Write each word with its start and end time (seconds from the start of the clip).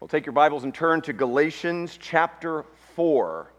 Well, 0.00 0.06
take 0.06 0.26
your 0.26 0.32
Bibles 0.32 0.62
and 0.62 0.72
turn 0.72 1.00
to 1.02 1.12
Galatians 1.12 1.98
chapter 2.00 2.64
4. 2.94 3.50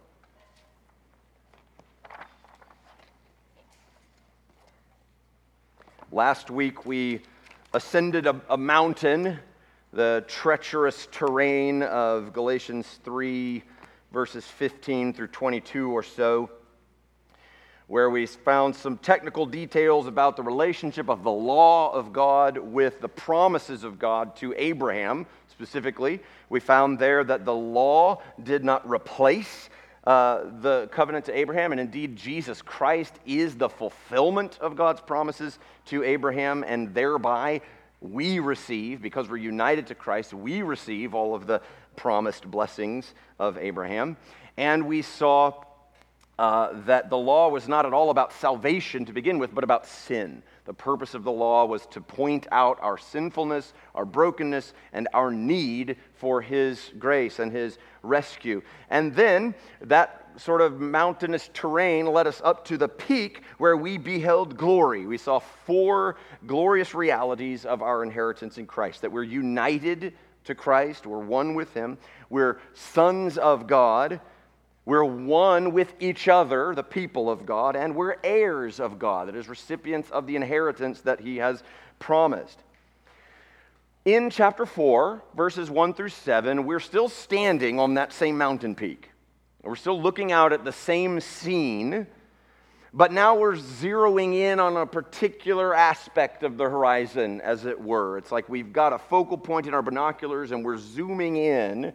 Last 6.13 6.49
week 6.49 6.85
we 6.85 7.23
ascended 7.73 8.25
a, 8.25 8.39
a, 8.49 8.55
mountain, 8.55 9.37
the 9.91 10.23
treacherous 10.29 11.09
terrain 11.11 11.83
of 11.83 12.31
Galatians 12.31 12.87
3, 13.03 13.61
verses 14.13 14.45
15 14.45 15.11
through 15.11 15.27
22 15.27 15.91
or 15.91 16.03
so, 16.03 16.49
where 17.89 18.11
we 18.11 18.27
found 18.27 18.75
some 18.75 18.99
technical 18.99 19.47
details 19.47 20.05
about 20.05 20.37
the 20.37 20.43
relationship 20.43 21.09
of 21.09 21.23
the 21.23 21.31
law 21.31 21.91
of 21.91 22.13
God 22.13 22.55
with 22.59 23.01
the 23.01 23.09
promises 23.09 23.83
of 23.83 23.97
God 23.97 24.35
to 24.37 24.53
Abraham 24.55 25.25
specifically. 25.47 26.21
We 26.49 26.59
found 26.59 26.99
there 26.99 27.23
that 27.23 27.45
the 27.45 27.53
law 27.53 28.21
did 28.43 28.63
not 28.63 28.87
replace 28.87 29.71
uh, 30.03 30.43
the 30.61 30.87
covenant 30.91 31.25
to 31.25 31.35
Abraham, 31.35 31.71
and 31.71 31.81
indeed, 31.81 32.15
Jesus 32.15 32.61
Christ 32.61 33.15
is 33.25 33.55
the 33.55 33.69
fulfillment 33.69 34.59
of 34.61 34.75
God's 34.75 35.01
promises 35.01 35.57
to 35.85 36.03
Abraham, 36.03 36.63
and 36.67 36.93
thereby 36.93 37.61
we 38.01 38.39
receive, 38.39 39.01
because 39.01 39.29
we're 39.29 39.37
united 39.37 39.87
to 39.87 39.95
Christ, 39.95 40.31
we 40.31 40.61
receive 40.61 41.15
all 41.15 41.33
of 41.33 41.47
the 41.47 41.59
promised 41.95 42.49
blessings 42.49 43.15
of 43.39 43.57
Abraham. 43.57 44.15
And 44.57 44.85
we 44.85 45.01
saw 45.01 45.63
uh, 46.39 46.71
that 46.85 47.09
the 47.09 47.17
law 47.17 47.49
was 47.49 47.67
not 47.67 47.85
at 47.85 47.91
all 47.91 48.11
about 48.11 48.31
salvation 48.31 49.03
to 49.03 49.11
begin 49.11 49.39
with, 49.39 49.53
but 49.53 49.61
about 49.61 49.85
sin. 49.85 50.41
The 50.63 50.73
purpose 50.73 51.13
of 51.13 51.25
the 51.25 51.31
law 51.33 51.65
was 51.65 51.85
to 51.87 51.99
point 51.99 52.47
out 52.49 52.79
our 52.81 52.97
sinfulness, 52.97 53.73
our 53.93 54.05
brokenness, 54.05 54.73
and 54.93 55.09
our 55.13 55.31
need 55.31 55.97
for 56.13 56.41
His 56.41 56.93
grace 56.97 57.39
and 57.39 57.51
His 57.51 57.77
rescue. 58.03 58.61
And 58.89 59.13
then 59.13 59.53
that 59.81 60.29
sort 60.37 60.61
of 60.61 60.79
mountainous 60.79 61.49
terrain 61.53 62.05
led 62.05 62.25
us 62.25 62.39
up 62.41 62.63
to 62.67 62.77
the 62.77 62.87
peak 62.87 63.41
where 63.57 63.75
we 63.75 63.97
beheld 63.97 64.55
glory. 64.55 65.05
We 65.05 65.17
saw 65.17 65.39
four 65.39 66.15
glorious 66.47 66.95
realities 66.95 67.65
of 67.65 67.81
our 67.81 68.01
inheritance 68.01 68.57
in 68.57 68.65
Christ 68.65 69.01
that 69.01 69.11
we're 69.11 69.23
united 69.23 70.13
to 70.45 70.55
Christ, 70.55 71.05
we're 71.05 71.19
one 71.19 71.53
with 71.53 71.73
Him, 71.73 71.97
we're 72.29 72.61
sons 72.73 73.37
of 73.37 73.67
God 73.67 74.21
we're 74.89 75.03
one 75.03 75.71
with 75.71 75.93
each 75.99 76.27
other, 76.27 76.73
the 76.73 76.81
people 76.81 77.29
of 77.29 77.45
God, 77.45 77.75
and 77.75 77.95
we're 77.95 78.15
heirs 78.23 78.79
of 78.79 78.97
God, 78.97 79.27
that 79.27 79.35
is, 79.35 79.47
recipients 79.47 80.09
of 80.09 80.25
the 80.25 80.35
inheritance 80.35 81.01
that 81.01 81.19
He 81.19 81.37
has 81.37 81.61
promised. 81.99 82.57
In 84.03 84.31
chapter 84.31 84.65
4, 84.65 85.21
verses 85.35 85.69
1 85.69 85.93
through 85.93 86.09
7, 86.09 86.65
we're 86.65 86.79
still 86.79 87.07
standing 87.07 87.79
on 87.79 87.93
that 87.93 88.11
same 88.11 88.35
mountain 88.35 88.73
peak. 88.73 89.11
We're 89.61 89.75
still 89.75 90.01
looking 90.01 90.31
out 90.31 90.53
at 90.53 90.65
the 90.65 90.71
same 90.71 91.19
scene, 91.19 92.07
but 92.91 93.11
now 93.11 93.35
we're 93.35 93.57
zeroing 93.57 94.33
in 94.33 94.59
on 94.59 94.75
a 94.75 94.87
particular 94.87 95.75
aspect 95.75 96.41
of 96.41 96.57
the 96.57 96.63
horizon, 96.63 97.41
as 97.41 97.67
it 97.67 97.79
were. 97.79 98.17
It's 98.17 98.31
like 98.31 98.49
we've 98.49 98.73
got 98.73 98.91
a 98.91 98.97
focal 98.97 99.37
point 99.37 99.67
in 99.67 99.75
our 99.75 99.83
binoculars 99.83 100.49
and 100.49 100.65
we're 100.65 100.79
zooming 100.79 101.37
in 101.37 101.93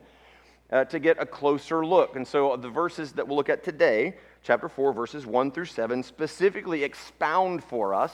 uh, 0.70 0.84
to 0.84 0.98
get 0.98 1.20
a 1.20 1.26
closer 1.26 1.84
look. 1.84 2.16
And 2.16 2.26
so 2.26 2.56
the 2.56 2.68
verses 2.68 3.12
that 3.12 3.26
we'll 3.26 3.36
look 3.36 3.48
at 3.48 3.62
today, 3.62 4.16
chapter 4.42 4.68
4, 4.68 4.92
verses 4.92 5.26
1 5.26 5.52
through 5.52 5.66
7, 5.66 6.02
specifically 6.02 6.84
expound 6.84 7.62
for 7.62 7.94
us 7.94 8.12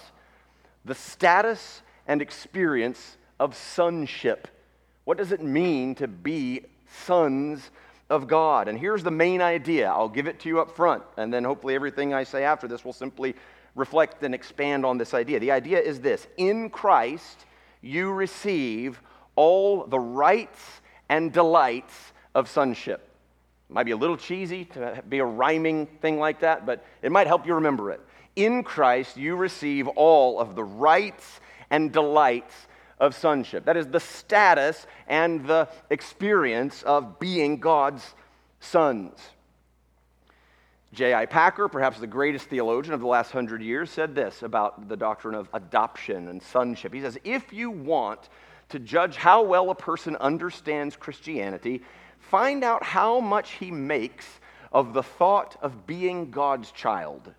the 0.85 0.95
status 0.95 1.83
and 2.07 2.23
experience 2.23 3.17
of 3.39 3.55
sonship. 3.55 4.49
What 5.05 5.19
does 5.19 5.33
it 5.33 5.43
mean 5.43 5.95
to 5.97 6.09
be 6.09 6.63
sons 7.05 7.71
of 8.09 8.27
God? 8.27 8.69
And 8.69 8.79
here's 8.79 9.03
the 9.03 9.11
main 9.11 9.41
idea. 9.41 9.91
I'll 9.91 10.09
give 10.09 10.27
it 10.27 10.41
to 10.41 10.49
you 10.49 10.61
up 10.61 10.75
front, 10.75 11.03
and 11.17 11.33
then 11.33 11.45
hopefully 11.45 11.75
everything 11.75 12.13
I 12.13 12.25
say 12.25 12.45
after 12.45 12.69
this 12.69 12.85
will 12.85 12.93
simply 12.93 13.35
reflect 13.75 14.23
and 14.23 14.35
expand 14.35 14.85
on 14.85 14.99
this 14.99 15.15
idea. 15.15 15.39
The 15.41 15.53
idea 15.53 15.81
is 15.81 16.01
this 16.01 16.27
In 16.37 16.71
Christ, 16.71 17.47
you 17.81 18.11
receive 18.13 19.01
all 19.37 19.87
the 19.87 19.99
rights 19.99 20.61
and 21.09 21.33
delights 21.33 22.13
of 22.35 22.49
sonship. 22.49 23.09
It 23.69 23.73
might 23.73 23.85
be 23.85 23.93
a 23.93 23.97
little 23.97 24.17
cheesy 24.17 24.65
to 24.67 25.03
be 25.09 25.19
a 25.19 25.25
rhyming 25.25 25.87
thing 25.87 26.19
like 26.19 26.41
that, 26.41 26.67
but 26.67 26.85
it 27.03 27.13
might 27.13 27.27
help 27.27 27.47
you 27.47 27.55
remember 27.55 27.91
it. 27.91 28.01
In 28.37 28.63
Christ, 28.63 29.17
you 29.17 29.37
receive 29.37 29.89
all 29.89 30.39
of 30.39 30.55
the 30.55 30.65
rights 30.65 31.41
and 31.71 31.93
delights 31.93 32.55
of 32.99 33.15
sonship. 33.15 33.65
That 33.65 33.77
is 33.77 33.87
the 33.87 34.01
status 34.01 34.87
and 35.09 35.47
the 35.47 35.69
experience 35.89 36.83
of 36.83 37.19
being 37.19 37.59
God's 37.59 38.15
sons. 38.61 39.19
J.I. 40.93 41.27
Packer, 41.27 41.69
perhaps 41.69 42.01
the 42.01 42.07
greatest 42.09 42.47
theologian 42.47 42.95
of 42.95 43.01
the 43.01 43.07
last 43.07 43.31
hundred 43.31 43.63
years, 43.63 43.91
said 43.91 44.15
this 44.15 44.43
about 44.43 44.89
the 44.89 44.97
doctrine 44.97 45.37
of 45.37 45.49
adoption 45.53 46.29
and 46.29 46.43
sonship. 46.43 46.93
He 46.93 47.01
says, 47.01 47.17
If 47.23 47.53
you 47.53 47.71
want 47.71 48.29
to 48.71 48.81
judge 48.81 49.17
how 49.17 49.43
well 49.43 49.71
a 49.71 49.75
person 49.75 50.17
understands 50.17 50.97
Christianity, 50.97 51.83
find 52.21 52.63
out 52.63 52.83
how 52.83 53.21
much 53.21 53.53
he 53.53 53.71
makes 53.71 54.27
of 54.73 54.93
the 54.93 55.03
thought 55.03 55.57
of 55.61 55.87
being 55.87 56.31
God's 56.31 56.71
child 56.71 57.33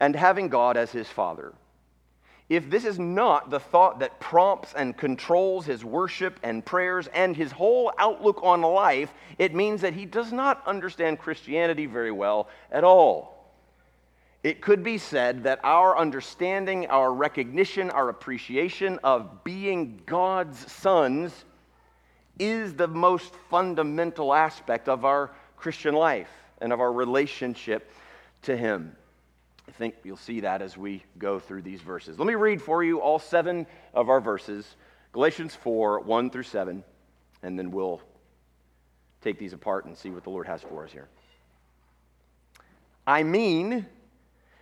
and 0.00 0.16
having 0.16 0.48
God 0.48 0.76
as 0.76 0.90
his 0.90 1.08
father. 1.08 1.54
If 2.48 2.70
this 2.70 2.84
is 2.84 2.98
not 2.98 3.50
the 3.50 3.58
thought 3.58 3.98
that 4.00 4.20
prompts 4.20 4.72
and 4.74 4.96
controls 4.96 5.66
his 5.66 5.84
worship 5.84 6.38
and 6.44 6.64
prayers 6.64 7.08
and 7.08 7.36
his 7.36 7.50
whole 7.50 7.92
outlook 7.98 8.40
on 8.42 8.62
life, 8.62 9.12
it 9.38 9.54
means 9.54 9.80
that 9.80 9.94
he 9.94 10.04
does 10.04 10.32
not 10.32 10.62
understand 10.66 11.18
Christianity 11.18 11.86
very 11.86 12.12
well 12.12 12.48
at 12.70 12.84
all. 12.84 13.36
It 14.44 14.60
could 14.60 14.84
be 14.84 14.96
said 14.96 15.42
that 15.42 15.58
our 15.64 15.98
understanding, 15.98 16.86
our 16.86 17.12
recognition, 17.12 17.90
our 17.90 18.10
appreciation 18.10 19.00
of 19.02 19.42
being 19.42 20.00
God's 20.06 20.70
sons 20.70 21.45
is 22.38 22.74
the 22.74 22.88
most 22.88 23.34
fundamental 23.50 24.34
aspect 24.34 24.88
of 24.88 25.04
our 25.04 25.30
Christian 25.56 25.94
life 25.94 26.30
and 26.60 26.72
of 26.72 26.80
our 26.80 26.92
relationship 26.92 27.90
to 28.42 28.56
Him. 28.56 28.94
I 29.68 29.72
think 29.72 29.94
you'll 30.04 30.16
see 30.16 30.40
that 30.40 30.62
as 30.62 30.76
we 30.76 31.02
go 31.18 31.38
through 31.38 31.62
these 31.62 31.80
verses. 31.80 32.18
Let 32.18 32.26
me 32.26 32.34
read 32.34 32.62
for 32.62 32.84
you 32.84 33.00
all 33.00 33.18
seven 33.18 33.66
of 33.94 34.08
our 34.08 34.20
verses 34.20 34.76
Galatians 35.12 35.54
4 35.54 36.00
1 36.00 36.30
through 36.30 36.42
7, 36.42 36.84
and 37.42 37.58
then 37.58 37.70
we'll 37.70 38.02
take 39.22 39.38
these 39.38 39.54
apart 39.54 39.86
and 39.86 39.96
see 39.96 40.10
what 40.10 40.24
the 40.24 40.30
Lord 40.30 40.46
has 40.46 40.62
for 40.62 40.84
us 40.84 40.92
here. 40.92 41.08
I 43.06 43.22
mean 43.22 43.86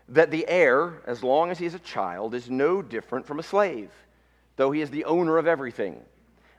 that 0.09 0.31
the 0.31 0.47
heir, 0.47 1.03
as 1.07 1.23
long 1.25 1.51
as 1.51 1.59
he 1.59 1.67
is 1.67 1.75
a 1.75 1.81
child, 1.81 2.35
is 2.35 2.49
no 2.49 2.83
different 2.83 3.27
from 3.27 3.41
a 3.41 3.43
slave, 3.43 3.91
though 4.57 4.71
he 4.71 4.81
is 4.81 4.91
the 4.91 5.05
owner 5.07 5.39
of 5.39 5.47
everything 5.47 6.01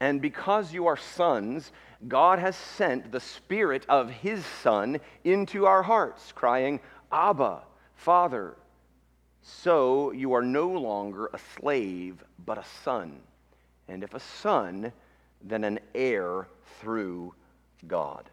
And 0.00 0.20
because 0.20 0.72
you 0.72 0.86
are 0.86 0.96
sons, 0.96 1.72
God 2.08 2.38
has 2.38 2.56
sent 2.56 3.12
the 3.12 3.20
Spirit 3.20 3.86
of 3.88 4.10
His 4.10 4.44
Son 4.44 5.00
into 5.24 5.66
our 5.66 5.82
hearts, 5.82 6.32
crying, 6.32 6.80
Abba, 7.10 7.62
Father. 7.96 8.56
So 9.42 10.10
you 10.10 10.32
are 10.32 10.42
no 10.42 10.68
longer 10.68 11.30
a 11.32 11.38
slave, 11.58 12.24
but 12.44 12.58
a 12.58 12.64
son. 12.82 13.20
And 13.88 14.02
if 14.02 14.14
a 14.14 14.20
son, 14.20 14.92
then 15.42 15.64
an 15.64 15.80
heir 15.94 16.48
through 16.80 17.34
God. 17.86 18.28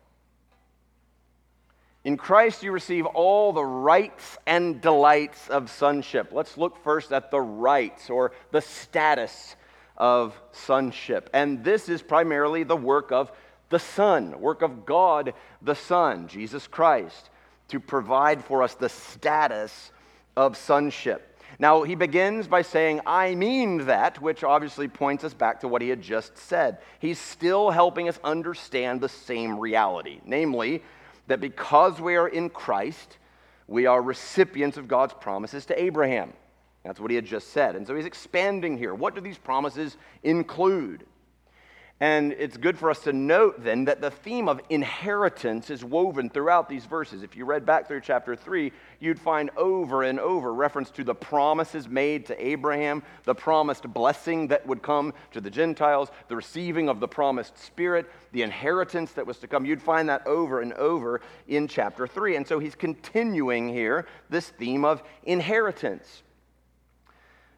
In 2.03 2.17
Christ, 2.17 2.63
you 2.63 2.71
receive 2.71 3.05
all 3.05 3.53
the 3.53 3.63
rights 3.63 4.37
and 4.47 4.81
delights 4.81 5.49
of 5.49 5.69
sonship. 5.69 6.29
Let's 6.31 6.57
look 6.57 6.81
first 6.83 7.11
at 7.11 7.29
the 7.29 7.41
rights 7.41 8.09
or 8.09 8.31
the 8.51 8.61
status 8.61 9.55
of 10.01 10.35
sonship. 10.51 11.29
And 11.31 11.63
this 11.63 11.87
is 11.87 12.01
primarily 12.01 12.63
the 12.63 12.75
work 12.75 13.11
of 13.11 13.31
the 13.69 13.77
Son, 13.77 14.41
work 14.41 14.63
of 14.63 14.83
God 14.83 15.33
the 15.61 15.75
Son, 15.75 16.27
Jesus 16.27 16.65
Christ, 16.65 17.29
to 17.67 17.79
provide 17.79 18.43
for 18.43 18.63
us 18.63 18.73
the 18.73 18.89
status 18.89 19.91
of 20.35 20.57
sonship. 20.57 21.37
Now, 21.59 21.83
he 21.83 21.93
begins 21.93 22.47
by 22.47 22.63
saying, 22.63 23.01
I 23.05 23.35
mean 23.35 23.85
that, 23.85 24.19
which 24.19 24.43
obviously 24.43 24.87
points 24.87 25.23
us 25.23 25.35
back 25.35 25.59
to 25.59 25.67
what 25.67 25.83
he 25.83 25.89
had 25.89 26.01
just 26.01 26.35
said. 26.35 26.79
He's 26.97 27.19
still 27.19 27.69
helping 27.69 28.09
us 28.09 28.19
understand 28.23 29.01
the 29.01 29.09
same 29.09 29.59
reality, 29.59 30.19
namely, 30.25 30.81
that 31.27 31.41
because 31.41 32.01
we 32.01 32.15
are 32.15 32.27
in 32.27 32.49
Christ, 32.49 33.19
we 33.67 33.85
are 33.85 34.01
recipients 34.01 34.77
of 34.77 34.87
God's 34.87 35.13
promises 35.13 35.65
to 35.67 35.79
Abraham. 35.79 36.33
That's 36.83 36.99
what 36.99 37.11
he 37.11 37.15
had 37.15 37.25
just 37.25 37.49
said. 37.49 37.75
And 37.75 37.85
so 37.85 37.95
he's 37.95 38.05
expanding 38.05 38.77
here. 38.77 38.95
What 38.95 39.15
do 39.15 39.21
these 39.21 39.37
promises 39.37 39.97
include? 40.23 41.05
And 41.99 42.33
it's 42.33 42.57
good 42.57 42.79
for 42.79 42.89
us 42.89 43.01
to 43.01 43.13
note 43.13 43.63
then 43.63 43.85
that 43.85 44.01
the 44.01 44.09
theme 44.09 44.49
of 44.49 44.59
inheritance 44.71 45.69
is 45.69 45.85
woven 45.85 46.31
throughout 46.31 46.67
these 46.67 46.85
verses. 46.85 47.21
If 47.21 47.35
you 47.35 47.45
read 47.45 47.63
back 47.63 47.87
through 47.87 48.01
chapter 48.01 48.35
3, 48.35 48.71
you'd 48.99 49.19
find 49.19 49.51
over 49.55 50.01
and 50.01 50.19
over 50.19 50.51
reference 50.51 50.89
to 50.91 51.03
the 51.03 51.13
promises 51.13 51.87
made 51.87 52.25
to 52.25 52.43
Abraham, 52.43 53.03
the 53.25 53.35
promised 53.35 53.83
blessing 53.93 54.47
that 54.47 54.65
would 54.65 54.81
come 54.81 55.13
to 55.33 55.39
the 55.39 55.51
Gentiles, 55.51 56.09
the 56.27 56.35
receiving 56.35 56.89
of 56.89 56.99
the 56.99 57.07
promised 57.07 57.55
Spirit, 57.59 58.09
the 58.31 58.41
inheritance 58.41 59.11
that 59.11 59.27
was 59.27 59.37
to 59.37 59.47
come. 59.47 59.63
You'd 59.63 59.79
find 59.79 60.09
that 60.09 60.25
over 60.25 60.61
and 60.61 60.73
over 60.73 61.21
in 61.47 61.67
chapter 61.67 62.07
3. 62.07 62.37
And 62.37 62.47
so 62.47 62.57
he's 62.57 62.73
continuing 62.73 63.69
here 63.69 64.07
this 64.27 64.49
theme 64.49 64.85
of 64.85 65.03
inheritance. 65.21 66.23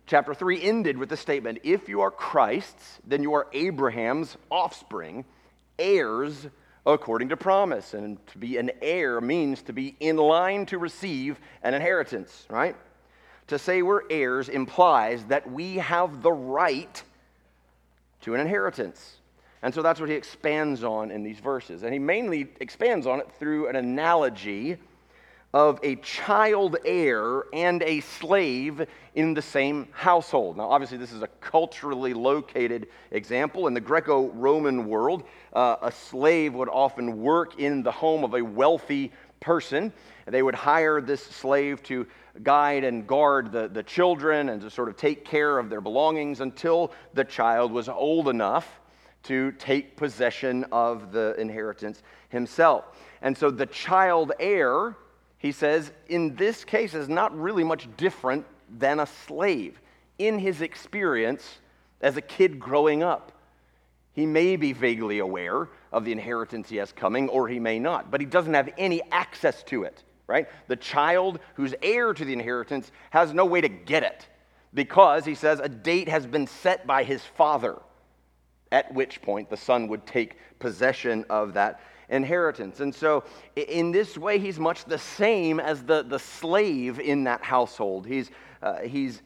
Chapter 0.05 0.33
3 0.33 0.61
ended 0.61 0.97
with 0.97 1.09
the 1.09 1.17
statement 1.17 1.59
If 1.63 1.87
you 1.87 2.01
are 2.01 2.11
Christ's, 2.11 2.99
then 3.05 3.23
you 3.23 3.33
are 3.33 3.47
Abraham's 3.53 4.35
offspring, 4.49 5.25
heirs 5.79 6.47
according 6.85 7.29
to 7.29 7.37
promise. 7.37 7.93
And 7.93 8.25
to 8.27 8.37
be 8.37 8.57
an 8.57 8.71
heir 8.81 9.21
means 9.21 9.61
to 9.63 9.73
be 9.73 9.95
in 9.99 10.17
line 10.17 10.65
to 10.67 10.77
receive 10.77 11.39
an 11.63 11.73
inheritance, 11.73 12.45
right? 12.49 12.75
To 13.47 13.57
say 13.57 13.81
we're 13.81 14.03
heirs 14.09 14.49
implies 14.49 15.23
that 15.25 15.49
we 15.49 15.75
have 15.75 16.21
the 16.21 16.31
right 16.31 17.01
to 18.21 18.33
an 18.33 18.41
inheritance. 18.41 19.17
And 19.61 19.73
so 19.73 19.81
that's 19.81 20.01
what 20.01 20.09
he 20.09 20.15
expands 20.15 20.83
on 20.83 21.11
in 21.11 21.23
these 21.23 21.39
verses. 21.39 21.83
And 21.83 21.93
he 21.93 21.99
mainly 21.99 22.49
expands 22.59 23.07
on 23.07 23.21
it 23.21 23.31
through 23.39 23.69
an 23.69 23.77
analogy 23.77 24.77
of 25.53 25.79
a 25.83 25.95
child 25.97 26.77
heir 26.83 27.43
and 27.53 27.83
a 27.83 27.99
slave 27.99 28.87
in 29.13 29.35
the 29.35 29.41
same 29.41 29.87
household. 29.91 30.57
Now, 30.57 30.69
obviously, 30.69 30.97
this 30.97 31.11
is 31.11 31.21
a 31.21 31.27
culturally 31.41 32.13
located 32.13 32.87
example. 33.11 33.67
In 33.67 33.75
the 33.75 33.81
Greco 33.81 34.29
Roman 34.31 34.87
world, 34.87 35.23
uh, 35.53 35.75
a 35.81 35.91
slave 35.91 36.55
would 36.55 36.69
often 36.69 37.21
work 37.21 37.59
in 37.59 37.83
the 37.83 37.91
home 37.91 38.23
of 38.23 38.33
a 38.33 38.41
wealthy 38.41 39.11
person. 39.39 39.93
They 40.25 40.41
would 40.41 40.55
hire 40.55 41.01
this 41.01 41.21
slave 41.21 41.83
to 41.83 42.07
guide 42.41 42.83
and 42.83 43.05
guard 43.05 43.51
the, 43.51 43.67
the 43.67 43.83
children 43.83 44.49
and 44.49 44.59
to 44.61 44.71
sort 44.71 44.89
of 44.89 44.97
take 44.97 45.23
care 45.23 45.59
of 45.59 45.69
their 45.69 45.81
belongings 45.81 46.41
until 46.41 46.93
the 47.13 47.23
child 47.23 47.71
was 47.71 47.89
old 47.89 48.27
enough 48.27 48.79
to 49.23 49.51
take 49.53 49.95
possession 49.95 50.65
of 50.71 51.11
the 51.11 51.35
inheritance 51.37 52.01
himself. 52.29 52.85
And 53.21 53.37
so 53.37 53.51
the 53.51 53.67
child 53.67 54.31
heir 54.39 54.97
he 55.43 55.51
says, 55.51 55.91
in 56.07 56.35
this 56.37 56.63
case, 56.63 56.93
is 56.93 57.09
not 57.09 57.37
really 57.37 57.65
much 57.65 57.89
different 57.97 58.45
than 58.79 59.01
a 59.01 59.05
slave 59.05 59.79
in 60.17 60.39
his 60.39 60.61
experience 60.61 61.59
as 61.99 62.15
a 62.15 62.21
kid 62.21 62.57
growing 62.57 63.03
up. 63.03 63.33
He 64.13 64.25
may 64.25 64.55
be 64.55 64.71
vaguely 64.71 65.19
aware 65.19 65.67
of 65.91 66.05
the 66.05 66.13
inheritance 66.13 66.69
he 66.69 66.77
has 66.77 66.93
coming, 66.93 67.27
or 67.27 67.49
he 67.49 67.59
may 67.59 67.77
not, 67.77 68.09
but 68.09 68.21
he 68.21 68.25
doesn't 68.25 68.53
have 68.53 68.69
any 68.77 69.01
access 69.11 69.63
to 69.63 69.83
it, 69.83 70.01
right? 70.27 70.47
The 70.69 70.77
child 70.77 71.39
who's 71.55 71.75
heir 71.83 72.13
to 72.13 72.23
the 72.23 72.33
inheritance 72.33 72.89
has 73.09 73.33
no 73.33 73.43
way 73.45 73.59
to 73.59 73.69
get 73.69 74.03
it 74.03 74.29
because, 74.73 75.25
he 75.25 75.35
says, 75.35 75.59
a 75.59 75.67
date 75.67 76.07
has 76.07 76.25
been 76.25 76.47
set 76.47 76.87
by 76.87 77.03
his 77.03 77.21
father, 77.21 77.81
at 78.71 78.93
which 78.93 79.21
point 79.21 79.49
the 79.49 79.57
son 79.57 79.89
would 79.89 80.07
take 80.07 80.37
possession 80.59 81.25
of 81.29 81.53
that 81.55 81.81
inheritance. 82.09 82.79
And 82.79 82.93
so, 82.93 83.23
in 83.55 83.91
this 83.91 84.17
way, 84.17 84.39
he's 84.39 84.59
much 84.59 84.85
the 84.85 84.97
same 84.97 85.59
as 85.59 85.83
the, 85.83 86.03
the 86.03 86.19
slave 86.19 86.99
in 86.99 87.23
that 87.25 87.43
household. 87.43 88.05
He's, 88.05 88.29
uh, 88.61 88.81
he's, 88.81 89.21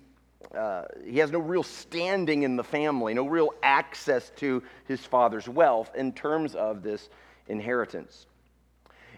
uh, 0.55 0.83
he 1.05 1.19
has 1.19 1.31
no 1.31 1.39
real 1.39 1.63
standing 1.63 2.43
in 2.43 2.55
the 2.55 2.63
family, 2.63 3.13
no 3.13 3.27
real 3.27 3.49
access 3.63 4.31
to 4.37 4.63
his 4.87 5.01
father's 5.01 5.47
wealth 5.47 5.91
in 5.95 6.11
terms 6.13 6.55
of 6.55 6.83
this 6.83 7.09
inheritance. 7.47 8.25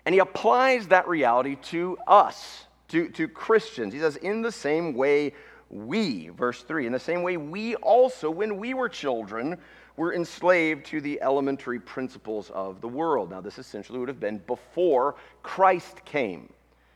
And 0.05 0.13
he 0.13 0.19
applies 0.19 0.87
that 0.87 1.07
reality 1.07 1.55
to 1.63 1.97
us, 2.07 2.65
to, 2.89 3.09
to 3.09 3.27
Christians. 3.27 3.93
He 3.93 3.99
says, 3.99 4.15
in 4.15 4.41
the 4.41 4.51
same 4.51 4.93
way, 4.93 5.33
we, 5.69 6.29
verse 6.29 6.63
3, 6.63 6.87
in 6.87 6.93
the 6.93 6.99
same 6.99 7.21
way, 7.21 7.37
we 7.37 7.75
also, 7.75 8.31
when 8.31 8.57
we 8.57 8.73
were 8.73 8.89
children, 8.89 9.57
were 9.99 10.13
enslaved 10.13 10.85
to 10.85 11.01
the 11.01 11.21
elementary 11.21 11.77
principles 11.77 12.49
of 12.51 12.79
the 12.79 12.87
world. 12.87 13.29
Now, 13.29 13.41
this 13.41 13.59
essentially 13.59 13.99
would 13.99 14.07
have 14.07 14.21
been 14.21 14.37
before 14.47 15.15
Christ 15.43 16.05
came. 16.05 16.53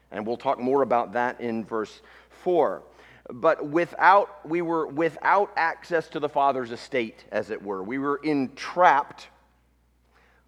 And 0.10 0.26
we'll 0.26 0.38
talk 0.38 0.58
more 0.58 0.84
about 0.84 1.12
that 1.12 1.42
in 1.42 1.66
verse 1.66 2.00
4. 2.44 2.82
But 3.30 3.68
without, 3.68 4.48
we 4.48 4.62
were 4.62 4.88
without 4.88 5.52
access 5.58 6.08
to 6.12 6.22
the 6.22 6.30
Father's 6.30 6.72
estate, 6.72 7.26
as 7.30 7.50
it 7.50 7.62
were. 7.62 7.84
We 7.84 7.98
were 7.98 8.22
entrapped 8.24 9.28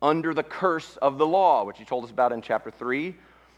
under 0.02 0.34
the 0.34 0.42
curse 0.42 0.96
of 1.02 1.18
the 1.18 1.28
law, 1.28 1.66
which 1.66 1.78
he 1.78 1.84
told 1.84 2.06
us 2.06 2.12
about 2.12 2.32
in 2.32 2.42
chapter 2.42 2.72
3, 2.72 3.14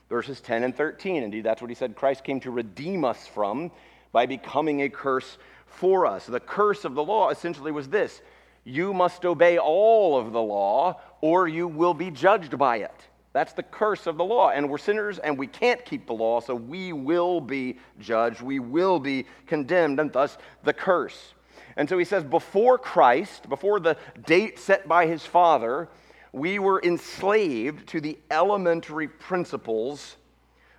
verses 0.09 0.41
10 0.41 0.63
and 0.63 0.75
13. 0.75 1.21
Indeed, 1.21 1.43
that's 1.43 1.61
what 1.61 1.69
he 1.69 1.75
said 1.75 1.95
Christ 1.95 2.23
came 2.23 2.39
to 2.39 2.49
redeem 2.49 3.05
us 3.05 3.27
from 3.27 3.69
by 4.11 4.25
becoming 4.25 4.81
a 4.81 4.89
curse 4.89 5.37
for 5.67 6.07
us. 6.07 6.25
The 6.25 6.39
curse 6.39 6.83
of 6.83 6.95
the 6.95 7.03
law 7.03 7.29
essentially 7.29 7.71
was 7.71 7.89
this 7.89 8.21
you 8.67 8.93
must 8.93 9.25
obey 9.25 9.57
all 9.57 10.17
of 10.17 10.33
the 10.33 10.41
law 10.41 10.99
or 11.21 11.47
you 11.47 11.67
will 11.67 11.93
be 11.93 12.11
judged 12.11 12.57
by 12.57 12.77
it. 12.77 12.93
That's 13.31 13.53
the 13.53 13.63
curse 13.63 14.07
of 14.07 14.17
the 14.17 14.25
law. 14.25 14.49
And 14.49 14.69
we're 14.69 14.77
sinners 14.77 15.19
and 15.19 15.37
we 15.37 15.47
can't 15.47 15.83
keep 15.85 16.05
the 16.05 16.13
law, 16.13 16.41
so 16.41 16.53
we 16.53 16.91
will 16.91 17.39
be 17.39 17.77
judged. 17.99 18.41
We 18.41 18.59
will 18.59 18.99
be 18.99 19.25
condemned, 19.45 19.99
and 19.99 20.11
thus 20.11 20.37
the 20.63 20.73
curse. 20.73 21.33
And 21.77 21.87
so 21.87 21.97
he 21.97 22.05
says, 22.05 22.23
before 22.23 22.77
Christ, 22.77 23.47
before 23.47 23.79
the 23.79 23.95
date 24.25 24.59
set 24.59 24.87
by 24.87 25.05
his 25.05 25.25
Father, 25.25 25.87
we 26.33 26.59
were 26.59 26.81
enslaved 26.83 27.87
to 27.89 28.01
the 28.01 28.17
elementary 28.31 29.07
principles 29.07 30.17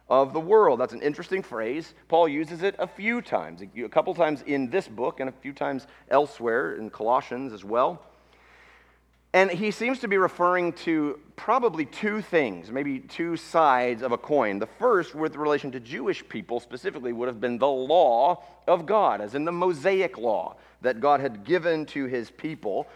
of 0.09 0.33
the 0.33 0.41
world. 0.41 0.81
That's 0.81 0.93
an 0.93 1.03
interesting 1.03 1.43
phrase. 1.43 1.95
Paul 2.09 2.29
uses 2.29 2.63
it 2.63 2.75
a 2.79 2.87
few 2.87 3.21
times, 3.21 3.63
a 3.63 3.89
couple 3.89 4.15
times 4.15 4.43
in 4.47 4.71
this 4.71 4.89
book 4.89 5.21
and 5.21 5.29
a 5.29 5.33
few 5.33 5.53
times 5.53 5.87
elsewhere 6.11 6.77
in 6.77 6.91
Colossians 6.91 7.53
as 7.53 7.65
well. 7.65 8.03
And 9.35 9.51
he 9.51 9.71
seems 9.71 9.99
to 10.01 10.09
be 10.09 10.17
referring 10.17 10.73
to 10.85 11.21
probably 11.37 11.85
two 11.85 12.23
things, 12.23 12.71
maybe 12.71 12.99
two 12.99 13.37
sides 13.37 14.03
of 14.03 14.11
a 14.11 14.17
coin. 14.17 14.59
The 14.59 14.67
first, 14.67 15.15
with 15.15 15.37
relation 15.37 15.71
to 15.73 15.81
Jewish 15.81 16.27
people 16.27 16.61
specifically, 16.61 17.13
would 17.13 17.29
have 17.29 17.41
been 17.41 17.59
the 17.59 17.69
law 17.69 18.43
of 18.67 18.87
God, 18.87 19.21
as 19.21 19.35
in 19.35 19.45
the 19.45 19.53
Mosaic 19.53 20.17
law 20.17 20.57
that 20.81 21.01
God 21.01 21.21
had 21.21 21.45
given 21.45 21.85
to 21.87 22.07
his 22.07 22.31
people 22.31 22.89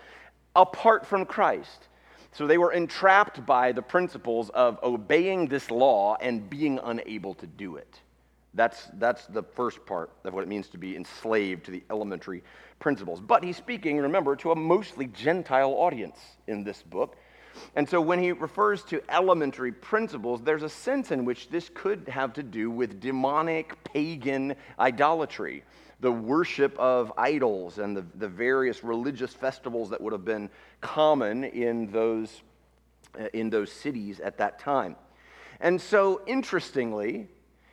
apart 0.57 1.07
from 1.07 1.27
Christ. 1.27 1.89
So 2.33 2.47
they 2.47 2.59
were 2.59 2.73
entrapped 2.73 3.45
by 3.45 3.73
the 3.73 3.83
principles 3.83 4.49
of 4.51 4.79
obeying 4.83 5.49
this 5.49 5.71
law 5.71 6.17
and 6.21 6.49
being 6.49 6.81
unable 6.83 7.35
to 7.35 7.47
do 7.47 7.77
it. 7.77 8.01
That's, 8.55 8.89
that's 8.95 9.27
the 9.27 9.43
first 9.43 9.85
part 9.87 10.11
of 10.25 10.35
what 10.35 10.43
it 10.43 10.49
means 10.49 10.69
to 10.69 10.79
be 10.79 10.97
enslaved 10.97 11.65
to 11.67 11.71
the 11.71 11.83
elementary 11.91 12.43
principles. 12.81 13.21
But 13.21 13.45
he's 13.45 13.57
speaking, 13.57 13.99
remember, 13.99 14.37
to 14.37 14.53
a 14.53 14.57
mostly 14.57 15.07
Gentile 15.07 15.71
audience 15.71 16.19
in 16.47 16.65
this 16.65 16.83
book. 16.83 17.17
And 17.77 17.89
so 17.89 18.01
when 18.01 18.19
he 18.19 18.33
refers 18.33 18.83
to 18.85 19.03
elementary 19.11 19.73
principles, 19.73 20.43
there's 20.43 20.63
a 20.63 20.69
sense 20.69 21.11
in 21.11 21.25
which 21.25 21.51
this 21.51 21.71
could 21.73 22.09
have 22.09 22.33
to 22.35 22.43
do 22.43 22.71
with 22.71 23.01
demonic 23.01 23.83
pagan 23.85 24.55
idolatry 24.79 25.65
the 26.03 26.13
worship 26.13 26.77
of 26.79 27.13
idols 27.17 27.79
and 27.79 27.97
the, 27.97 28.05
the 28.17 28.29
various 28.29 28.83
religious 28.83 29.33
festivals 29.33 29.89
that 29.91 30.01
would 30.01 30.13
have 30.13 30.25
been 30.25 30.51
common 30.81 31.45
in 31.45 31.91
those, 31.93 32.43
uh, 33.19 33.29
in 33.33 33.49
those 33.49 33.71
cities 33.71 34.19
at 34.19 34.37
that 34.37 34.59
time. 34.59 34.97
And 35.61 35.81
so, 35.81 36.21
interestingly, 36.27 37.29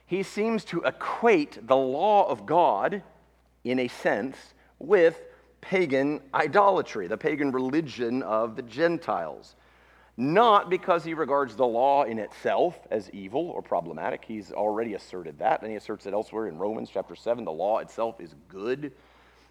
he 0.06 0.22
seems 0.22 0.64
to 0.66 0.82
equate 0.84 1.68
the 1.68 1.76
law 1.76 2.30
of 2.30 2.46
God, 2.46 3.02
in 3.64 3.80
a 3.80 3.88
sense, 3.88 4.38
with 4.78 5.24
pagan 5.60 6.22
idolatry, 6.32 7.08
the 7.08 7.18
pagan 7.18 7.52
religion 7.52 8.22
of 8.22 8.56
the 8.56 8.62
Gentiles 8.62 9.56
not 10.20 10.70
because 10.70 11.06
he 11.06 11.14
regards 11.14 11.56
the 11.56 11.66
law 11.66 12.04
in 12.04 12.20
itself 12.20 12.78
as 12.92 13.10
evil 13.12 13.52
or 13.52 13.62
problematic. 13.62 14.26
He's 14.28 14.52
already 14.52 14.96
asserted 14.96 15.40
that, 15.40 15.62
and 15.62 15.72
he 15.72 15.78
asserts 15.78 16.06
it 16.06 16.14
elsewhere 16.14 16.50
in 16.50 16.58
Romans 16.58 16.90
chapter 16.94 17.16
7. 17.16 17.46
The 17.46 17.52
law 17.54 17.78
itself 17.78 18.20
is 18.20 18.36
good. 18.50 18.92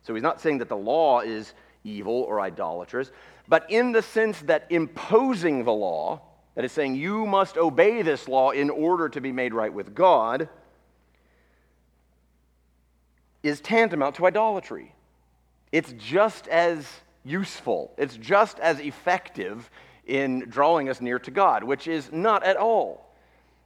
So 0.03 0.13
he's 0.13 0.23
not 0.23 0.43
saying 0.43 0.59
that 0.59 0.69
the 0.69 0.77
law 0.77 1.21
is 1.21 1.55
evil 1.85 2.13
or 2.13 2.43
idolatrous, 2.43 3.11
but 3.49 3.65
in 3.71 3.93
the 3.93 4.03
sense 4.03 4.41
that 4.43 4.67
imposing 4.69 5.65
the 5.65 5.73
law, 5.73 6.21
that 6.55 6.67
is 6.67 6.73
saying 6.73 6.97
you 6.97 7.25
must 7.25 7.57
obey 7.57 8.03
this 8.03 8.29
law 8.29 8.51
in 8.51 8.69
order 8.69 9.09
to 9.09 9.23
be 9.23 9.33
made 9.33 9.55
right 9.55 9.73
with 9.73 9.95
God, 9.95 10.51
is 13.43 13.63
tantamount 13.63 14.17
to 14.17 14.27
idolatry. 14.27 14.95
It's 15.73 15.95
just 15.97 16.47
as 16.49 16.87
useful, 17.25 17.95
it's 17.97 18.19
just 18.19 18.59
as 18.59 18.81
effective 18.81 19.71
in 20.09 20.41
drawing 20.49 20.89
us 20.89 21.01
near 21.01 21.19
to 21.21 21.31
God, 21.31 21.63
which 21.63 21.87
is 21.87 22.11
not 22.11 22.43
at 22.43 22.57
all. 22.57 23.09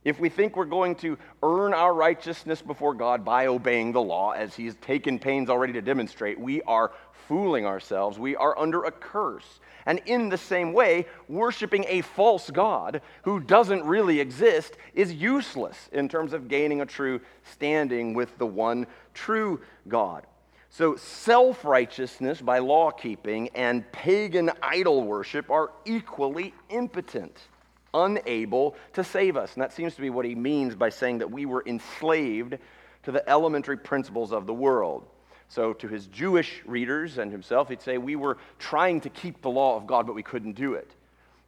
If 0.05 0.19
we 0.19 0.29
think 0.29 0.57
we're 0.57 0.65
going 0.65 0.97
to 0.97 1.17
earn 1.45 1.73
our 1.73 1.95
righteousness 1.95 2.61
before 2.61 2.93
God 2.93 3.25
by 3.25 3.47
obeying 3.47 3.93
the 3.93 4.03
law, 4.03 4.33
as 4.33 4.55
He's 4.55 4.75
taken 4.77 5.19
pains 5.19 5.49
already 5.49 5.73
to 5.75 5.81
demonstrate, 5.81 6.41
we 6.41 6.61
are 6.63 6.91
fooling 7.29 7.67
ourselves. 7.67 8.19
We 8.19 8.35
are 8.35 8.59
under 8.59 8.83
a 8.83 8.91
curse. 8.91 9.61
And 9.87 10.01
in 10.07 10.29
the 10.29 10.39
same 10.39 10.73
way, 10.73 11.07
worshiping 11.29 11.85
a 11.89 12.01
false 12.01 12.51
God 12.51 13.01
who 13.23 13.39
doesn't 13.39 13.85
really 13.85 14.19
exist 14.19 14.77
is 14.95 15.13
useless 15.13 15.89
in 15.93 16.09
terms 16.09 16.33
of 16.33 16.49
gaining 16.49 16.81
a 16.81 16.87
true 16.87 17.21
standing 17.53 18.13
with 18.13 18.37
the 18.39 18.47
one 18.47 18.89
true 19.15 19.61
God. 19.87 20.27
So, 20.75 20.97
self 20.97 21.67
righteousness 21.67 22.41
by 22.41 22.61
law 22.61 22.91
keeping 22.91 23.51
and 23.51 23.91
pagan 23.93 24.51
idol 24.63 25.03
worship 25.03 25.51
are 25.51 25.71
equally 25.85 26.55
impotent, 26.71 27.39
unable 27.93 28.75
to 28.95 29.05
save 29.05 29.37
us. 29.37 29.53
And 29.53 29.63
that 29.63 29.75
seems 29.75 29.95
to 29.97 30.01
be 30.01 30.09
what 30.09 30.25
he 30.25 30.35
means 30.35 30.75
by 30.75 30.89
saying 30.89 31.19
that 31.19 31.31
we 31.31 31.45
were 31.45 31.63
enslaved 31.67 32.57
to 33.03 33.13
the 33.13 33.29
elementary 33.29 33.77
principles 33.77 34.33
of 34.33 34.47
the 34.47 34.55
world. 34.55 35.05
So, 35.49 35.75
to 35.75 35.89
his 35.89 36.07
Jewish 36.07 36.63
readers 36.65 37.19
and 37.19 37.31
himself, 37.31 37.69
he'd 37.69 37.83
say, 37.83 37.99
We 37.99 38.17
were 38.17 38.39
trying 38.59 39.03
to 39.03 39.11
keep 39.11 39.43
the 39.43 39.51
law 39.51 39.77
of 39.77 39.87
God, 39.87 40.07
but 40.07 40.15
we 40.15 40.23
couldn't 40.23 40.55
do 40.55 40.73
it. 40.73 40.91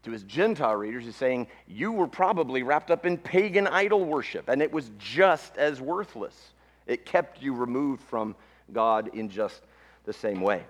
To 0.02 0.10
his 0.10 0.24
Gentile 0.24 0.76
readers, 0.76 1.06
he's 1.06 1.16
saying, 1.16 1.46
You 1.66 1.92
were 1.92 2.08
probably 2.08 2.62
wrapped 2.62 2.90
up 2.90 3.06
in 3.06 3.16
pagan 3.16 3.68
idol 3.68 4.04
worship, 4.04 4.50
and 4.50 4.60
it 4.60 4.70
was 4.70 4.90
just 4.98 5.56
as 5.56 5.80
worthless. 5.80 6.52
It 6.86 7.06
kept 7.06 7.40
you 7.40 7.54
removed 7.54 8.02
from 8.02 8.36
God 8.72 9.10
in 9.14 9.28
just 9.28 9.62
the 10.04 10.12
same 10.12 10.40
way. 10.40 10.64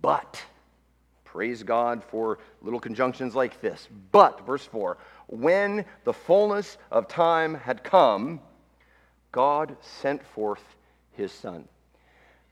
But, 0.00 0.42
praise 1.24 1.62
God 1.62 2.02
for 2.04 2.38
little 2.62 2.80
conjunctions 2.80 3.34
like 3.34 3.60
this. 3.60 3.88
But, 4.12 4.46
verse 4.46 4.64
4, 4.64 4.98
when 5.26 5.84
the 6.04 6.12
fullness 6.12 6.78
of 6.90 7.08
time 7.08 7.54
had 7.54 7.84
come, 7.84 8.40
God 9.32 9.76
sent 9.80 10.24
forth 10.24 10.62
his 11.12 11.32
son. 11.32 11.68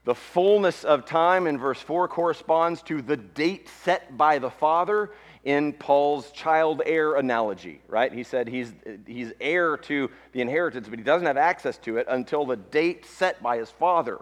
The 0.04 0.14
fullness 0.14 0.84
of 0.84 1.04
time 1.04 1.46
in 1.46 1.58
verse 1.58 1.80
4 1.80 2.08
corresponds 2.08 2.82
to 2.82 3.02
the 3.02 3.16
date 3.16 3.68
set 3.84 4.16
by 4.16 4.38
the 4.38 4.50
Father 4.50 5.10
in 5.48 5.72
Paul's 5.72 6.30
child 6.32 6.82
heir 6.84 7.14
analogy, 7.14 7.80
right? 7.88 8.12
He 8.12 8.22
said 8.22 8.48
he's, 8.48 8.74
he's 9.06 9.32
heir 9.40 9.78
to 9.78 10.10
the 10.32 10.42
inheritance, 10.42 10.90
but 10.90 10.98
he 10.98 11.02
doesn't 11.02 11.26
have 11.26 11.38
access 11.38 11.78
to 11.78 11.96
it 11.96 12.06
until 12.06 12.44
the 12.44 12.56
date 12.56 13.06
set 13.06 13.42
by 13.42 13.56
his 13.56 13.70
Father. 13.70 14.20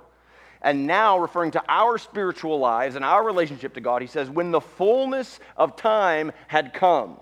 And 0.63 0.87
now, 0.87 1.19
referring 1.19 1.51
to 1.51 1.65
our 1.69 1.99
spiritual 1.99 2.61
lives 2.61 2.95
and 2.95 3.05
our 3.05 3.25
relationship 3.25 3.75
to 3.75 3.81
God, 3.81 4.03
he 4.03 4.07
says, 4.07 4.31
when 4.31 4.53
the 4.53 4.61
fullness 4.61 5.41
of 5.57 5.75
time 5.75 6.31
had 6.47 6.73
come. 6.73 7.19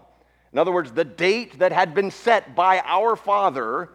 In 0.53 0.59
other 0.59 0.71
words, 0.71 0.93
the 0.93 1.07
date 1.07 1.59
that 1.61 1.73
had 1.73 1.95
been 1.95 2.11
set 2.11 2.55
by 2.55 2.83
our 2.85 3.17
Father, 3.17 3.89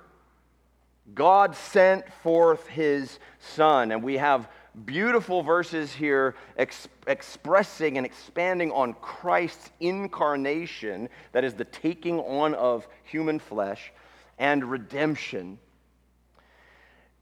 God 1.13 1.55
sent 1.55 2.11
forth 2.23 2.65
his 2.65 3.19
Son. 3.37 3.91
And 3.91 4.01
we 4.01 4.17
have 4.17 4.49
beautiful 4.85 5.43
verses 5.43 5.93
here 5.93 6.35
ex- 6.57 6.87
expressing 7.07 7.97
and 7.97 8.05
expanding 8.05 8.71
on 8.71 8.93
Christ's 8.93 9.69
incarnation, 9.79 11.09
that 11.31 11.43
is, 11.43 11.53
the 11.53 11.65
taking 11.65 12.19
on 12.19 12.53
of 12.53 12.87
human 13.03 13.39
flesh, 13.39 13.91
and 14.37 14.63
redemption. 14.63 15.59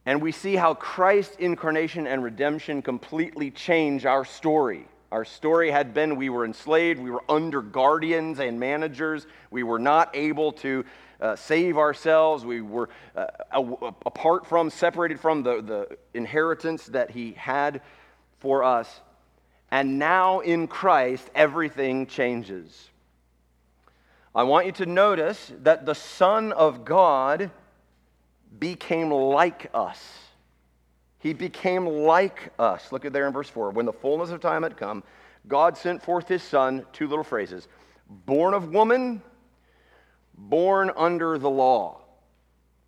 And 0.05 0.21
we 0.21 0.31
see 0.31 0.55
how 0.55 0.73
Christ's 0.73 1.35
incarnation 1.37 2.07
and 2.07 2.23
redemption 2.23 2.81
completely 2.81 3.51
change 3.51 4.05
our 4.05 4.23
story. 4.23 4.87
Our 5.11 5.25
story 5.25 5.71
had 5.71 5.93
been 5.93 6.17
we 6.17 6.29
were 6.29 6.45
enslaved, 6.45 6.99
we 6.99 7.11
were 7.11 7.23
under 7.29 7.61
guardians 7.61 8.39
and 8.39 8.59
managers, 8.59 9.25
we 9.51 9.63
were 9.63 9.79
not 9.79 10.15
able 10.15 10.51
to 10.53 10.85
uh, 11.21 11.35
save 11.35 11.77
ourselves. 11.77 12.45
We 12.45 12.61
were 12.61 12.89
uh, 13.15 13.27
apart 14.05 14.45
from, 14.45 14.69
separated 14.69 15.19
from 15.19 15.43
the, 15.43 15.61
the 15.61 15.97
inheritance 16.13 16.85
that 16.87 17.11
He 17.11 17.33
had 17.33 17.81
for 18.39 18.63
us. 18.63 19.01
And 19.71 19.99
now 19.99 20.39
in 20.39 20.67
Christ, 20.67 21.29
everything 21.35 22.07
changes. 22.07 22.89
I 24.33 24.43
want 24.43 24.65
you 24.67 24.71
to 24.73 24.85
notice 24.85 25.51
that 25.63 25.85
the 25.85 25.95
Son 25.95 26.51
of 26.53 26.85
God 26.85 27.51
became 28.59 29.11
like 29.11 29.69
us. 29.73 30.01
He 31.19 31.33
became 31.33 31.85
like 31.85 32.51
us. 32.59 32.91
Look 32.91 33.03
at 33.03 33.13
there 33.13 33.27
in 33.27 33.33
verse 33.33 33.49
4. 33.49 33.71
When 33.71 33.85
the 33.85 33.93
fullness 33.93 34.29
of 34.29 34.39
time 34.39 34.63
had 34.63 34.77
come, 34.77 35.03
God 35.47 35.77
sent 35.77 36.03
forth 36.03 36.27
his 36.27 36.43
Son, 36.43 36.85
two 36.93 37.07
little 37.07 37.23
phrases, 37.23 37.67
born 38.09 38.53
of 38.53 38.71
woman 38.71 39.21
born 40.37 40.91
under 40.95 41.37
the 41.37 41.49
law. 41.49 42.01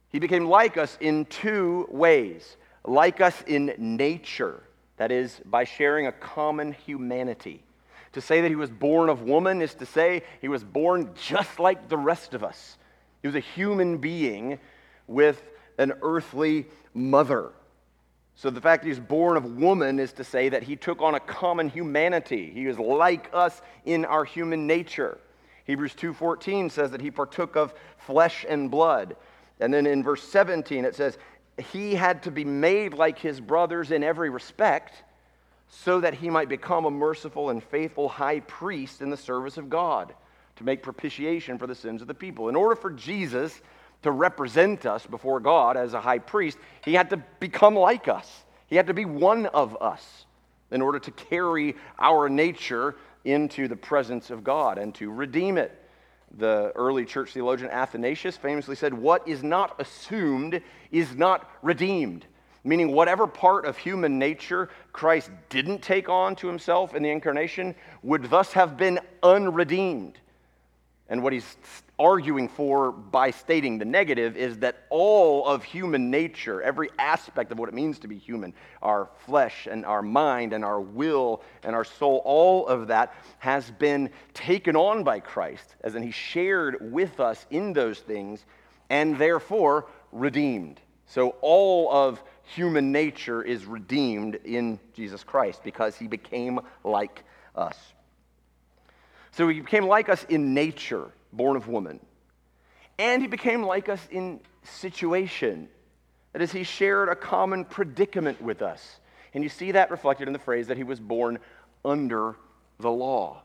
He 0.10 0.20
became 0.20 0.48
like 0.48 0.78
us 0.78 0.98
in 1.02 1.26
two 1.26 1.88
ways 1.90 2.58
like 2.86 3.22
us 3.22 3.42
in 3.46 3.74
nature, 3.78 4.64
that 4.98 5.12
is, 5.12 5.40
by 5.46 5.64
sharing 5.64 6.08
a 6.08 6.12
common 6.12 6.74
humanity. 6.74 7.64
To 8.14 8.22
say 8.22 8.42
that 8.42 8.50
he 8.50 8.56
was 8.56 8.72
born 8.72 9.10
of 9.10 9.22
woman 9.22 9.62
is 9.62 9.76
to 9.76 9.86
say 9.86 10.24
he 10.42 10.48
was 10.48 10.64
born 10.64 11.12
just 11.16 11.60
like 11.60 11.90
the 11.90 11.98
rest 11.98 12.34
of 12.34 12.44
us. 12.44 12.78
He 13.22 13.28
was 13.28 13.36
a 13.36 13.42
human 13.42 13.98
being 13.98 14.60
with 15.08 15.42
an 15.78 15.94
earthly 16.02 16.68
mother. 16.94 17.52
So 18.36 18.50
the 18.50 18.62
fact 18.62 18.84
that 18.84 18.90
he's 18.90 19.00
born 19.00 19.38
of 19.38 19.46
woman 19.58 20.00
is 20.00 20.14
to 20.14 20.24
say 20.24 20.50
that 20.50 20.64
he 20.64 20.76
took 20.76 21.02
on 21.02 21.14
a 21.14 21.20
common 21.20 21.70
humanity. 21.70 22.50
He 22.52 22.66
was 22.66 22.80
like 22.80 23.30
us 23.34 23.62
in 23.86 24.06
our 24.06 24.24
human 24.24 24.66
nature. 24.66 25.20
Hebrews 25.70 25.94
2:14 25.94 26.72
says 26.72 26.90
that 26.90 27.02
he 27.02 27.12
partook 27.12 27.56
of 27.56 27.76
flesh 28.00 28.44
and 28.50 28.72
blood. 28.72 29.16
And 29.60 29.72
then 29.72 29.86
in 29.86 30.04
verse 30.04 30.24
17 30.24 30.84
it 30.84 30.96
says 30.96 31.20
he 31.60 31.94
had 31.94 32.24
to 32.24 32.32
be 32.32 32.44
made 32.44 32.96
like 32.96 33.20
his 33.20 33.40
brothers 33.40 33.92
in 33.92 34.04
every 34.04 34.32
respect 34.32 35.04
so 35.68 36.00
that 36.00 36.16
he 36.16 36.32
might 36.32 36.50
become 36.50 36.86
a 36.86 36.90
merciful 36.90 37.52
and 37.52 37.64
faithful 37.64 38.10
high 38.10 38.40
priest 38.40 39.04
in 39.04 39.12
the 39.12 39.18
service 39.18 39.58
of 39.58 39.70
God 39.70 40.16
to 40.56 40.64
make 40.64 40.82
propitiation 40.82 41.60
for 41.60 41.68
the 41.68 41.76
sins 41.76 42.02
of 42.02 42.08
the 42.08 42.16
people. 42.16 42.50
In 42.50 42.56
order 42.56 42.76
for 42.76 42.90
Jesus 42.90 43.62
to 44.02 44.10
represent 44.10 44.88
us 44.88 45.06
before 45.06 45.40
God 45.40 45.78
as 45.78 45.94
a 45.94 46.02
high 46.02 46.18
priest, 46.18 46.58
he 46.84 46.96
had 46.96 47.12
to 47.12 47.18
become 47.40 47.76
like 47.76 48.08
us. 48.08 48.44
He 48.66 48.76
had 48.76 48.88
to 48.88 48.96
be 48.96 49.06
one 49.06 49.46
of 49.46 49.80
us 49.80 50.26
in 50.72 50.82
order 50.82 50.98
to 50.98 51.12
carry 51.12 51.76
our 52.00 52.28
nature 52.28 52.96
into 53.26 53.68
the 53.68 53.76
presence 53.76 54.30
of 54.30 54.44
God 54.44 54.78
and 54.78 54.94
to 54.96 55.12
redeem 55.12 55.58
it. 55.58 55.76
The 56.38 56.72
early 56.76 57.06
church 57.06 57.32
theologian 57.32 57.72
Athanasius 57.72 58.38
famously 58.38 58.76
said, 58.76 58.94
What 58.94 59.28
is 59.28 59.44
not 59.44 59.80
assumed 59.82 60.62
is 60.92 61.16
not 61.16 61.50
redeemed. 61.62 62.26
Meaning, 62.64 62.92
whatever 62.92 63.26
part 63.26 63.66
of 63.66 63.78
human 63.78 64.20
nature 64.20 64.70
Christ 64.92 65.32
didn't 65.50 65.82
take 65.82 66.10
on 66.10 66.36
to 66.38 66.48
himself 66.48 66.94
in 66.94 67.02
the 67.02 67.10
incarnation 67.10 67.74
would 68.04 68.30
thus 68.30 68.54
have 68.54 68.78
been 68.78 69.00
unredeemed. 69.24 70.20
And 71.08 71.24
what 71.24 71.34
he's 71.34 71.58
arguing 72.00 72.48
for 72.48 72.94
by 72.94 73.30
stating 73.30 73.78
the 73.78 73.86
negative 73.86 74.38
is 74.38 74.58
that 74.60 74.86
all 74.90 75.46
of 75.46 75.64
human 75.64 76.10
nature, 76.10 76.62
every 76.62 76.90
aspect 76.98 77.52
of 77.52 77.60
what 77.60 77.68
it 77.68 77.76
means 77.76 78.00
to 78.00 78.08
be 78.08 78.18
human, 78.18 78.54
our 78.82 79.10
flesh 79.26 79.68
and 79.70 79.86
our 79.86 80.02
mind 80.02 80.54
and 80.54 80.64
our 80.64 80.80
will 80.80 81.44
and 81.64 81.76
our 81.76 81.84
soul, 81.84 82.22
all 82.24 82.66
of 82.68 82.88
that 82.88 83.14
has 83.40 83.70
been 83.72 84.10
taken 84.34 84.78
on 84.78 85.04
by 85.04 85.20
Christ, 85.20 85.76
as 85.82 85.96
in 85.96 86.02
he 86.02 86.12
shared 86.12 86.78
with 86.94 87.20
us 87.20 87.46
in 87.52 87.74
those 87.74 88.00
things 88.00 88.46
and 88.90 89.18
therefore 89.18 89.88
redeemed. 90.14 90.80
So 91.06 91.36
all 91.42 91.92
of 91.92 92.24
human 92.44 92.92
nature 92.92 93.42
is 93.42 93.66
redeemed 93.66 94.36
in 94.46 94.80
Jesus 94.94 95.24
Christ 95.24 95.64
because 95.64 95.98
he 95.98 96.08
became 96.08 96.62
like 96.84 97.24
us. 97.56 97.78
So 99.32 99.48
he 99.50 99.60
became 99.60 99.86
like 99.86 100.08
us 100.08 100.26
in 100.30 100.54
nature 100.54 101.12
born 101.32 101.56
of 101.56 101.68
woman. 101.68 102.00
And 102.98 103.22
he 103.22 103.28
became 103.28 103.64
like 103.64 103.90
us 103.90 104.06
in 104.12 104.42
situation. 104.64 105.70
That 106.34 106.42
is, 106.42 106.52
he 106.52 106.64
shared 106.64 107.10
a 107.10 107.16
common 107.16 107.66
predicament 107.66 108.42
with 108.42 108.62
us. 108.62 109.00
And 109.34 109.44
you 109.44 109.50
see 109.50 109.72
that 109.72 109.92
reflected 109.92 110.28
in 110.28 110.34
the 110.34 110.40
phrase 110.40 110.68
that 110.68 110.78
he 110.78 110.84
was 110.84 111.00
born 111.00 111.40
under 111.86 112.36
the 112.80 112.92
law. 112.92 113.42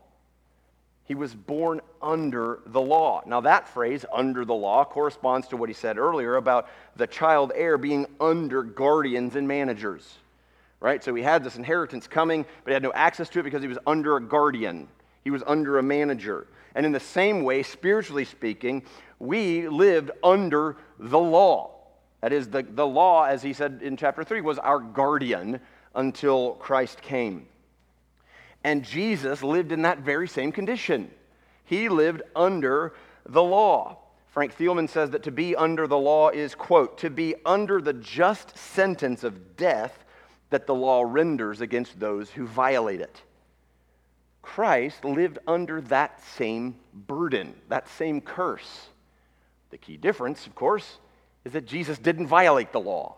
He 1.05 1.13
was 1.13 1.33
born 1.33 1.81
under 2.01 2.59
the 2.65 2.81
law. 2.81 3.21
Now, 3.27 3.41
that 3.41 3.67
phrase, 3.69 4.05
under 4.11 4.43
the 4.43 4.55
law, 4.55 4.83
corresponds 4.83 5.47
to 5.49 5.57
what 5.57 5.69
he 5.69 5.73
said 5.73 5.97
earlier 5.99 6.35
about 6.35 6.67
the 6.95 7.05
child 7.05 7.51
heir 7.53 7.77
being 7.77 8.07
under 8.19 8.63
guardians 8.63 9.35
and 9.35 9.47
managers. 9.47 10.17
Right? 10.79 11.03
So 11.03 11.13
he 11.13 11.21
had 11.21 11.43
this 11.43 11.55
inheritance 11.55 12.07
coming, 12.07 12.43
but 12.63 12.71
he 12.71 12.73
had 12.73 12.83
no 12.83 12.91
access 12.93 13.29
to 13.29 13.39
it 13.39 13.43
because 13.43 13.61
he 13.61 13.67
was 13.67 13.77
under 13.85 14.17
a 14.17 14.21
guardian, 14.21 14.87
he 15.23 15.31
was 15.31 15.43
under 15.45 15.77
a 15.77 15.83
manager. 15.83 16.47
And 16.75 16.85
in 16.85 16.91
the 16.91 16.99
same 16.99 17.43
way, 17.43 17.63
spiritually 17.63 18.25
speaking, 18.25 18.83
we 19.17 19.67
lived 19.67 20.11
under 20.23 20.77
the 20.99 21.17
law 21.17 21.71
That 22.21 22.33
is, 22.33 22.49
the, 22.49 22.63
the 22.63 22.87
law, 22.87 23.23
as 23.25 23.43
he 23.43 23.53
said 23.53 23.81
in 23.81 23.97
chapter 23.97 24.23
3, 24.23 24.41
was 24.41 24.59
our 24.59 24.79
guardian 24.79 25.61
until 25.93 26.53
Christ 26.55 27.01
came. 27.01 27.47
And 28.63 28.83
Jesus 28.83 29.43
lived 29.43 29.71
in 29.71 29.83
that 29.83 29.99
very 29.99 30.27
same 30.27 30.51
condition. 30.51 31.11
He 31.65 31.87
lived 31.87 32.23
under 32.35 32.93
the 33.27 33.43
law. 33.43 33.99
Frank 34.29 34.57
Thielman 34.57 34.89
says 34.89 35.11
that 35.11 35.23
to 35.23 35.31
be 35.31 35.55
under 35.55 35.87
the 35.87 35.97
law 35.97 36.29
is, 36.29 36.55
quote, 36.55 36.97
to 36.97 37.09
be 37.09 37.35
under 37.45 37.79
the 37.79 37.93
just 37.93 38.57
sentence 38.57 39.23
of 39.23 39.55
death 39.55 40.03
that 40.49 40.67
the 40.67 40.75
law 40.75 41.03
renders 41.03 41.61
against 41.61 41.99
those 41.99 42.31
who 42.31 42.47
violate 42.47 43.01
it. 43.01 43.21
Christ 44.45 45.03
lived 45.03 45.39
under 45.47 45.81
that 45.81 46.23
same 46.23 46.75
burden, 46.93 47.55
that 47.67 47.89
same 47.89 48.21
curse. 48.21 48.87
The 49.71 49.77
key 49.77 49.97
difference, 49.97 50.45
of 50.47 50.55
course, 50.55 50.99
is 51.43 51.53
that 51.53 51.65
Jesus 51.65 51.97
didn't 51.97 52.27
violate 52.27 52.71
the 52.71 52.79
law. 52.79 53.17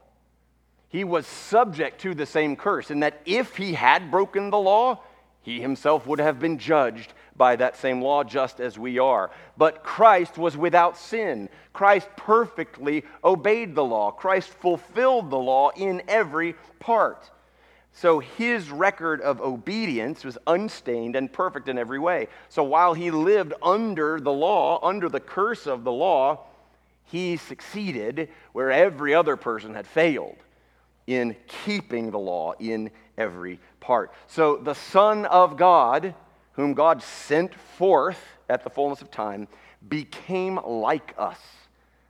He 0.89 1.03
was 1.03 1.27
subject 1.27 2.01
to 2.01 2.15
the 2.15 2.25
same 2.25 2.55
curse, 2.55 2.89
in 2.89 3.01
that 3.01 3.21
if 3.25 3.57
he 3.57 3.73
had 3.73 4.09
broken 4.09 4.49
the 4.49 4.57
law, 4.57 5.03
he 5.41 5.61
himself 5.61 6.07
would 6.07 6.19
have 6.19 6.39
been 6.39 6.57
judged 6.57 7.13
by 7.35 7.55
that 7.57 7.77
same 7.77 8.01
law 8.01 8.23
just 8.23 8.59
as 8.59 8.79
we 8.79 8.97
are. 8.97 9.29
But 9.57 9.83
Christ 9.83 10.37
was 10.37 10.57
without 10.57 10.97
sin. 10.97 11.49
Christ 11.73 12.07
perfectly 12.15 13.03
obeyed 13.23 13.75
the 13.75 13.83
law. 13.83 14.11
Christ 14.11 14.49
fulfilled 14.49 15.29
the 15.29 15.37
law 15.37 15.69
in 15.75 16.01
every 16.07 16.55
part. 16.79 17.29
So 17.99 18.19
his 18.19 18.69
record 18.69 19.21
of 19.21 19.41
obedience 19.41 20.23
was 20.23 20.37
unstained 20.45 21.15
and 21.15 21.33
perfect 21.33 21.67
in 21.67 21.79
every 21.79 21.97
way. 21.97 22.27
So 22.47 22.63
while 22.63 22.93
he 22.93 23.09
lived 23.09 23.53
under 23.63 24.19
the 24.19 24.31
law, 24.31 24.79
under 24.87 25.09
the 25.09 25.19
curse 25.19 25.65
of 25.65 25.83
the 25.83 25.91
law, 25.91 26.45
he 27.05 27.37
succeeded 27.37 28.29
where 28.53 28.71
every 28.71 29.15
other 29.15 29.35
person 29.35 29.73
had 29.73 29.87
failed 29.87 30.35
in 31.07 31.35
keeping 31.65 32.11
the 32.11 32.19
law 32.19 32.53
in 32.59 32.91
every 33.17 33.59
part. 33.79 34.13
So 34.27 34.57
the 34.57 34.75
Son 34.75 35.25
of 35.25 35.57
God, 35.57 36.13
whom 36.51 36.75
God 36.75 37.01
sent 37.01 37.55
forth 37.55 38.19
at 38.47 38.63
the 38.63 38.69
fullness 38.69 39.01
of 39.01 39.09
time, 39.09 39.47
became 39.89 40.57
like 40.63 41.15
us, 41.17 41.39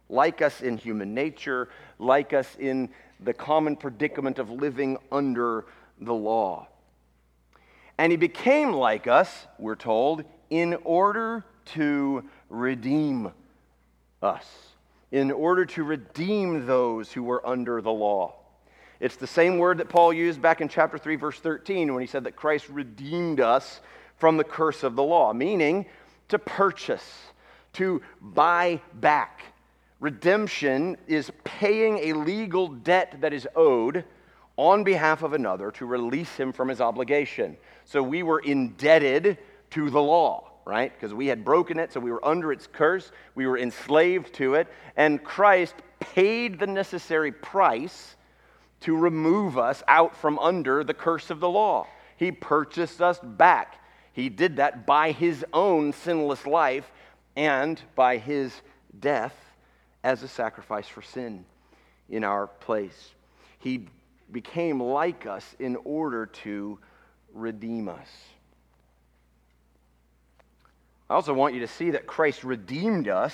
like 0.10 0.42
us 0.42 0.60
in 0.60 0.78
human 0.78 1.14
nature, 1.14 1.70
like 1.98 2.34
us 2.34 2.58
in 2.60 2.90
the 3.20 3.34
common 3.34 3.76
predicament 3.76 4.38
of 4.38 4.50
living 4.50 4.98
under 5.12 5.66
the 6.00 6.14
law. 6.14 6.68
And 7.98 8.12
he 8.12 8.18
became 8.18 8.72
like 8.74 9.08
us, 9.08 9.48
we're 9.58 9.76
told, 9.76 10.24
in 10.50 10.76
order 10.84 11.44
to 11.66 12.24
redeem 12.50 13.32
us, 14.22 14.46
in 15.12 15.32
order 15.32 15.66
to 15.66 15.84
redeem 15.84 16.66
those 16.66 17.12
who 17.12 17.24
were 17.24 17.46
under 17.46 17.82
the 17.82 17.92
law. 17.92 18.36
It's 19.00 19.16
the 19.16 19.28
same 19.28 19.58
word 19.58 19.78
that 19.80 19.90
Paul 19.90 20.12
used 20.14 20.42
back 20.42 20.62
in 20.62 20.70
chapter 20.70 20.98
3, 20.98 21.16
verse 21.16 21.40
13, 21.40 21.94
when 21.94 22.02
he 22.02 22.08
said 22.08 22.24
that 22.24 22.36
Christ 22.36 22.68
redeemed 22.70 23.40
us 23.40 23.82
from 24.18 24.38
the 24.38 24.44
curse 24.44 24.84
of 24.84 24.96
the 24.96 25.04
law, 25.04 25.34
meaning 25.34 25.86
to 26.30 26.40
purchase, 26.40 27.06
to 27.74 28.02
buy 28.22 28.82
back. 28.96 29.42
Redemption 30.00 30.98
is 31.08 31.32
paying 31.44 31.98
a 32.00 32.14
legal 32.14 32.68
debt 32.68 33.18
that 33.22 33.34
is 33.34 33.48
owed 33.56 34.04
on 34.58 34.84
behalf 34.84 35.24
of 35.24 35.34
another 35.34 35.72
to 35.72 35.86
release 35.86 36.36
him 36.36 36.52
from 36.52 36.68
his 36.68 36.82
obligation. 36.82 37.56
So 37.86 38.04
we 38.04 38.24
were 38.24 38.40
indebted 38.40 39.38
to 39.72 39.90
the 39.90 40.02
law, 40.02 40.52
right? 40.66 40.92
Because 40.94 41.14
we 41.14 41.28
had 41.28 41.46
broken 41.46 41.80
it, 41.80 41.94
so 41.94 42.00
we 42.00 42.12
were 42.12 42.26
under 42.26 42.52
its 42.52 42.68
curse, 42.68 43.12
we 43.36 43.48
were 43.48 43.58
enslaved 43.58 44.34
to 44.36 44.56
it, 44.56 44.68
and 44.98 45.24
Christ 45.24 45.76
paid 46.00 46.60
the 46.60 46.68
necessary 46.68 47.32
price 47.32 48.16
to 48.82 48.96
remove 48.96 49.58
us 49.58 49.84
out 49.88 50.16
from 50.16 50.38
under 50.40 50.84
the 50.84 50.94
curse 50.94 51.30
of 51.30 51.40
the 51.40 51.50
law. 51.50 51.88
He 52.18 52.32
purchased 52.32 53.02
us 53.02 53.20
back. 53.24 53.82
He 54.14 54.30
did 54.30 54.58
that 54.58 54.86
by 54.86 55.12
his 55.12 55.46
own 55.54 55.94
sinless 55.94 56.46
life 56.46 56.92
and 57.36 57.80
by 57.96 58.18
his 58.18 58.54
death 59.00 59.36
as 60.04 60.24
a 60.24 60.28
sacrifice 60.28 60.88
for 60.88 61.02
sin 61.02 61.46
in 62.10 62.24
our 62.24 62.48
place. 62.48 63.14
He 63.60 63.88
became 64.32 64.82
like 64.82 65.26
us 65.26 65.56
in 65.60 65.78
order 65.84 66.26
to 66.26 66.80
redeem 67.34 67.88
us. 67.88 68.08
I 71.10 71.16
also 71.16 71.34
want 71.34 71.54
you 71.54 71.62
to 71.62 71.68
see 71.68 71.92
that 71.92 72.06
Christ 72.06 72.44
redeemed 72.44 73.08
us 73.08 73.34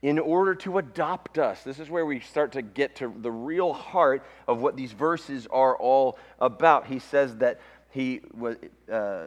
in 0.00 0.18
order 0.18 0.54
to 0.54 0.78
adopt 0.78 1.38
us. 1.38 1.62
This 1.62 1.78
is 1.78 1.90
where 1.90 2.06
we 2.06 2.20
start 2.20 2.52
to 2.52 2.62
get 2.62 2.96
to 2.96 3.12
the 3.18 3.30
real 3.30 3.72
heart 3.72 4.24
of 4.46 4.60
what 4.60 4.76
these 4.76 4.92
verses 4.92 5.46
are 5.50 5.76
all 5.76 6.18
about. 6.40 6.86
He 6.86 6.98
says 6.98 7.36
that 7.38 7.60
he 7.90 8.20
was, 8.32 8.56
uh, 8.90 9.26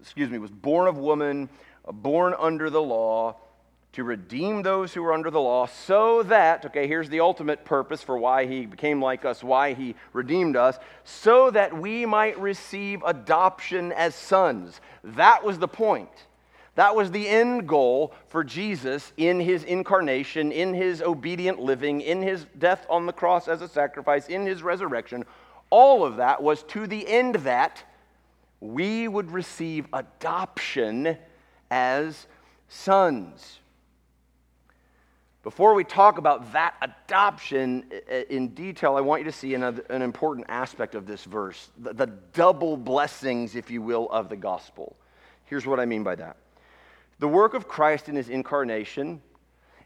excuse 0.00 0.28
me, 0.28 0.38
was 0.38 0.50
born 0.50 0.88
of 0.88 0.98
woman, 0.98 1.48
born 1.86 2.34
under 2.38 2.68
the 2.68 2.82
law 2.82 3.36
to 3.92 4.04
redeem 4.04 4.62
those 4.62 4.94
who 4.94 5.04
are 5.04 5.12
under 5.12 5.30
the 5.30 5.40
law, 5.40 5.66
so 5.66 6.22
that, 6.22 6.64
okay, 6.64 6.86
here's 6.86 7.08
the 7.08 7.20
ultimate 7.20 7.64
purpose 7.64 8.02
for 8.02 8.16
why 8.16 8.46
he 8.46 8.64
became 8.64 9.02
like 9.02 9.24
us, 9.24 9.42
why 9.42 9.74
he 9.74 9.96
redeemed 10.12 10.56
us, 10.56 10.78
so 11.02 11.50
that 11.50 11.76
we 11.76 12.06
might 12.06 12.38
receive 12.38 13.02
adoption 13.04 13.90
as 13.92 14.14
sons. 14.14 14.80
That 15.02 15.42
was 15.42 15.58
the 15.58 15.68
point. 15.68 16.08
That 16.76 16.94
was 16.94 17.10
the 17.10 17.28
end 17.28 17.68
goal 17.68 18.14
for 18.28 18.44
Jesus 18.44 19.12
in 19.16 19.40
his 19.40 19.64
incarnation, 19.64 20.52
in 20.52 20.72
his 20.72 21.02
obedient 21.02 21.58
living, 21.58 22.00
in 22.00 22.22
his 22.22 22.46
death 22.58 22.86
on 22.88 23.06
the 23.06 23.12
cross 23.12 23.48
as 23.48 23.60
a 23.60 23.68
sacrifice, 23.68 24.28
in 24.28 24.46
his 24.46 24.62
resurrection. 24.62 25.24
All 25.68 26.04
of 26.04 26.16
that 26.16 26.42
was 26.42 26.62
to 26.64 26.86
the 26.86 27.06
end 27.08 27.34
that 27.36 27.82
we 28.60 29.08
would 29.08 29.32
receive 29.32 29.86
adoption 29.92 31.18
as 31.70 32.28
sons. 32.68 33.58
Before 35.42 35.72
we 35.72 35.84
talk 35.84 36.18
about 36.18 36.52
that 36.52 36.74
adoption 36.82 37.90
in 38.28 38.48
detail, 38.48 38.96
I 38.96 39.00
want 39.00 39.22
you 39.22 39.24
to 39.24 39.32
see 39.32 39.54
an 39.54 40.02
important 40.02 40.46
aspect 40.50 40.94
of 40.94 41.06
this 41.06 41.24
verse 41.24 41.70
the, 41.78 41.94
the 41.94 42.06
double 42.34 42.76
blessings, 42.76 43.56
if 43.56 43.70
you 43.70 43.80
will, 43.80 44.08
of 44.10 44.28
the 44.28 44.36
gospel. 44.36 44.96
Here's 45.46 45.66
what 45.66 45.80
I 45.80 45.86
mean 45.86 46.02
by 46.02 46.14
that 46.16 46.36
the 47.20 47.28
work 47.28 47.54
of 47.54 47.68
Christ 47.68 48.08
in 48.08 48.16
his 48.16 48.28
incarnation 48.28 49.22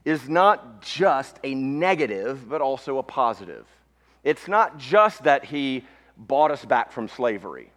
is 0.04 0.28
not 0.28 0.82
just 0.82 1.38
a 1.44 1.54
negative, 1.54 2.48
but 2.48 2.60
also 2.60 2.98
a 2.98 3.02
positive. 3.02 3.66
It's 4.22 4.48
not 4.48 4.78
just 4.78 5.24
that 5.24 5.44
he 5.44 5.84
bought 6.16 6.50
us 6.50 6.64
back 6.64 6.90
from 6.90 7.08
slavery, 7.08 7.70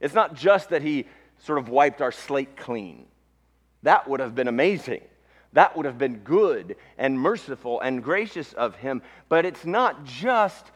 it's 0.00 0.14
not 0.14 0.34
just 0.34 0.70
that 0.70 0.82
he 0.82 1.06
sort 1.38 1.58
of 1.58 1.68
wiped 1.68 2.00
our 2.00 2.12
slate 2.12 2.56
clean. 2.56 3.06
That 3.82 4.08
would 4.08 4.20
have 4.20 4.34
been 4.34 4.48
amazing. 4.48 5.02
That 5.52 5.76
would 5.76 5.86
have 5.86 5.98
been 5.98 6.18
good 6.18 6.76
and 6.98 7.18
merciful 7.18 7.80
and 7.80 8.02
gracious 8.02 8.52
of 8.52 8.76
him. 8.76 9.02
But 9.28 9.44
it's 9.44 9.64
not 9.64 10.04
just 10.04 10.70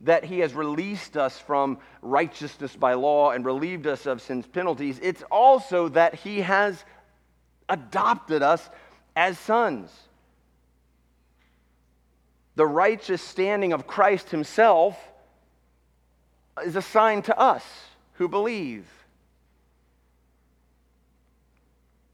that 0.00 0.24
he 0.24 0.40
has 0.40 0.54
released 0.54 1.16
us 1.16 1.38
from 1.38 1.78
righteousness 2.02 2.76
by 2.76 2.94
law 2.94 3.30
and 3.30 3.44
relieved 3.44 3.86
us 3.86 4.06
of 4.06 4.20
sin's 4.20 4.46
penalties, 4.46 4.98
it's 5.02 5.22
also 5.30 5.88
that 5.88 6.14
he 6.14 6.40
has 6.40 6.84
adopted 7.68 8.42
us 8.42 8.68
as 9.16 9.38
sons. 9.38 9.90
The 12.56 12.66
righteous 12.66 13.22
standing 13.22 13.72
of 13.72 13.86
Christ 13.86 14.30
himself 14.30 14.98
is 16.64 16.76
assigned 16.76 17.24
to 17.24 17.38
us 17.38 17.64
who 18.14 18.28
believe. 18.28 18.86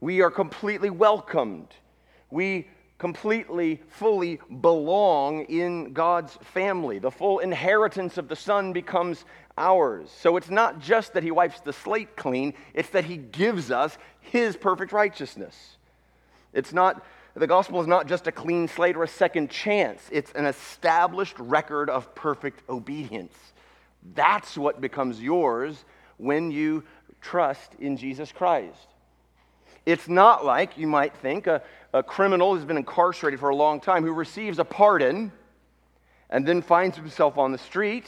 We 0.01 0.23
are 0.23 0.31
completely 0.31 0.89
welcomed 0.89 1.69
we 2.31 2.69
completely, 2.99 3.81
fully 3.89 4.39
belong 4.61 5.45
in 5.45 5.95
God's 5.95 6.37
family. 6.53 6.99
The 6.99 7.11
full 7.11 7.39
inheritance 7.39 8.19
of 8.19 8.29
the 8.29 8.37
Son 8.37 8.75
becomes 8.75 9.25
ours. 9.57 10.11
So 10.21 10.37
it's 10.37 10.51
not 10.51 10.81
just 10.81 11.15
that 11.15 11.23
He 11.23 11.31
wipes 11.31 11.61
the 11.61 11.73
slate 11.73 12.15
clean, 12.15 12.53
it's 12.75 12.91
that 12.91 13.05
He 13.05 13.17
gives 13.17 13.71
us 13.71 13.97
His 14.21 14.55
perfect 14.55 14.93
righteousness. 14.93 15.77
It's 16.53 16.75
not, 16.75 17.03
the 17.35 17.47
gospel 17.47 17.81
is 17.81 17.87
not 17.87 18.07
just 18.07 18.27
a 18.27 18.33
clean 18.33 18.69
slate 18.69 18.97
or 18.97 19.05
a 19.05 19.09
second 19.09 19.51
chance, 19.51 20.03
it's 20.13 20.33
an 20.33 20.45
established 20.45 21.39
record 21.39 21.89
of 21.89 22.15
perfect 22.15 22.69
obedience. 22.69 23.35
That's 24.15 24.59
what 24.59 24.81
becomes 24.81 25.23
yours 25.23 25.85
when 26.19 26.51
you 26.51 26.85
trust 27.23 27.75
in 27.79 27.97
Jesus 27.97 28.31
Christ. 28.31 28.89
It's 29.87 30.09
not 30.09 30.45
like, 30.45 30.77
you 30.77 30.87
might 30.87 31.17
think, 31.17 31.47
a, 31.47 31.63
a 31.93 32.03
criminal 32.03 32.55
who's 32.55 32.65
been 32.65 32.77
incarcerated 32.77 33.41
for 33.41 33.49
a 33.49 33.57
long 33.57 33.81
time 33.81 34.05
who 34.05 34.13
receives 34.13 34.59
a 34.59 34.65
pardon 34.65 35.33
and 36.29 36.47
then 36.47 36.63
finds 36.63 36.97
himself 36.97 37.37
on 37.37 37.53
the 37.53 37.59
street 37.59 38.07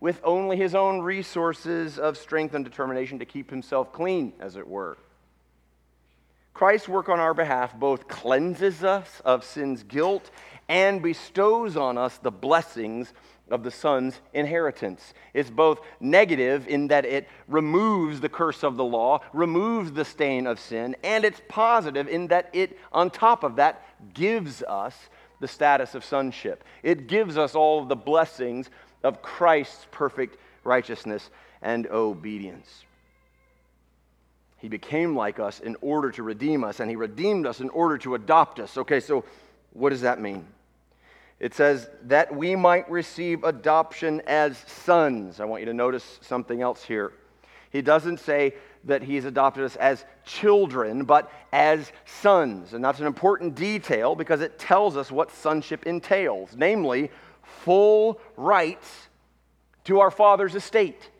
with 0.00 0.20
only 0.22 0.56
his 0.56 0.74
own 0.74 1.00
resources 1.00 1.98
of 1.98 2.16
strength 2.16 2.54
and 2.54 2.64
determination 2.64 3.18
to 3.18 3.24
keep 3.24 3.50
himself 3.50 3.92
clean, 3.92 4.32
as 4.38 4.56
it 4.56 4.68
were. 4.68 4.98
Christ's 6.52 6.88
work 6.88 7.08
on 7.08 7.18
our 7.18 7.34
behalf 7.34 7.74
both 7.74 8.06
cleanses 8.06 8.84
us 8.84 9.20
of 9.24 9.42
sin's 9.42 9.82
guilt 9.82 10.30
and 10.68 11.02
bestows 11.02 11.76
on 11.76 11.98
us 11.98 12.18
the 12.18 12.30
blessings 12.30 13.12
of 13.50 13.62
the 13.62 13.70
Son's 13.70 14.20
inheritance. 14.32 15.12
It's 15.34 15.50
both 15.50 15.80
negative 16.00 16.66
in 16.66 16.88
that 16.88 17.04
it 17.04 17.28
removes 17.46 18.20
the 18.20 18.28
curse 18.28 18.62
of 18.62 18.76
the 18.76 18.84
law, 18.84 19.20
removes 19.32 19.92
the 19.92 20.04
stain 20.04 20.46
of 20.46 20.58
sin, 20.58 20.96
and 21.04 21.24
it's 21.24 21.42
positive 21.48 22.08
in 22.08 22.28
that 22.28 22.48
it, 22.52 22.78
on 22.92 23.10
top 23.10 23.44
of 23.44 23.56
that, 23.56 23.82
gives 24.14 24.62
us 24.62 24.96
the 25.40 25.48
status 25.48 25.94
of 25.94 26.04
sonship. 26.04 26.64
It 26.82 27.06
gives 27.06 27.36
us 27.36 27.54
all 27.54 27.82
of 27.82 27.88
the 27.88 27.96
blessings 27.96 28.70
of 29.02 29.20
Christ's 29.20 29.86
perfect 29.90 30.38
righteousness 30.64 31.28
and 31.60 31.86
obedience. 31.88 32.84
He 34.58 34.68
became 34.68 35.14
like 35.14 35.38
us 35.38 35.60
in 35.60 35.76
order 35.82 36.10
to 36.12 36.22
redeem 36.22 36.64
us, 36.64 36.80
and 36.80 36.88
He 36.88 36.96
redeemed 36.96 37.46
us 37.46 37.60
in 37.60 37.68
order 37.68 37.98
to 37.98 38.14
adopt 38.14 38.58
us. 38.58 38.78
Okay, 38.78 39.00
so 39.00 39.24
what 39.74 39.90
does 39.90 40.00
that 40.00 40.18
mean? 40.18 40.46
It 41.44 41.52
says 41.52 41.90
that 42.04 42.34
we 42.34 42.56
might 42.56 42.90
receive 42.90 43.44
adoption 43.44 44.22
as 44.26 44.56
sons. 44.66 45.40
I 45.40 45.44
want 45.44 45.60
you 45.60 45.66
to 45.66 45.74
notice 45.74 46.18
something 46.22 46.62
else 46.62 46.82
here. 46.82 47.12
He 47.68 47.82
doesn't 47.82 48.20
say 48.20 48.54
that 48.84 49.02
he's 49.02 49.26
adopted 49.26 49.64
us 49.64 49.76
as 49.76 50.06
children, 50.24 51.04
but 51.04 51.30
as 51.52 51.92
sons. 52.06 52.72
And 52.72 52.82
that's 52.82 52.98
an 52.98 53.06
important 53.06 53.56
detail 53.56 54.14
because 54.14 54.40
it 54.40 54.58
tells 54.58 54.96
us 54.96 55.12
what 55.12 55.30
sonship 55.32 55.86
entails 55.86 56.56
namely, 56.56 57.10
full 57.42 58.18
rights 58.38 59.08
to 59.84 60.00
our 60.00 60.10
father's 60.10 60.54
estate. 60.54 61.10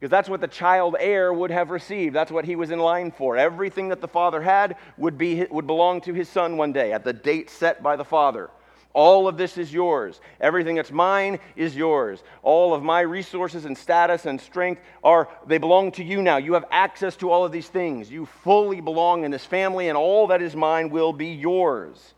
Because 0.00 0.10
that's 0.10 0.28
what 0.28 0.40
the 0.40 0.48
child 0.48 0.96
heir 0.98 1.32
would 1.32 1.52
have 1.52 1.70
received. 1.70 2.16
That's 2.16 2.32
what 2.32 2.46
he 2.46 2.56
was 2.56 2.72
in 2.72 2.80
line 2.80 3.12
for. 3.12 3.36
Everything 3.36 3.90
that 3.90 4.00
the 4.00 4.08
father 4.08 4.42
had 4.42 4.74
would, 4.98 5.16
be, 5.16 5.44
would 5.52 5.68
belong 5.68 6.00
to 6.00 6.12
his 6.12 6.28
son 6.28 6.56
one 6.56 6.72
day 6.72 6.92
at 6.92 7.04
the 7.04 7.12
date 7.12 7.48
set 7.48 7.80
by 7.80 7.94
the 7.94 8.04
father. 8.04 8.50
All 8.94 9.26
of 9.26 9.38
this 9.38 9.56
is 9.56 9.72
yours. 9.72 10.20
Everything 10.40 10.76
that's 10.76 10.90
mine 10.90 11.38
is 11.56 11.74
yours. 11.74 12.22
All 12.42 12.74
of 12.74 12.82
my 12.82 13.00
resources 13.00 13.64
and 13.64 13.76
status 13.76 14.26
and 14.26 14.40
strength 14.40 14.82
are, 15.02 15.28
they 15.46 15.58
belong 15.58 15.92
to 15.92 16.04
you 16.04 16.20
now. 16.20 16.36
You 16.36 16.54
have 16.54 16.66
access 16.70 17.16
to 17.16 17.30
all 17.30 17.44
of 17.44 17.52
these 17.52 17.68
things. 17.68 18.10
You 18.10 18.26
fully 18.26 18.80
belong 18.80 19.24
in 19.24 19.30
this 19.30 19.46
family, 19.46 19.88
and 19.88 19.96
all 19.96 20.26
that 20.26 20.42
is 20.42 20.54
mine 20.54 20.90
will 20.90 21.12
be 21.12 21.28
yours. 21.28 22.14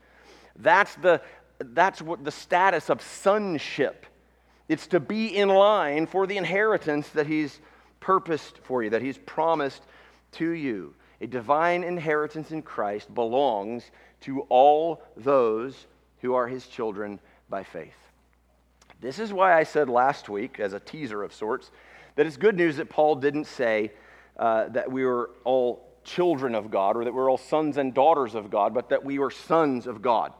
That's 0.56 0.94
the, 0.96 1.20
that's 1.60 2.02
what 2.02 2.24
the 2.24 2.32
status 2.32 2.90
of 2.90 3.00
sonship. 3.02 4.06
It's 4.68 4.88
to 4.88 5.00
be 5.00 5.36
in 5.36 5.50
line 5.50 6.06
for 6.06 6.26
the 6.26 6.38
inheritance 6.38 7.08
that 7.10 7.26
he's 7.26 7.60
purposed 8.00 8.58
for 8.64 8.82
you, 8.82 8.90
that 8.90 9.02
he's 9.02 9.18
promised 9.18 9.82
to 10.32 10.50
you. 10.50 10.94
A 11.20 11.26
divine 11.26 11.84
inheritance 11.84 12.50
in 12.50 12.62
Christ 12.62 13.14
belongs 13.14 13.90
to 14.22 14.40
all 14.48 15.02
those 15.16 15.86
who 16.24 16.32
are 16.32 16.48
his 16.48 16.66
children 16.66 17.20
by 17.50 17.62
faith. 17.62 17.92
This 19.02 19.18
is 19.18 19.30
why 19.30 19.58
I 19.58 19.64
said 19.64 19.90
last 19.90 20.30
week, 20.30 20.58
as 20.58 20.72
a 20.72 20.80
teaser 20.80 21.22
of 21.22 21.34
sorts, 21.34 21.70
that 22.16 22.24
it's 22.24 22.38
good 22.38 22.56
news 22.56 22.78
that 22.78 22.88
Paul 22.88 23.16
didn't 23.16 23.44
say 23.44 23.92
uh, 24.38 24.68
that 24.68 24.90
we 24.90 25.04
were 25.04 25.32
all 25.44 25.86
children 26.02 26.54
of 26.54 26.70
God 26.70 26.96
or 26.96 27.04
that 27.04 27.12
we're 27.12 27.30
all 27.30 27.36
sons 27.36 27.76
and 27.76 27.92
daughters 27.92 28.34
of 28.34 28.50
God, 28.50 28.72
but 28.72 28.88
that 28.88 29.04
we 29.04 29.18
were 29.18 29.30
sons 29.30 29.86
of 29.86 30.00
God. 30.00 30.32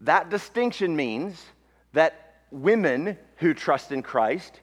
That 0.00 0.30
distinction 0.30 0.96
means 0.96 1.40
that 1.92 2.40
women 2.50 3.16
who 3.36 3.54
trust 3.54 3.92
in 3.92 4.02
Christ 4.02 4.62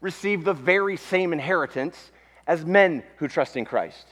receive 0.00 0.42
the 0.42 0.54
very 0.54 0.96
same 0.96 1.32
inheritance 1.32 2.10
as 2.48 2.64
men 2.64 3.04
who 3.18 3.28
trust 3.28 3.56
in 3.56 3.64
Christ. 3.64 4.08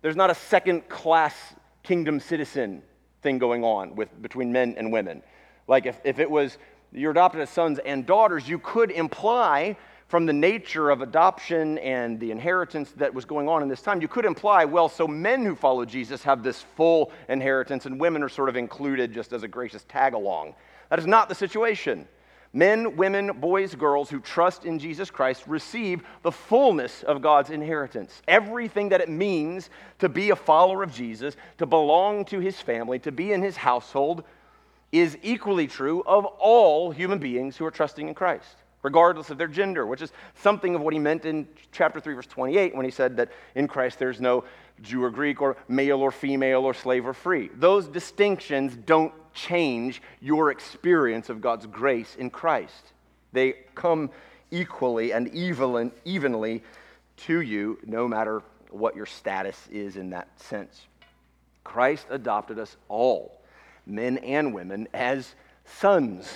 There's 0.00 0.16
not 0.16 0.30
a 0.30 0.34
second 0.34 0.88
class 0.88 1.36
kingdom 1.82 2.20
citizen 2.20 2.84
thing 3.22 3.38
going 3.38 3.64
on 3.64 3.94
with, 3.96 4.20
between 4.22 4.52
men 4.52 4.74
and 4.76 4.92
women. 4.92 5.22
Like 5.68 5.86
if, 5.86 6.00
if 6.04 6.18
it 6.18 6.30
was 6.30 6.58
you're 6.92 7.12
adopted 7.12 7.40
as 7.40 7.50
sons 7.50 7.78
and 7.78 8.04
daughters, 8.04 8.48
you 8.48 8.58
could 8.58 8.90
imply 8.90 9.76
from 10.08 10.26
the 10.26 10.32
nature 10.32 10.90
of 10.90 11.02
adoption 11.02 11.78
and 11.78 12.18
the 12.18 12.32
inheritance 12.32 12.90
that 12.96 13.14
was 13.14 13.24
going 13.24 13.48
on 13.48 13.62
in 13.62 13.68
this 13.68 13.80
time, 13.80 14.02
you 14.02 14.08
could 14.08 14.24
imply, 14.24 14.64
well, 14.64 14.88
so 14.88 15.06
men 15.06 15.44
who 15.44 15.54
follow 15.54 15.84
Jesus 15.84 16.24
have 16.24 16.42
this 16.42 16.62
full 16.76 17.12
inheritance 17.28 17.86
and 17.86 18.00
women 18.00 18.20
are 18.24 18.28
sort 18.28 18.48
of 18.48 18.56
included 18.56 19.14
just 19.14 19.32
as 19.32 19.44
a 19.44 19.48
gracious 19.48 19.84
tag 19.88 20.14
along. 20.14 20.56
That 20.88 20.98
is 20.98 21.06
not 21.06 21.28
the 21.28 21.34
situation. 21.36 22.08
Men, 22.52 22.96
women, 22.96 23.38
boys, 23.38 23.76
girls 23.76 24.10
who 24.10 24.18
trust 24.18 24.64
in 24.64 24.80
Jesus 24.80 25.08
Christ 25.08 25.44
receive 25.46 26.02
the 26.22 26.32
fullness 26.32 27.04
of 27.04 27.22
God's 27.22 27.50
inheritance. 27.50 28.22
Everything 28.26 28.88
that 28.88 29.00
it 29.00 29.08
means 29.08 29.70
to 30.00 30.08
be 30.08 30.30
a 30.30 30.36
follower 30.36 30.82
of 30.82 30.92
Jesus, 30.92 31.36
to 31.58 31.66
belong 31.66 32.24
to 32.26 32.40
his 32.40 32.60
family, 32.60 32.98
to 33.00 33.12
be 33.12 33.32
in 33.32 33.40
his 33.40 33.56
household, 33.56 34.24
is 34.90 35.16
equally 35.22 35.68
true 35.68 36.02
of 36.04 36.24
all 36.24 36.90
human 36.90 37.20
beings 37.20 37.56
who 37.56 37.64
are 37.64 37.70
trusting 37.70 38.08
in 38.08 38.14
Christ, 38.14 38.56
regardless 38.82 39.30
of 39.30 39.38
their 39.38 39.46
gender, 39.46 39.86
which 39.86 40.02
is 40.02 40.12
something 40.34 40.74
of 40.74 40.80
what 40.80 40.92
he 40.92 40.98
meant 40.98 41.24
in 41.24 41.46
chapter 41.70 42.00
3, 42.00 42.14
verse 42.14 42.26
28, 42.26 42.74
when 42.74 42.84
he 42.84 42.90
said 42.90 43.16
that 43.18 43.30
in 43.54 43.68
Christ 43.68 44.00
there's 44.00 44.20
no 44.20 44.42
Jew 44.82 45.04
or 45.04 45.10
Greek, 45.10 45.40
or 45.40 45.56
male 45.68 46.00
or 46.00 46.10
female, 46.10 46.64
or 46.64 46.74
slave 46.74 47.06
or 47.06 47.12
free. 47.12 47.50
Those 47.54 47.86
distinctions 47.86 48.74
don't 48.74 49.12
change 49.34 50.02
your 50.20 50.50
experience 50.50 51.28
of 51.28 51.40
God's 51.40 51.66
grace 51.66 52.16
in 52.16 52.30
Christ. 52.30 52.92
They 53.32 53.54
come 53.74 54.10
equally 54.50 55.12
and 55.12 55.28
evenly 55.34 56.62
to 57.16 57.40
you, 57.40 57.78
no 57.84 58.08
matter 58.08 58.42
what 58.70 58.96
your 58.96 59.06
status 59.06 59.68
is 59.70 59.96
in 59.96 60.10
that 60.10 60.28
sense. 60.40 60.86
Christ 61.64 62.06
adopted 62.10 62.58
us 62.58 62.76
all, 62.88 63.40
men 63.86 64.18
and 64.18 64.54
women, 64.54 64.88
as 64.94 65.34
sons, 65.64 66.28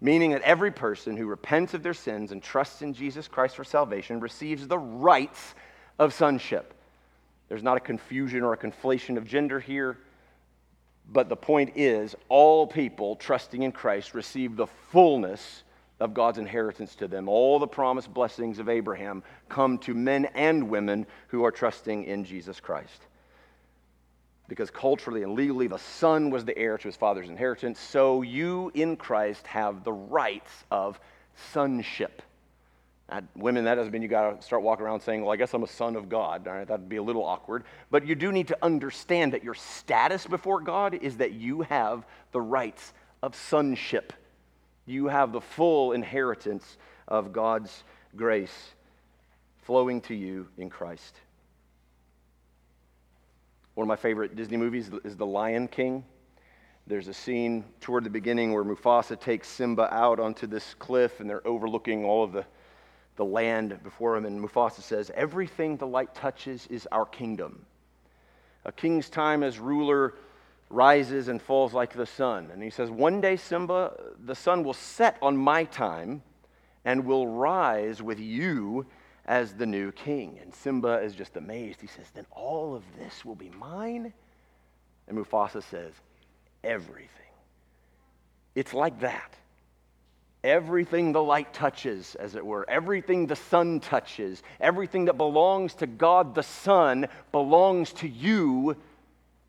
meaning 0.00 0.30
that 0.30 0.42
every 0.42 0.70
person 0.70 1.16
who 1.16 1.26
repents 1.26 1.74
of 1.74 1.82
their 1.82 1.94
sins 1.94 2.32
and 2.32 2.42
trusts 2.42 2.82
in 2.82 2.94
Jesus 2.94 3.28
Christ 3.28 3.56
for 3.56 3.64
salvation 3.64 4.20
receives 4.20 4.68
the 4.68 4.78
rights 4.78 5.54
of 5.98 6.14
sonship. 6.14 6.74
There's 7.48 7.62
not 7.62 7.76
a 7.76 7.80
confusion 7.80 8.42
or 8.42 8.52
a 8.52 8.56
conflation 8.56 9.16
of 9.16 9.26
gender 9.26 9.60
here. 9.60 9.98
But 11.12 11.28
the 11.28 11.36
point 11.36 11.72
is, 11.76 12.14
all 12.28 12.66
people 12.66 13.16
trusting 13.16 13.62
in 13.62 13.72
Christ 13.72 14.14
receive 14.14 14.56
the 14.56 14.66
fullness 14.66 15.62
of 16.00 16.14
God's 16.14 16.38
inheritance 16.38 16.94
to 16.96 17.08
them. 17.08 17.28
All 17.28 17.58
the 17.58 17.66
promised 17.66 18.12
blessings 18.12 18.58
of 18.58 18.68
Abraham 18.68 19.22
come 19.48 19.78
to 19.78 19.94
men 19.94 20.26
and 20.34 20.68
women 20.68 21.06
who 21.28 21.44
are 21.44 21.52
trusting 21.52 22.04
in 22.04 22.24
Jesus 22.24 22.60
Christ. 22.60 23.06
Because 24.48 24.70
culturally 24.70 25.22
and 25.22 25.34
legally, 25.34 25.66
the 25.66 25.78
son 25.78 26.30
was 26.30 26.44
the 26.44 26.56
heir 26.56 26.78
to 26.78 26.88
his 26.88 26.96
father's 26.96 27.28
inheritance, 27.28 27.80
so 27.80 28.22
you 28.22 28.70
in 28.74 28.96
Christ 28.96 29.46
have 29.46 29.82
the 29.82 29.92
rights 29.92 30.64
of 30.70 31.00
sonship. 31.52 32.22
Now, 33.08 33.20
women, 33.36 33.64
that 33.64 33.76
doesn't 33.76 33.92
mean 33.92 34.02
you 34.02 34.08
got 34.08 34.40
to 34.40 34.44
start 34.44 34.62
walking 34.62 34.84
around 34.84 35.00
saying, 35.00 35.22
Well, 35.22 35.32
I 35.32 35.36
guess 35.36 35.54
I'm 35.54 35.62
a 35.62 35.68
son 35.68 35.94
of 35.94 36.08
God. 36.08 36.46
All 36.48 36.54
right, 36.54 36.66
that'd 36.66 36.88
be 36.88 36.96
a 36.96 37.02
little 37.02 37.24
awkward. 37.24 37.64
But 37.90 38.06
you 38.06 38.14
do 38.14 38.32
need 38.32 38.48
to 38.48 38.58
understand 38.62 39.32
that 39.32 39.44
your 39.44 39.54
status 39.54 40.26
before 40.26 40.60
God 40.60 40.94
is 40.94 41.18
that 41.18 41.32
you 41.32 41.62
have 41.62 42.04
the 42.32 42.40
rights 42.40 42.92
of 43.22 43.36
sonship. 43.36 44.12
You 44.86 45.06
have 45.06 45.32
the 45.32 45.40
full 45.40 45.92
inheritance 45.92 46.78
of 47.06 47.32
God's 47.32 47.84
grace 48.16 48.74
flowing 49.62 50.00
to 50.02 50.14
you 50.14 50.48
in 50.58 50.70
Christ. 50.70 51.14
One 53.74 53.84
of 53.84 53.88
my 53.88 53.96
favorite 53.96 54.36
Disney 54.36 54.56
movies 54.56 54.90
is 55.04 55.16
The 55.16 55.26
Lion 55.26 55.68
King. 55.68 56.04
There's 56.86 57.08
a 57.08 57.14
scene 57.14 57.64
toward 57.80 58.04
the 58.04 58.10
beginning 58.10 58.52
where 58.52 58.64
Mufasa 58.64 59.20
takes 59.20 59.48
Simba 59.48 59.92
out 59.92 60.18
onto 60.18 60.46
this 60.46 60.74
cliff 60.78 61.20
and 61.20 61.28
they're 61.28 61.46
overlooking 61.46 62.04
all 62.04 62.24
of 62.24 62.32
the 62.32 62.46
the 63.16 63.24
land 63.24 63.82
before 63.82 64.16
him. 64.16 64.24
And 64.24 64.40
Mufasa 64.40 64.82
says, 64.82 65.10
Everything 65.14 65.76
the 65.76 65.86
light 65.86 66.14
touches 66.14 66.66
is 66.68 66.86
our 66.92 67.06
kingdom. 67.06 67.64
A 68.64 68.72
king's 68.72 69.08
time 69.08 69.42
as 69.42 69.58
ruler 69.58 70.14
rises 70.68 71.28
and 71.28 71.40
falls 71.40 71.72
like 71.72 71.92
the 71.92 72.06
sun. 72.06 72.50
And 72.52 72.62
he 72.62 72.70
says, 72.70 72.90
One 72.90 73.20
day, 73.20 73.36
Simba, 73.36 73.92
the 74.24 74.34
sun 74.34 74.64
will 74.64 74.74
set 74.74 75.16
on 75.22 75.36
my 75.36 75.64
time 75.64 76.22
and 76.84 77.04
will 77.04 77.26
rise 77.26 78.02
with 78.02 78.20
you 78.20 78.86
as 79.26 79.54
the 79.54 79.66
new 79.66 79.92
king. 79.92 80.38
And 80.40 80.54
Simba 80.54 81.00
is 81.00 81.14
just 81.14 81.36
amazed. 81.36 81.80
He 81.80 81.86
says, 81.86 82.06
Then 82.14 82.26
all 82.30 82.74
of 82.74 82.82
this 82.98 83.24
will 83.24 83.34
be 83.34 83.50
mine? 83.50 84.12
And 85.08 85.18
Mufasa 85.18 85.62
says, 85.62 85.92
Everything. 86.64 87.10
It's 88.54 88.72
like 88.72 89.00
that. 89.00 89.34
Everything 90.46 91.10
the 91.10 91.22
light 91.22 91.52
touches, 91.52 92.14
as 92.14 92.36
it 92.36 92.46
were, 92.46 92.64
everything 92.70 93.26
the 93.26 93.34
sun 93.34 93.80
touches, 93.80 94.44
everything 94.60 95.06
that 95.06 95.18
belongs 95.18 95.74
to 95.74 95.88
God 95.88 96.36
the 96.36 96.44
Son 96.44 97.08
belongs 97.32 97.92
to 97.94 98.08
you 98.08 98.76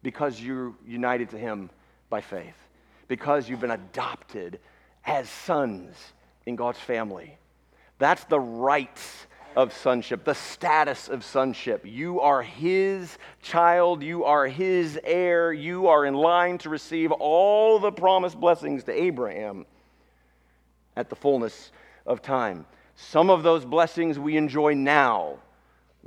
because 0.02 0.42
you're 0.42 0.74
united 0.88 1.30
to 1.30 1.38
Him 1.38 1.70
by 2.10 2.20
faith, 2.20 2.56
because 3.08 3.48
you've 3.48 3.60
been 3.60 3.70
adopted 3.70 4.60
as 5.06 5.30
sons 5.30 5.96
in 6.48 6.56
God's 6.56 6.80
family. 6.80 7.38
That's 8.00 8.24
the 8.24 8.40
rights 8.40 9.28
of 9.56 9.74
sonship, 9.74 10.24
the 10.24 10.34
status 10.34 11.10
of 11.10 11.24
sonship. 11.24 11.86
You 11.86 12.22
are 12.22 12.42
his 12.42 13.20
child, 13.44 14.02
you 14.02 14.24
are 14.24 14.48
his 14.48 15.00
heir, 15.04 15.54
you 15.54 15.90
are 15.90 16.08
in 16.08 16.16
line 16.16 16.58
to 16.60 16.70
receive 16.70 17.12
all 17.12 17.78
the 17.78 17.92
promised 17.92 18.40
blessings 18.40 18.84
to 18.86 18.92
Abraham 18.92 19.68
at 20.98 21.10
the 21.10 21.16
fullness 21.16 21.72
of 22.06 22.22
time. 22.22 22.66
Some 22.96 23.30
of 23.30 23.44
those 23.44 23.64
blessings 23.64 24.20
we 24.20 24.36
enjoy 24.36 24.74
now 24.74 25.38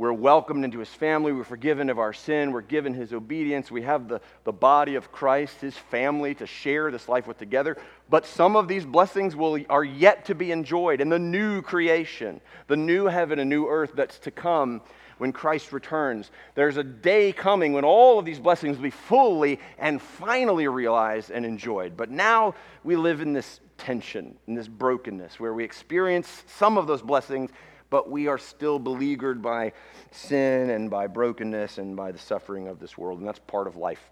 we're 0.01 0.15
welcomed 0.15 0.65
into 0.65 0.79
his 0.79 0.89
family. 0.89 1.31
We're 1.31 1.45
forgiven 1.45 1.91
of 1.91 1.99
our 1.99 2.15
sin. 2.15 2.53
We're 2.53 2.63
given 2.63 2.95
his 2.95 3.13
obedience. 3.13 3.71
We 3.71 3.83
have 3.83 4.09
the, 4.09 4.23
the 4.45 4.53
body 4.53 4.95
of 4.95 5.13
Christ, 5.13 5.61
his 5.61 5.77
family, 5.77 6.35
to 6.37 6.47
share 6.47 6.91
this 6.91 7.07
life 7.07 7.27
with 7.27 7.37
together. 7.37 7.77
But 8.09 8.25
some 8.25 8.57
of 8.57 8.67
these 8.67 8.87
blessings 8.87 9.37
will, 9.37 9.59
are 9.69 9.85
yet 9.85 10.25
to 10.25 10.35
be 10.35 10.53
enjoyed 10.53 11.03
in 11.03 11.11
the 11.11 11.19
new 11.19 11.61
creation, 11.61 12.41
the 12.67 12.79
new 12.79 13.09
heaven 13.09 13.39
and 13.39 13.51
new 13.51 13.69
earth 13.69 13.93
that's 13.95 14.19
to 14.21 14.31
come 14.31 14.81
when 15.19 15.33
Christ 15.33 15.71
returns. 15.71 16.31
There's 16.55 16.79
a 16.79 16.83
day 16.83 17.31
coming 17.31 17.75
when 17.75 17.85
all 17.85 18.19
of 18.19 18.25
these 18.25 18.39
blessings 18.39 18.79
will 18.79 18.85
be 18.85 18.91
fully 18.91 19.61
and 19.79 20.01
finally 20.01 20.67
realized 20.67 21.31
and 21.31 21.45
enjoyed. 21.45 21.95
But 21.95 22.09
now 22.11 22.55
we 22.85 22.97
live 22.97 23.21
in 23.21 23.35
this 23.35 23.61
tension, 23.81 24.37
and 24.47 24.57
this 24.57 24.69
brokenness, 24.69 25.41
where 25.41 25.53
we 25.53 25.65
experience 25.65 26.45
some 26.47 26.79
of 26.79 26.87
those 26.87 27.03
blessings 27.03 27.51
but 27.91 28.09
we 28.09 28.29
are 28.29 28.39
still 28.39 28.79
beleaguered 28.79 29.43
by 29.43 29.73
sin 30.13 30.71
and 30.71 30.89
by 30.89 31.09
brokenness 31.09 31.79
and 31.79 31.97
by 31.97 32.13
the 32.13 32.19
suffering 32.19 32.69
of 32.69 32.79
this 32.79 32.97
world. 32.97 33.19
And 33.19 33.29
that's 33.29 33.41
part 33.41 33.67
of 33.67 33.77
life 33.77 34.11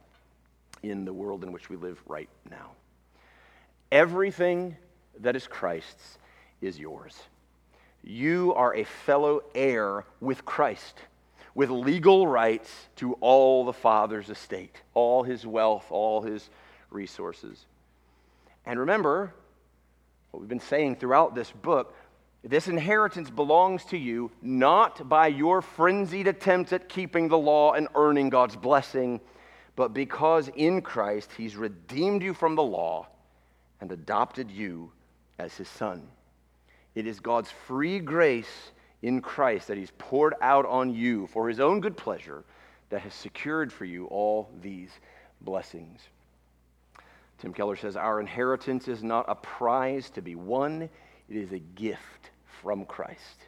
in 0.83 1.04
the 1.04 1.12
world 1.12 1.44
in 1.44 1.52
which 1.52 1.70
we 1.70 1.76
live 1.76 2.00
right 2.07 2.28
now. 2.50 2.72
Everything 3.90 4.76
that 5.20 5.37
is 5.37 5.46
Christ's 5.46 6.18
is 6.61 6.78
yours. 6.78 7.16
You 8.02 8.52
are 8.54 8.74
a 8.74 8.85
fellow 8.85 9.42
heir 9.54 10.04
with 10.20 10.44
Christ, 10.44 10.98
with 11.54 11.70
legal 11.70 12.26
rights 12.26 12.70
to 12.96 13.14
all 13.14 13.64
the 13.64 13.72
Father's 13.72 14.28
estate, 14.28 14.76
all 14.94 15.22
his 15.22 15.46
wealth, 15.46 15.87
all 15.90 16.22
his 16.22 16.50
resources. 16.90 17.64
And 18.66 18.78
remember, 18.78 19.33
what 20.30 20.40
we've 20.40 20.48
been 20.48 20.60
saying 20.60 20.96
throughout 20.96 21.34
this 21.34 21.50
book 21.50 21.94
this 22.44 22.68
inheritance 22.68 23.30
belongs 23.30 23.84
to 23.86 23.98
you 23.98 24.30
not 24.40 25.08
by 25.08 25.26
your 25.26 25.60
frenzied 25.60 26.28
attempts 26.28 26.72
at 26.72 26.88
keeping 26.88 27.28
the 27.28 27.38
law 27.38 27.72
and 27.72 27.88
earning 27.94 28.30
God's 28.30 28.54
blessing, 28.56 29.20
but 29.74 29.92
because 29.92 30.48
in 30.54 30.80
Christ 30.80 31.30
He's 31.36 31.56
redeemed 31.56 32.22
you 32.22 32.34
from 32.34 32.54
the 32.54 32.62
law 32.62 33.08
and 33.80 33.90
adopted 33.90 34.50
you 34.50 34.92
as 35.38 35.56
His 35.56 35.68
Son. 35.68 36.06
It 36.94 37.06
is 37.06 37.20
God's 37.20 37.50
free 37.50 37.98
grace 37.98 38.72
in 39.02 39.20
Christ 39.20 39.68
that 39.68 39.76
He's 39.76 39.92
poured 39.98 40.34
out 40.40 40.64
on 40.64 40.94
you 40.94 41.26
for 41.28 41.48
His 41.48 41.58
own 41.58 41.80
good 41.80 41.96
pleasure 41.96 42.44
that 42.90 43.02
has 43.02 43.14
secured 43.14 43.72
for 43.72 43.84
you 43.84 44.06
all 44.06 44.48
these 44.62 44.90
blessings. 45.40 46.00
Tim 47.38 47.53
Keller 47.53 47.77
says, 47.77 47.96
Our 47.96 48.20
inheritance 48.20 48.88
is 48.88 49.03
not 49.03 49.27
a 49.29 49.35
prize 49.35 50.11
to 50.11 50.22
be 50.22 50.35
won 50.35 50.88
it 51.29 51.37
is 51.37 51.53
a 51.53 51.59
gift 51.59 52.31
from 52.62 52.85
Christ. 52.87 53.44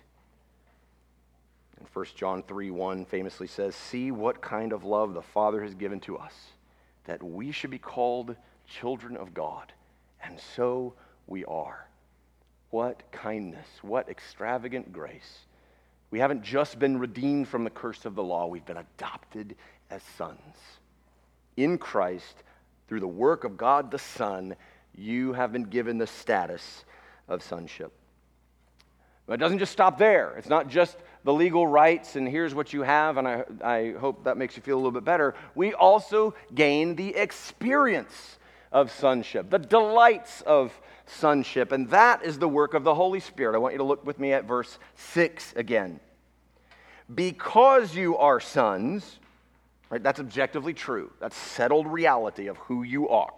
And 1.79 1.89
1 1.93 2.07
John 2.15 2.43
3 2.43 2.71
1 2.71 3.05
famously 3.07 3.47
says, 3.47 3.75
See 3.75 4.11
what 4.11 4.43
kind 4.43 4.73
of 4.73 4.85
love 4.85 5.15
the 5.15 5.23
Father 5.23 5.63
has 5.63 5.75
given 5.75 6.01
to 6.01 6.19
us, 6.19 6.35
that 7.05 7.23
we 7.23 7.53
should 7.53 7.71
be 7.71 7.79
called 7.79 8.37
children 8.69 9.17
of 9.17 9.33
God. 9.33 9.73
And 10.23 10.39
so 10.55 10.95
we 11.27 11.45
are. 11.47 11.89
What 12.69 13.11
kindness, 13.11 13.67
what 13.83 14.09
extravagant 14.09 14.93
grace. 14.93 15.47
We 16.11 16.19
haven't 16.19 16.43
just 16.43 16.79
been 16.79 16.99
redeemed 16.99 17.49
from 17.49 17.65
the 17.65 17.71
curse 17.71 18.05
of 18.05 18.15
the 18.15 18.23
law, 18.23 18.47
we've 18.47 18.67
been 18.67 18.77
adopted 18.77 19.57
as 19.91 20.03
sons. 20.19 20.57
In 21.57 21.79
Christ, 21.79 22.43
through 22.91 22.99
the 22.99 23.07
work 23.07 23.45
of 23.45 23.57
God 23.57 23.93
the 23.93 24.01
Son, 24.01 24.57
you 24.97 25.33
have 25.33 25.53
been 25.53 25.63
given 25.63 25.97
the 25.97 26.09
status 26.09 26.85
of 27.29 27.41
sonship. 27.41 27.93
But 29.29 29.35
it 29.35 29.37
doesn't 29.37 29.61
just 29.61 29.71
stop 29.71 29.97
there. 29.97 30.35
It's 30.37 30.49
not 30.49 30.67
just 30.67 30.97
the 31.23 31.33
legal 31.33 31.69
rights 31.69 32.17
and 32.17 32.27
here's 32.27 32.53
what 32.53 32.73
you 32.73 32.83
have, 32.83 33.17
and 33.17 33.29
I, 33.29 33.45
I 33.63 33.93
hope 33.93 34.25
that 34.25 34.37
makes 34.37 34.57
you 34.57 34.63
feel 34.65 34.75
a 34.75 34.81
little 34.81 34.91
bit 34.91 35.05
better. 35.05 35.37
We 35.55 35.73
also 35.73 36.35
gain 36.53 36.97
the 36.97 37.15
experience 37.15 38.39
of 38.73 38.91
sonship, 38.91 39.51
the 39.51 39.61
delights 39.61 40.41
of 40.41 40.73
sonship, 41.07 41.71
and 41.71 41.89
that 41.91 42.25
is 42.25 42.41
the 42.41 42.49
work 42.49 42.75
of 42.75 42.83
the 42.83 42.97
Holy 42.97 43.21
Spirit. 43.21 43.55
I 43.55 43.59
want 43.59 43.75
you 43.75 43.79
to 43.79 43.85
look 43.85 44.05
with 44.05 44.19
me 44.19 44.33
at 44.33 44.47
verse 44.47 44.81
6 44.97 45.53
again. 45.55 46.01
Because 47.15 47.95
you 47.95 48.17
are 48.17 48.41
sons, 48.41 49.21
right, 49.91 50.03
that's 50.03 50.21
objectively 50.21 50.75
true. 50.75 51.11
That's 51.21 51.37
settled 51.37 51.87
reality 51.87 52.47
of 52.47 52.57
who 52.59 52.83
you 52.83 53.09
are. 53.09 53.33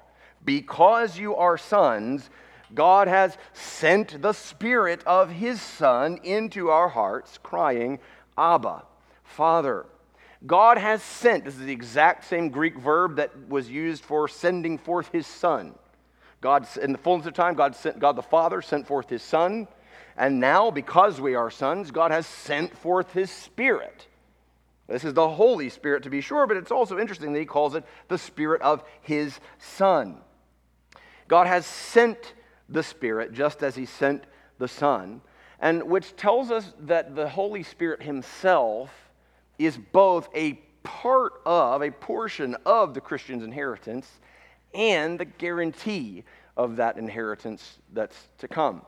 Because 0.45 1.19
you 1.19 1.37
are 1.37 1.57
sons, 1.57 2.29
God 2.75 3.09
has 3.09 3.37
sent 3.53 4.23
the 4.23 4.33
Spirit 4.33 5.03
of 5.05 5.31
His 5.31 5.61
Son 5.61 6.19
into 6.23 6.71
our 6.71 6.89
hearts, 6.89 7.39
crying, 7.43 7.99
Abba, 8.37 8.85
Father. 9.25 9.87
God 10.47 10.79
has 10.79 11.03
sent, 11.03 11.45
this 11.45 11.55
is 11.55 11.61
the 11.61 11.73
exact 11.73 12.25
same 12.25 12.49
Greek 12.49 12.77
verb 12.77 13.17
that 13.17 13.49
was 13.49 13.71
used 13.71 14.03
for 14.05 14.27
sending 14.27 14.79
forth 14.79 15.11
His 15.13 15.27
Son. 15.27 15.75
God, 16.41 16.67
in 16.83 16.93
the 16.93 16.99
fullness 16.99 17.27
of 17.27 17.35
time, 17.35 17.55
God, 17.55 17.77
sent, 17.77 18.01
God 18.01 18.17
the 18.17 18.23
Father 18.23 18.61
sent 18.61 18.87
forth 18.87 19.09
His 19.09 19.23
Son. 19.23 19.69
And 20.17 20.41
now, 20.41 20.71
because 20.71 21.21
we 21.21 21.37
are 21.37 21.51
sons, 21.51 21.91
God 21.91 22.11
has 22.11 22.27
sent 22.27 22.77
forth 22.77 23.13
His 23.13 23.31
Spirit. 23.31 24.09
This 24.89 25.05
is 25.05 25.15
the 25.15 25.29
Holy 25.29 25.69
Spirit, 25.69 26.03
to 26.03 26.11
be 26.11 26.21
sure, 26.21 26.47
but 26.47 26.57
it's 26.57 26.71
also 26.71 26.99
interesting 26.99 27.33
that 27.33 27.39
He 27.39 27.47
calls 27.47 27.75
it 27.75 27.85
the 28.09 28.19
Spirit 28.19 28.63
of 28.63 28.83
His 29.01 29.39
Son. 29.59 30.19
God 31.29 31.47
has 31.47 31.65
sent 31.65 32.35
the 32.69 32.83
Spirit, 32.83 33.33
just 33.33 33.63
as 33.63 33.75
He 33.75 33.87
sent 33.87 34.25
the 34.59 34.69
Son, 34.69 35.21
and 35.61 35.85
which 35.85 36.17
tells 36.17 36.51
us 36.51 36.73
that 36.81 37.15
the 37.15 37.29
Holy 37.29 37.63
Spirit 37.63 38.03
Himself 38.03 38.91
is 39.59 39.79
both 39.79 40.29
a 40.35 40.55
part 40.83 41.35
of, 41.47 41.83
a 41.83 41.91
portion 41.91 42.57
of 42.67 42.95
the 42.95 43.01
Christian's 43.01 43.45
inheritance, 43.45 44.11
and 44.75 45.19
the 45.19 45.25
guarantee 45.25 46.25
of 46.57 46.77
that 46.77 46.99
inheritance 46.99 47.79
that's 47.93 48.29
to 48.39 48.49
come. 48.49 48.83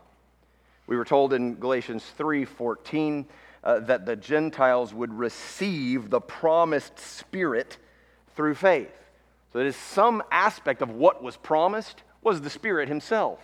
We 0.87 0.97
were 0.97 1.05
told 1.05 1.33
in 1.33 1.55
Galatians 1.55 2.05
3:14 2.19 3.27
uh, 3.65 3.81
that 3.81 4.07
the 4.07 4.15
Gentiles 4.15 4.95
would 4.95 5.13
receive 5.13 6.11
the 6.11 6.21
promised 6.21 6.99
Spirit 7.01 7.79
through 8.37 8.55
faith. 8.55 8.93
So 9.53 9.59
it 9.59 9.67
is 9.67 9.77
some 9.77 10.23
aspect 10.31 10.83
of 10.83 10.91
what 10.91 11.23
was 11.23 11.37
promised 11.37 12.03
was 12.23 12.41
the 12.41 12.51
Spirit 12.51 12.89
Himself 12.89 13.41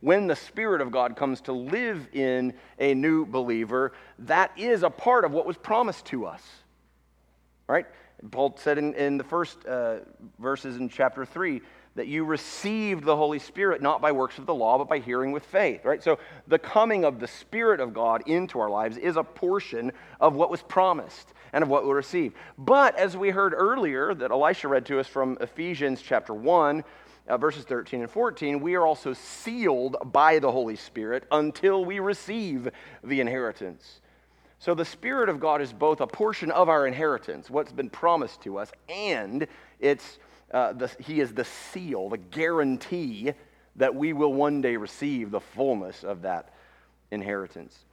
when 0.00 0.26
the 0.26 0.36
Spirit 0.36 0.80
of 0.80 0.90
God 0.90 1.16
comes 1.16 1.40
to 1.42 1.52
live 1.52 2.08
in 2.12 2.54
a 2.78 2.94
new 2.94 3.26
believer, 3.26 3.92
that 4.20 4.52
is 4.56 4.82
a 4.82 4.90
part 4.90 5.24
of 5.24 5.32
what 5.32 5.46
was 5.46 5.56
promised 5.56 6.04
to 6.06 6.26
us. 6.26 6.42
Right? 7.66 7.86
Paul 8.30 8.56
said 8.58 8.78
in, 8.78 8.94
in 8.94 9.18
the 9.18 9.24
first 9.24 9.64
uh, 9.66 9.96
verses 10.38 10.76
in 10.76 10.88
chapter 10.88 11.24
3 11.24 11.60
that 11.96 12.06
you 12.06 12.24
received 12.24 13.04
the 13.04 13.16
Holy 13.16 13.38
Spirit 13.38 13.82
not 13.82 14.00
by 14.00 14.12
works 14.12 14.38
of 14.38 14.46
the 14.46 14.54
law, 14.54 14.78
but 14.78 14.88
by 14.88 14.98
hearing 14.98 15.32
with 15.32 15.44
faith. 15.44 15.84
Right? 15.84 16.02
So 16.02 16.18
the 16.46 16.58
coming 16.58 17.04
of 17.04 17.18
the 17.18 17.26
Spirit 17.26 17.80
of 17.80 17.92
God 17.92 18.22
into 18.26 18.60
our 18.60 18.70
lives 18.70 18.96
is 18.96 19.16
a 19.16 19.24
portion 19.24 19.92
of 20.20 20.34
what 20.34 20.50
was 20.50 20.62
promised 20.62 21.32
and 21.52 21.64
of 21.64 21.68
what 21.68 21.84
we'll 21.84 21.94
receive. 21.94 22.34
But 22.56 22.96
as 22.96 23.16
we 23.16 23.30
heard 23.30 23.54
earlier, 23.54 24.14
that 24.14 24.30
Elisha 24.30 24.68
read 24.68 24.86
to 24.86 25.00
us 25.00 25.08
from 25.08 25.38
Ephesians 25.40 26.02
chapter 26.02 26.34
1, 26.34 26.84
uh, 27.28 27.38
verses 27.38 27.64
13 27.64 28.02
and 28.02 28.10
14, 28.10 28.60
we 28.60 28.74
are 28.74 28.86
also 28.86 29.12
sealed 29.12 29.96
by 30.12 30.38
the 30.38 30.52
Holy 30.52 30.76
Spirit 30.76 31.24
until 31.32 31.84
we 31.84 31.98
receive 31.98 32.68
the 33.02 33.20
inheritance. 33.20 34.00
So 34.58 34.74
the 34.74 34.84
Spirit 34.84 35.28
of 35.28 35.40
God 35.40 35.60
is 35.60 35.72
both 35.72 36.00
a 36.00 36.06
portion 36.06 36.50
of 36.50 36.68
our 36.68 36.86
inheritance, 36.86 37.50
what's 37.50 37.72
been 37.72 37.90
promised 37.90 38.42
to 38.42 38.58
us, 38.58 38.72
and 38.88 39.46
it's, 39.80 40.18
uh, 40.52 40.72
the, 40.72 40.90
He 41.00 41.20
is 41.20 41.34
the 41.34 41.44
seal, 41.44 42.08
the 42.08 42.18
guarantee 42.18 43.32
that 43.76 43.94
we 43.94 44.12
will 44.12 44.32
one 44.32 44.60
day 44.60 44.76
receive 44.76 45.30
the 45.30 45.40
fullness 45.40 46.04
of 46.04 46.22
that 46.22 46.50
inheritance. 47.10 47.84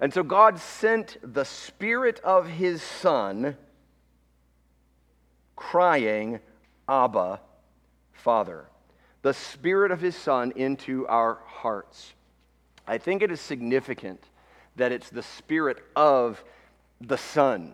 And 0.00 0.12
so 0.12 0.22
God 0.22 0.58
sent 0.58 1.16
the 1.22 1.44
Spirit 1.44 2.20
of 2.20 2.48
His 2.48 2.82
Son 2.82 3.56
crying, 5.56 6.40
Abba, 6.88 7.40
Father, 8.12 8.66
the 9.22 9.34
Spirit 9.34 9.92
of 9.92 10.00
His 10.00 10.16
Son 10.16 10.52
into 10.56 11.06
our 11.06 11.38
hearts. 11.46 12.12
I 12.86 12.98
think 12.98 13.22
it 13.22 13.30
is 13.30 13.40
significant 13.40 14.22
that 14.76 14.92
it's 14.92 15.08
the 15.08 15.22
Spirit 15.22 15.78
of 15.94 16.42
the 17.00 17.16
Son, 17.16 17.72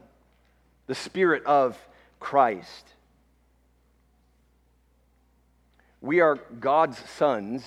the 0.86 0.94
Spirit 0.94 1.44
of 1.46 1.78
Christ. 2.20 2.94
We 6.00 6.20
are 6.20 6.36
God's 6.60 6.98
sons 7.10 7.64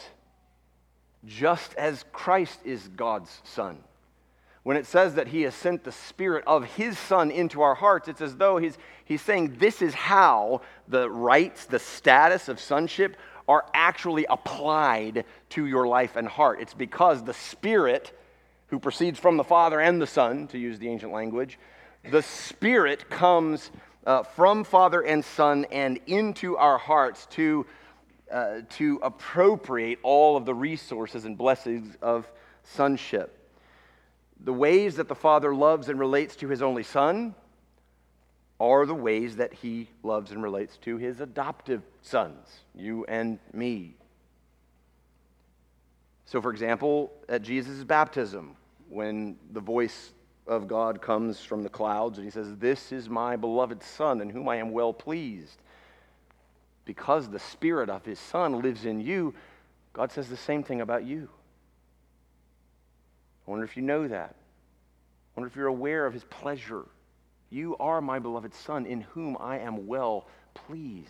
just 1.25 1.73
as 1.75 2.03
Christ 2.11 2.59
is 2.65 2.87
God's 2.89 3.41
Son. 3.43 3.77
When 4.63 4.77
it 4.77 4.85
says 4.85 5.15
that 5.15 5.27
he 5.27 5.41
has 5.43 5.53
sent 5.53 5.83
the 5.83 5.91
Spirit 5.91 6.43
of 6.47 6.63
his 6.63 6.97
Son 6.97 7.31
into 7.31 7.61
our 7.61 7.75
hearts, 7.75 8.07
it's 8.07 8.21
as 8.21 8.35
though 8.37 8.57
he's, 8.57 8.77
he's 9.05 9.21
saying 9.21 9.57
this 9.59 9.81
is 9.81 9.93
how 9.93 10.61
the 10.87 11.09
rights, 11.09 11.65
the 11.65 11.79
status 11.79 12.47
of 12.47 12.59
sonship 12.59 13.17
are 13.47 13.65
actually 13.73 14.25
applied 14.29 15.25
to 15.49 15.65
your 15.65 15.85
life 15.85 16.15
and 16.15 16.27
heart. 16.27 16.61
It's 16.61 16.73
because 16.73 17.23
the 17.23 17.33
Spirit, 17.33 18.17
who 18.67 18.79
proceeds 18.79 19.19
from 19.19 19.35
the 19.35 19.43
Father 19.43 19.81
and 19.81 20.01
the 20.01 20.07
Son, 20.07 20.47
to 20.47 20.57
use 20.57 20.79
the 20.79 20.87
ancient 20.87 21.11
language, 21.11 21.59
the 22.09 22.21
Spirit 22.21 23.09
comes 23.09 23.69
uh, 24.05 24.23
from 24.23 24.63
Father 24.63 25.01
and 25.01 25.23
Son 25.23 25.65
and 25.71 25.99
into 26.07 26.55
our 26.57 26.77
hearts 26.77 27.25
to, 27.31 27.65
uh, 28.33 28.61
to 28.71 28.99
appropriate 29.03 29.99
all 30.01 30.35
of 30.35 30.45
the 30.45 30.53
resources 30.53 31.25
and 31.25 31.37
blessings 31.37 31.95
of 32.01 32.27
sonship. 32.63 33.37
The 34.43 34.51
ways 34.51 34.95
that 34.95 35.07
the 35.07 35.15
Father 35.15 35.53
loves 35.53 35.87
and 35.87 35.99
relates 35.99 36.35
to 36.37 36.47
his 36.47 36.61
only 36.61 36.83
Son 36.83 37.35
are 38.59 38.85
the 38.85 38.95
ways 38.95 39.35
that 39.35 39.53
he 39.53 39.87
loves 40.01 40.31
and 40.31 40.41
relates 40.41 40.77
to 40.77 40.97
his 40.97 41.21
adoptive 41.21 41.83
sons, 42.01 42.61
you 42.73 43.05
and 43.05 43.39
me. 43.53 43.95
So, 46.25 46.41
for 46.41 46.51
example, 46.51 47.11
at 47.29 47.43
Jesus' 47.43 47.83
baptism, 47.83 48.55
when 48.89 49.37
the 49.51 49.59
voice 49.59 50.11
of 50.47 50.67
God 50.67 51.01
comes 51.01 51.39
from 51.43 51.63
the 51.63 51.69
clouds 51.69 52.17
and 52.17 52.25
he 52.25 52.31
says, 52.31 52.55
This 52.57 52.91
is 52.91 53.09
my 53.09 53.35
beloved 53.35 53.83
Son 53.83 54.21
in 54.21 54.29
whom 54.29 54.49
I 54.49 54.57
am 54.57 54.71
well 54.71 54.93
pleased. 54.93 55.61
Because 56.85 57.29
the 57.29 57.39
Spirit 57.39 57.89
of 57.89 58.05
his 58.05 58.19
Son 58.19 58.61
lives 58.61 58.85
in 58.85 58.99
you, 58.99 59.33
God 59.93 60.11
says 60.11 60.27
the 60.27 60.37
same 60.37 60.63
thing 60.63 60.81
about 60.81 61.05
you. 61.05 61.29
I 63.47 63.51
wonder 63.51 63.65
if 63.65 63.77
you 63.77 63.83
know 63.83 64.07
that. 64.07 64.35
I 65.35 65.39
wonder 65.39 65.47
if 65.47 65.55
you're 65.55 65.67
aware 65.67 66.05
of 66.05 66.13
his 66.13 66.23
pleasure. 66.25 66.85
You 67.49 67.77
are 67.79 68.01
my 68.01 68.19
beloved 68.19 68.53
Son 68.53 68.85
in 68.85 69.01
whom 69.01 69.37
I 69.39 69.59
am 69.59 69.87
well 69.87 70.27
pleased. 70.53 71.07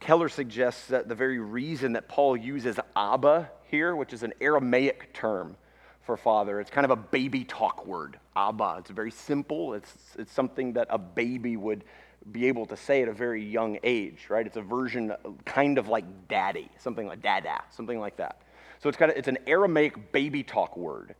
Keller 0.00 0.28
suggests 0.28 0.86
that 0.88 1.08
the 1.08 1.14
very 1.14 1.38
reason 1.38 1.94
that 1.94 2.08
Paul 2.08 2.36
uses 2.36 2.78
Abba 2.94 3.50
here, 3.64 3.96
which 3.96 4.12
is 4.12 4.22
an 4.22 4.32
Aramaic 4.40 5.12
term 5.12 5.56
for 6.02 6.16
father, 6.16 6.60
it's 6.60 6.70
kind 6.70 6.84
of 6.84 6.92
a 6.92 6.96
baby 6.96 7.44
talk 7.44 7.86
word, 7.86 8.18
Abba. 8.36 8.76
It's 8.78 8.90
very 8.90 9.10
simple, 9.10 9.74
it's, 9.74 9.94
it's 10.18 10.32
something 10.32 10.74
that 10.74 10.86
a 10.90 10.98
baby 10.98 11.56
would 11.56 11.84
be 12.32 12.46
able 12.48 12.66
to 12.66 12.76
say 12.76 13.02
at 13.02 13.08
a 13.08 13.12
very 13.12 13.44
young 13.44 13.78
age, 13.82 14.26
right? 14.28 14.46
It's 14.46 14.56
a 14.56 14.62
version 14.62 15.12
kind 15.44 15.78
of 15.78 15.88
like 15.88 16.04
daddy, 16.28 16.68
something 16.78 17.06
like 17.06 17.22
dada, 17.22 17.62
something 17.70 18.00
like 18.00 18.16
that. 18.16 18.42
So 18.80 18.88
it's 18.88 18.98
kind 18.98 19.10
of 19.10 19.16
it's 19.16 19.28
an 19.28 19.38
Aramaic 19.46 20.12
baby 20.12 20.42
talk 20.42 20.76
word. 20.76 21.14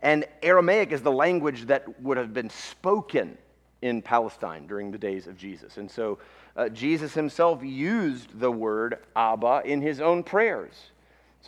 And 0.00 0.24
Aramaic 0.42 0.92
is 0.92 1.02
the 1.02 1.12
language 1.12 1.66
that 1.66 2.00
would 2.02 2.16
have 2.16 2.32
been 2.32 2.50
spoken 2.50 3.36
in 3.82 4.00
Palestine 4.00 4.66
during 4.66 4.90
the 4.90 4.98
days 4.98 5.26
of 5.26 5.36
Jesus. 5.36 5.76
And 5.76 5.90
so 5.90 6.18
uh, 6.56 6.68
Jesus 6.68 7.14
himself 7.14 7.62
used 7.62 8.38
the 8.38 8.50
word 8.50 8.98
Abba 9.16 9.62
in 9.64 9.80
his 9.80 10.00
own 10.00 10.22
prayers. 10.22 10.74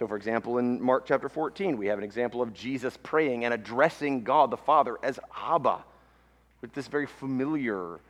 So, 0.01 0.09
for 0.09 0.17
example, 0.17 0.57
in 0.57 0.81
Mark 0.81 1.05
chapter 1.05 1.29
14, 1.29 1.77
we 1.77 1.89
have 1.89 1.99
an 1.99 2.05
example 2.05 2.41
of 2.41 2.55
Jesus 2.55 2.97
praying 3.03 3.45
and 3.45 3.53
addressing 3.53 4.25
God 4.25 4.51
the 4.51 4.57
Father 4.57 4.97
as 5.03 5.21
Abba, 5.37 5.85
with 6.63 6.73
this 6.73 6.87
very 6.87 7.05
familiar, 7.05 8.01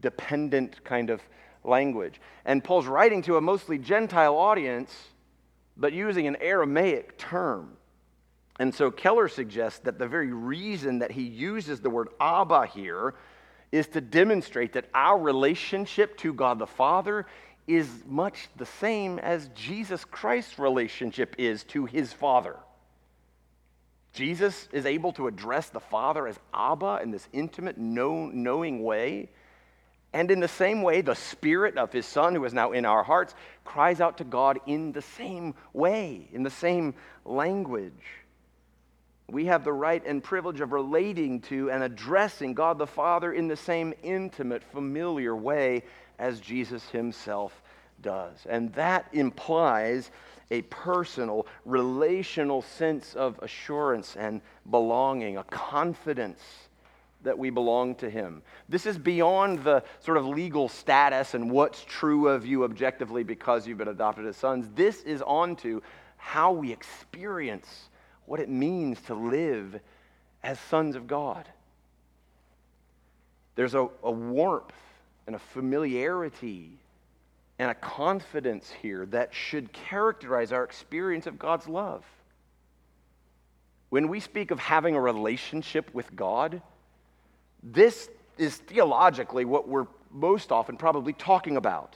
dependent 0.00 0.84
kind 0.84 1.10
of 1.10 1.20
language. 1.64 2.20
And 2.44 2.62
Paul's 2.62 2.86
writing 2.86 3.22
to 3.22 3.38
a 3.38 3.40
mostly 3.40 3.76
Gentile 3.76 4.36
audience, 4.36 4.94
but 5.76 5.92
using 5.92 6.28
an 6.28 6.36
Aramaic 6.36 7.18
term. 7.18 7.76
And 8.60 8.72
so 8.72 8.92
Keller 8.92 9.26
suggests 9.26 9.80
that 9.80 9.98
the 9.98 10.06
very 10.06 10.32
reason 10.32 11.00
that 11.00 11.10
he 11.10 11.24
uses 11.24 11.80
the 11.80 11.90
word 11.90 12.10
Abba 12.20 12.66
here 12.66 13.14
is 13.72 13.88
to 13.88 14.00
demonstrate 14.00 14.74
that 14.74 14.84
our 14.94 15.18
relationship 15.18 16.16
to 16.18 16.32
God 16.32 16.60
the 16.60 16.68
Father 16.68 17.26
is 17.66 17.88
much 18.06 18.48
the 18.56 18.66
same 18.66 19.18
as 19.18 19.48
Jesus 19.54 20.04
Christ's 20.04 20.58
relationship 20.58 21.36
is 21.38 21.64
to 21.64 21.86
his 21.86 22.12
Father. 22.12 22.56
Jesus 24.12 24.68
is 24.72 24.84
able 24.84 25.12
to 25.14 25.26
address 25.26 25.68
the 25.70 25.80
Father 25.80 26.26
as 26.26 26.38
Abba 26.52 27.00
in 27.02 27.10
this 27.10 27.26
intimate, 27.32 27.78
know, 27.78 28.26
knowing 28.26 28.82
way. 28.82 29.30
And 30.12 30.30
in 30.30 30.40
the 30.40 30.48
same 30.48 30.82
way, 30.82 31.00
the 31.00 31.14
Spirit 31.14 31.78
of 31.78 31.90
His 31.92 32.04
Son, 32.04 32.34
who 32.34 32.44
is 32.44 32.52
now 32.52 32.72
in 32.72 32.84
our 32.84 33.02
hearts, 33.02 33.34
cries 33.64 34.02
out 34.02 34.18
to 34.18 34.24
God 34.24 34.60
in 34.66 34.92
the 34.92 35.00
same 35.00 35.54
way, 35.72 36.28
in 36.32 36.42
the 36.42 36.50
same 36.50 36.94
language 37.24 38.22
we 39.32 39.46
have 39.46 39.64
the 39.64 39.72
right 39.72 40.04
and 40.04 40.22
privilege 40.22 40.60
of 40.60 40.72
relating 40.72 41.40
to 41.40 41.70
and 41.70 41.82
addressing 41.82 42.52
God 42.52 42.78
the 42.78 42.86
Father 42.86 43.32
in 43.32 43.48
the 43.48 43.56
same 43.56 43.94
intimate, 44.02 44.62
familiar 44.62 45.34
way 45.34 45.84
as 46.22 46.38
Jesus 46.38 46.88
himself 46.88 47.62
does. 48.00 48.46
And 48.48 48.72
that 48.74 49.08
implies 49.12 50.10
a 50.52 50.62
personal, 50.62 51.46
relational 51.64 52.62
sense 52.62 53.14
of 53.14 53.38
assurance 53.42 54.16
and 54.16 54.40
belonging, 54.70 55.36
a 55.36 55.44
confidence 55.44 56.40
that 57.22 57.38
we 57.38 57.50
belong 57.50 57.94
to 57.96 58.10
Him. 58.10 58.42
This 58.68 58.84
is 58.84 58.98
beyond 58.98 59.64
the 59.64 59.82
sort 60.00 60.18
of 60.18 60.26
legal 60.26 60.68
status 60.68 61.34
and 61.34 61.50
what's 61.50 61.84
true 61.84 62.28
of 62.28 62.44
you 62.46 62.64
objectively 62.64 63.22
because 63.22 63.66
you've 63.66 63.78
been 63.78 63.88
adopted 63.88 64.26
as 64.26 64.36
sons. 64.36 64.68
This 64.74 65.02
is 65.02 65.22
onto 65.22 65.80
how 66.16 66.52
we 66.52 66.72
experience 66.72 67.88
what 68.26 68.40
it 68.40 68.48
means 68.48 69.00
to 69.02 69.14
live 69.14 69.80
as 70.42 70.58
sons 70.60 70.96
of 70.96 71.06
God. 71.06 71.48
There's 73.54 73.74
a, 73.74 73.88
a 74.02 74.10
warmth 74.10 74.72
and 75.26 75.36
a 75.36 75.38
familiarity 75.38 76.70
and 77.58 77.70
a 77.70 77.74
confidence 77.74 78.72
here 78.82 79.06
that 79.06 79.34
should 79.34 79.72
characterize 79.72 80.52
our 80.52 80.64
experience 80.64 81.26
of 81.26 81.38
God's 81.38 81.68
love. 81.68 82.04
When 83.90 84.08
we 84.08 84.20
speak 84.20 84.50
of 84.50 84.58
having 84.58 84.94
a 84.94 85.00
relationship 85.00 85.92
with 85.92 86.16
God, 86.16 86.62
this 87.62 88.08
is 88.38 88.56
theologically 88.56 89.44
what 89.44 89.68
we're 89.68 89.86
most 90.10 90.50
often 90.50 90.76
probably 90.76 91.12
talking 91.12 91.56
about. 91.56 91.94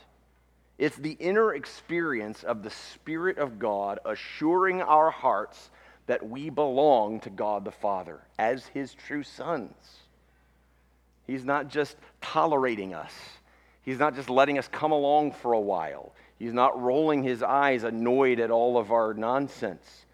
It's 0.77 0.95
the 0.95 1.17
inner 1.19 1.55
experience 1.55 2.43
of 2.43 2.61
the 2.61 2.69
Spirit 2.69 3.39
of 3.39 3.57
God 3.57 3.99
assuring 4.05 4.81
our 4.81 5.09
hearts 5.09 5.71
that 6.05 6.27
we 6.27 6.49
belong 6.49 7.19
to 7.21 7.29
God 7.29 7.65
the 7.65 7.71
Father 7.71 8.21
as 8.37 8.67
his 8.67 8.93
true 8.93 9.23
sons. 9.23 9.73
He's 11.27 11.45
not 11.45 11.67
just 11.67 11.97
tolerating 12.21 12.93
us, 12.93 13.13
he's 13.83 13.99
not 13.99 14.15
just 14.15 14.29
letting 14.29 14.57
us 14.57 14.67
come 14.69 14.91
along 14.91 15.33
for 15.33 15.53
a 15.53 15.59
while, 15.59 16.13
he's 16.39 16.53
not 16.53 16.81
rolling 16.81 17.21
his 17.21 17.43
eyes 17.43 17.83
annoyed 17.83 18.39
at 18.39 18.49
all 18.49 18.77
of 18.77 18.91
our 18.91 19.13
nonsense. 19.13 20.05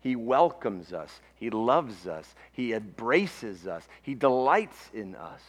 He 0.00 0.14
welcomes 0.14 0.92
us, 0.92 1.20
he 1.34 1.50
loves 1.50 2.06
us, 2.06 2.34
he 2.52 2.72
embraces 2.72 3.66
us, 3.66 3.88
he 4.02 4.14
delights 4.14 4.90
in 4.94 5.16
us. 5.16 5.40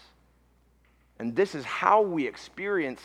And 1.19 1.35
this 1.35 1.53
is 1.53 1.65
how 1.65 2.01
we 2.01 2.27
experience 2.27 3.01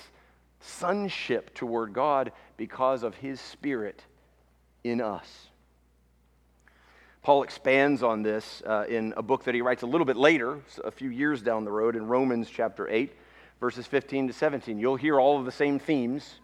sonship 0.61 1.53
toward 1.55 1.93
God 1.93 2.33
because 2.57 3.03
of 3.03 3.17
his 3.17 3.41
Spirit 3.41 4.03
in 4.85 5.01
us. 5.01 5.49
Paul 7.25 7.43
expands 7.43 8.03
on 8.03 8.23
this 8.23 8.63
uh, 8.67 8.85
in 8.87 9.15
a 9.17 9.23
book 9.23 9.45
that 9.45 9.55
he 9.55 9.63
writes 9.63 9.83
a 9.83 9.87
little 9.87 10.05
bit 10.05 10.19
later, 10.19 10.61
a 10.85 10.91
few 10.91 11.09
years 11.09 11.41
down 11.41 11.65
the 11.65 11.73
road, 11.73 11.97
in 11.97 12.07
Romans 12.07 12.51
chapter 12.51 12.87
8, 12.87 13.11
verses 13.61 13.87
15 13.87 14.29
to 14.29 14.35
17. 14.35 14.79
You'll 14.79 14.97
hear 14.97 15.19
all 15.19 15.39
of 15.39 15.47
the 15.47 15.51
same 15.51 15.79
themes, 15.79 16.35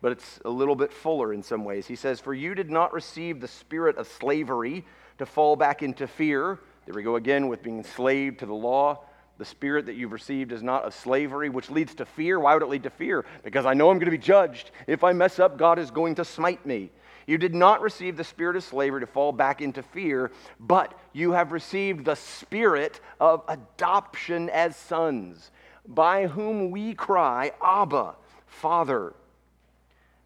but 0.00 0.12
it's 0.12 0.38
a 0.44 0.48
little 0.48 0.76
bit 0.76 0.92
fuller 0.92 1.32
in 1.32 1.42
some 1.42 1.64
ways. 1.64 1.88
He 1.88 1.96
says, 1.96 2.20
For 2.20 2.32
you 2.32 2.54
did 2.54 2.70
not 2.70 2.92
receive 2.92 3.40
the 3.40 3.48
spirit 3.48 3.98
of 3.98 4.06
slavery 4.06 4.84
to 5.18 5.26
fall 5.26 5.56
back 5.56 5.82
into 5.82 6.06
fear. 6.06 6.60
There 6.86 6.94
we 6.94 7.02
go 7.02 7.16
again 7.16 7.48
with 7.48 7.64
being 7.64 7.78
enslaved 7.78 8.38
to 8.38 8.46
the 8.46 8.54
law. 8.54 9.00
The 9.38 9.44
spirit 9.44 9.86
that 9.86 9.94
you've 9.94 10.12
received 10.12 10.52
is 10.52 10.62
not 10.62 10.84
of 10.84 10.94
slavery, 10.94 11.48
which 11.48 11.70
leads 11.70 11.92
to 11.96 12.06
fear. 12.06 12.38
Why 12.38 12.54
would 12.54 12.62
it 12.62 12.68
lead 12.68 12.84
to 12.84 12.90
fear? 12.90 13.24
Because 13.42 13.66
I 13.66 13.74
know 13.74 13.90
I'm 13.90 13.98
going 13.98 14.04
to 14.04 14.12
be 14.12 14.18
judged. 14.18 14.70
If 14.86 15.02
I 15.02 15.12
mess 15.12 15.40
up, 15.40 15.58
God 15.58 15.80
is 15.80 15.90
going 15.90 16.14
to 16.14 16.24
smite 16.24 16.64
me. 16.64 16.92
You 17.26 17.38
did 17.38 17.54
not 17.54 17.80
receive 17.80 18.16
the 18.16 18.24
spirit 18.24 18.56
of 18.56 18.64
slavery 18.64 19.00
to 19.00 19.06
fall 19.06 19.32
back 19.32 19.60
into 19.60 19.82
fear, 19.82 20.30
but 20.60 20.98
you 21.12 21.32
have 21.32 21.52
received 21.52 22.04
the 22.04 22.16
spirit 22.16 23.00
of 23.18 23.42
adoption 23.48 24.50
as 24.50 24.76
sons, 24.76 25.50
by 25.86 26.26
whom 26.26 26.70
we 26.70 26.94
cry, 26.94 27.52
Abba, 27.62 28.16
Father. 28.46 29.14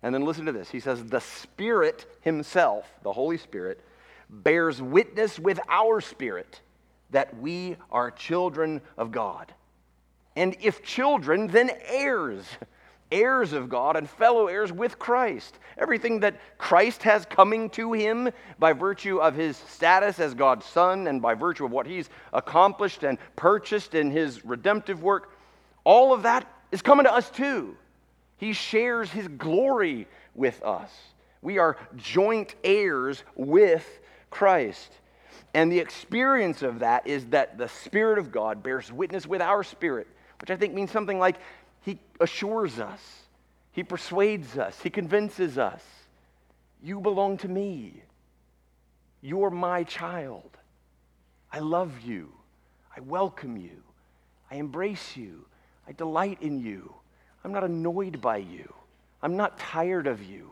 And 0.02 0.14
then 0.14 0.24
listen 0.24 0.46
to 0.46 0.52
this. 0.52 0.70
He 0.70 0.80
says, 0.80 1.04
The 1.04 1.20
Spirit 1.20 2.06
Himself, 2.20 2.86
the 3.02 3.12
Holy 3.12 3.38
Spirit, 3.38 3.80
bears 4.30 4.80
witness 4.82 5.38
with 5.38 5.58
our 5.68 6.00
spirit 6.00 6.60
that 7.10 7.36
we 7.38 7.76
are 7.90 8.10
children 8.10 8.80
of 8.96 9.10
God. 9.10 9.52
And 10.36 10.56
if 10.60 10.84
children, 10.84 11.48
then 11.48 11.70
heirs 11.86 12.44
heirs 13.10 13.52
of 13.52 13.68
God 13.68 13.96
and 13.96 14.08
fellow 14.08 14.46
heirs 14.46 14.72
with 14.72 14.98
Christ. 14.98 15.58
Everything 15.76 16.20
that 16.20 16.36
Christ 16.58 17.02
has 17.02 17.24
coming 17.26 17.70
to 17.70 17.92
him 17.92 18.30
by 18.58 18.72
virtue 18.72 19.18
of 19.18 19.34
his 19.34 19.56
status 19.56 20.18
as 20.18 20.34
God's 20.34 20.66
Son 20.66 21.06
and 21.06 21.22
by 21.22 21.34
virtue 21.34 21.64
of 21.64 21.70
what 21.70 21.86
he's 21.86 22.10
accomplished 22.32 23.02
and 23.02 23.18
purchased 23.36 23.94
in 23.94 24.10
his 24.10 24.44
redemptive 24.44 25.02
work, 25.02 25.32
all 25.84 26.12
of 26.12 26.22
that 26.22 26.46
is 26.72 26.82
coming 26.82 27.04
to 27.04 27.12
us 27.12 27.30
too. 27.30 27.76
He 28.36 28.52
shares 28.52 29.10
his 29.10 29.28
glory 29.28 30.06
with 30.34 30.62
us. 30.62 30.90
We 31.42 31.58
are 31.58 31.76
joint 31.96 32.54
heirs 32.64 33.22
with 33.36 34.00
Christ. 34.30 34.92
And 35.54 35.72
the 35.72 35.78
experience 35.78 36.62
of 36.62 36.80
that 36.80 37.06
is 37.06 37.26
that 37.26 37.58
the 37.58 37.68
Spirit 37.68 38.18
of 38.18 38.30
God 38.30 38.62
bears 38.62 38.92
witness 38.92 39.26
with 39.26 39.40
our 39.40 39.62
spirit, 39.62 40.06
which 40.40 40.50
I 40.50 40.56
think 40.56 40.74
means 40.74 40.90
something 40.90 41.18
like 41.18 41.36
He 41.88 41.98
assures 42.20 42.78
us, 42.78 43.00
He 43.72 43.82
persuades 43.82 44.58
us, 44.58 44.78
He 44.82 44.90
convinces 44.90 45.56
us. 45.56 45.82
You 46.82 47.00
belong 47.00 47.38
to 47.38 47.48
me. 47.48 48.02
You're 49.22 49.48
my 49.48 49.84
child. 49.84 50.50
I 51.50 51.60
love 51.60 52.02
you. 52.04 52.30
I 52.94 53.00
welcome 53.00 53.56
you. 53.56 53.82
I 54.50 54.56
embrace 54.56 55.16
you. 55.16 55.46
I 55.88 55.92
delight 55.92 56.42
in 56.42 56.60
you. 56.60 56.92
I'm 57.42 57.52
not 57.52 57.64
annoyed 57.64 58.20
by 58.20 58.36
you. 58.36 58.70
I'm 59.22 59.38
not 59.38 59.58
tired 59.58 60.06
of 60.06 60.22
you. 60.22 60.50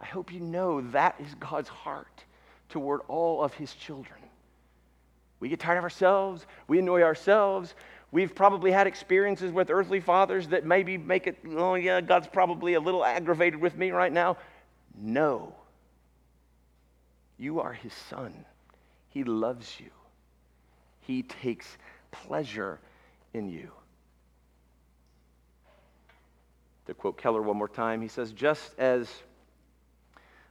I 0.00 0.06
hope 0.06 0.32
you 0.32 0.40
know 0.40 0.80
that 0.90 1.14
is 1.20 1.36
God's 1.36 1.68
heart 1.68 2.24
toward 2.68 3.02
all 3.06 3.44
of 3.44 3.54
his 3.54 3.72
children. 3.74 4.18
We 5.38 5.48
get 5.48 5.60
tired 5.60 5.78
of 5.78 5.84
ourselves, 5.84 6.46
we 6.66 6.80
annoy 6.80 7.02
ourselves. 7.02 7.76
We've 8.10 8.34
probably 8.34 8.70
had 8.70 8.86
experiences 8.86 9.52
with 9.52 9.70
earthly 9.70 10.00
fathers 10.00 10.48
that 10.48 10.64
maybe 10.64 10.96
make 10.96 11.26
it, 11.26 11.38
oh, 11.56 11.74
yeah, 11.74 12.00
God's 12.00 12.26
probably 12.26 12.74
a 12.74 12.80
little 12.80 13.04
aggravated 13.04 13.60
with 13.60 13.76
me 13.76 13.90
right 13.90 14.12
now. 14.12 14.38
No. 14.98 15.54
You 17.36 17.60
are 17.60 17.72
his 17.72 17.92
son. 17.92 18.32
He 19.10 19.24
loves 19.24 19.78
you, 19.78 19.90
he 21.00 21.22
takes 21.22 21.66
pleasure 22.10 22.78
in 23.34 23.48
you. 23.48 23.70
To 26.86 26.94
quote 26.94 27.18
Keller 27.18 27.42
one 27.42 27.56
more 27.56 27.68
time, 27.68 28.00
he 28.00 28.08
says, 28.08 28.32
just 28.32 28.78
as 28.78 29.10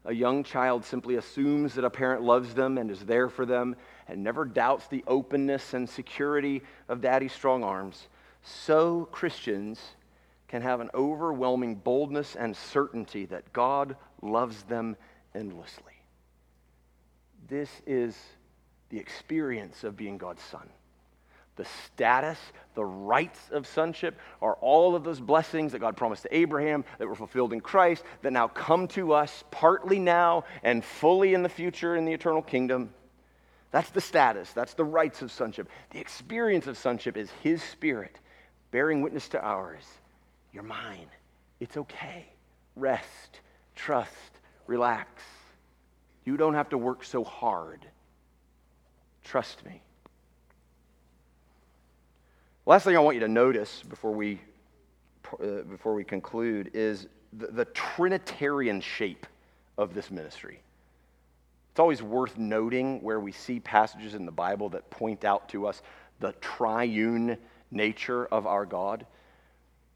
a 0.05 0.14
young 0.14 0.43
child 0.43 0.86
simply 0.86 1.16
assumes 1.16 1.74
that 1.76 1.84
a 1.84 1.89
parent 1.89 2.22
loves 2.22 2.53
them 2.53 2.78
and 2.78 2.91
is 2.91 2.99
there 3.01 3.30
for 3.30 3.45
them 3.45 3.76
and 4.08 4.24
never 4.24 4.45
doubts 4.45 4.88
the 4.88 5.03
openness 5.08 5.74
and 5.74 5.89
security 5.89 6.62
of 6.88 7.01
daddy's 7.01 7.34
strong 7.34 7.64
arms, 7.64 8.08
so 8.43 9.08
Christians 9.12 9.80
can 10.47 10.62
have 10.62 10.80
an 10.80 10.89
overwhelming 10.93 11.76
boldness 11.76 12.36
and 12.36 12.55
certainty 12.55 13.26
that 13.26 13.51
God 13.51 13.95
loves 14.22 14.64
them 14.64 14.95
endlessly. 15.36 15.84
This 17.47 17.70
is 17.86 18.18
the 18.89 18.97
experience 18.97 19.84
of 19.84 19.97
being 19.97 20.18
God's 20.18 20.43
son 20.43 20.70
the 21.58 21.66
status, 21.86 22.39
the 22.76 22.86
rights 22.86 23.49
of 23.51 23.68
sonship 23.68 24.18
are 24.41 24.55
all 24.62 24.95
of 24.95 25.03
those 25.03 25.20
blessings 25.20 25.74
that 25.74 25.80
God 25.80 25.97
promised 25.97 26.24
to 26.24 26.36
Abraham 26.36 26.86
that 26.99 27.08
were 27.08 27.16
fulfilled 27.16 27.51
in 27.51 27.60
Christ 27.60 28.03
that 28.22 28.32
now 28.32 28.47
come 28.47 28.88
to 28.89 29.14
us 29.14 29.43
partly 29.51 29.99
now 29.99 30.45
and 30.64 30.86
fully 30.86 31.34
in 31.34 31.43
the 31.43 31.49
future 31.49 31.95
in 31.95 32.05
the 32.05 32.14
eternal 32.14 32.41
kingdom. 32.41 32.93
That's 33.72 33.89
the 33.89 34.01
status, 34.01 34.51
that's 34.53 34.74
the 34.74 34.86
rights 34.86 35.22
of 35.22 35.32
sonship. 35.32 35.70
The 35.91 35.99
experience 35.99 36.68
of 36.68 36.78
sonship 36.78 37.18
is 37.18 37.30
His 37.43 37.61
Spirit 37.61 38.20
bearing 38.72 39.01
witness 39.01 39.28
to 39.30 39.43
ours. 39.43 39.84
You're 40.53 40.63
mine. 40.63 41.07
It's 41.59 41.78
okay. 41.78 42.26
Rest, 42.76 43.41
trust, 43.76 44.39
relax. 44.68 45.22
You 46.26 46.38
don't 46.38 46.53
have 46.53 46.70
to 46.70 46.78
work 46.78 47.03
so 47.03 47.24
hard. 47.24 47.86
Trust 49.24 49.65
me. 49.65 49.82
Last 52.65 52.84
thing 52.84 52.95
I 52.95 52.99
want 52.99 53.15
you 53.15 53.22
to 53.22 53.28
notice 53.28 53.82
before 53.89 54.11
we, 54.11 54.41
uh, 55.41 55.61
before 55.70 55.93
we 55.93 56.03
conclude 56.03 56.72
is 56.74 57.07
the, 57.34 57.47
the 57.47 57.65
Trinitarian 57.65 58.82
shape 58.82 59.26
of 59.78 59.93
this 59.93 60.11
ministry. 60.11 60.59
It's 61.78 61.80
always 61.80 62.01
worth 62.01 62.39
noting 62.39 63.03
where 63.03 63.19
we 63.19 63.32
see 63.32 63.59
passages 63.59 64.15
in 64.15 64.25
the 64.25 64.32
Bible 64.32 64.69
that 64.69 64.89
point 64.89 65.23
out 65.23 65.47
to 65.49 65.67
us 65.67 65.84
the 66.19 66.32
triune 66.41 67.38
nature 67.69 68.25
of 68.25 68.47
our 68.47 68.65
God. 68.65 69.05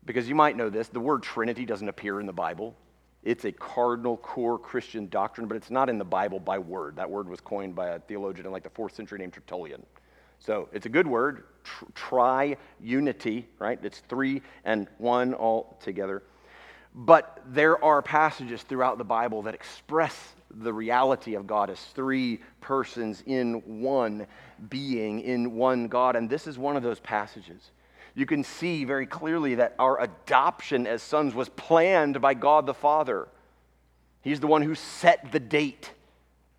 Because 0.06 0.30
you 0.30 0.36
might 0.36 0.56
know 0.56 0.70
this 0.70 0.90
the 0.90 1.00
word 1.00 1.24
Trinity 1.24 1.66
doesn't 1.66 1.90
appear 1.90 2.20
in 2.20 2.28
the 2.28 2.34
Bible. 2.34 2.76
It's 3.24 3.46
a 3.46 3.52
cardinal 3.52 4.18
core 4.18 4.60
Christian 4.60 5.10
doctrine, 5.10 5.48
but 5.48 5.58
it's 5.58 5.72
not 5.72 5.90
in 5.90 5.98
the 5.98 6.06
Bible 6.06 6.40
by 6.40 6.60
word. 6.60 6.98
That 6.98 7.10
word 7.10 7.28
was 7.28 7.42
coined 7.42 7.74
by 7.74 7.88
a 7.88 8.00
theologian 8.00 8.46
in 8.46 8.52
like 8.52 8.62
the 8.62 8.70
fourth 8.70 8.94
century 8.94 9.18
named 9.18 9.34
Tertullian. 9.34 9.84
So 10.38 10.70
it's 10.72 10.86
a 10.86 10.90
good 10.90 11.08
word, 11.08 11.46
tri 11.96 12.58
unity, 12.80 13.48
right? 13.58 13.80
It's 13.82 14.04
three 14.08 14.44
and 14.66 14.88
one 15.00 15.34
all 15.34 15.80
together. 15.82 16.22
But 16.94 17.42
there 17.48 17.84
are 17.84 18.04
passages 18.04 18.62
throughout 18.62 19.00
the 19.00 19.04
Bible 19.04 19.42
that 19.42 19.56
express 19.56 20.16
the 20.54 20.74
reality 20.74 21.36
of 21.36 21.48
God 21.48 21.70
as 21.70 21.80
three 21.80 22.40
persons 22.60 23.24
in 23.26 23.82
one 23.82 24.28
being, 24.70 25.22
in 25.22 25.56
one 25.56 25.88
God. 25.88 26.16
And 26.16 26.30
this 26.30 26.48
is 26.48 26.58
one 26.58 26.78
of 26.78 26.84
those 26.84 27.00
passages. 27.00 27.72
You 28.14 28.26
can 28.26 28.44
see 28.44 28.84
very 28.84 29.06
clearly 29.06 29.56
that 29.56 29.76
our 29.80 30.02
adoption 30.02 30.86
as 30.86 31.02
sons 31.02 31.34
was 31.34 31.50
planned 31.50 32.20
by 32.20 32.34
God 32.34 32.66
the 32.66 32.74
Father. 32.74 33.28
He's 34.22 34.40
the 34.40 34.48
one 34.48 34.62
who 34.62 34.76
set 34.76 35.32
the 35.32 35.40
date, 35.40 35.92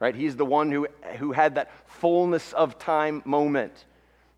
right? 0.00 0.14
He's 0.14 0.36
the 0.36 0.46
one 0.46 0.72
who, 0.72 0.88
who 1.18 1.32
had 1.32 1.56
that 1.56 1.70
fullness 1.86 2.52
of 2.54 2.78
time 2.78 3.22
moment 3.24 3.84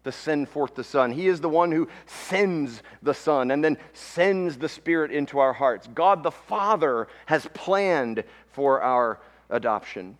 to 0.05 0.12
send 0.12 0.48
forth 0.48 0.74
the 0.74 0.84
Son. 0.84 1.12
He 1.12 1.28
is 1.28 1.40
the 1.40 1.48
one 1.48 1.72
who 1.72 1.88
sends 2.07 2.82
the 3.02 3.14
Son 3.14 3.50
and 3.50 3.64
then 3.64 3.78
sends 3.94 4.59
the 4.59 4.68
Spirit 4.68 5.11
into 5.11 5.38
our 5.38 5.55
hearts. 5.55 5.88
God 5.94 6.22
the 6.22 6.30
Father 6.30 7.09
has 7.26 7.48
planned 7.55 8.24
for 8.52 8.82
our 8.82 9.20
adoption. 9.51 10.18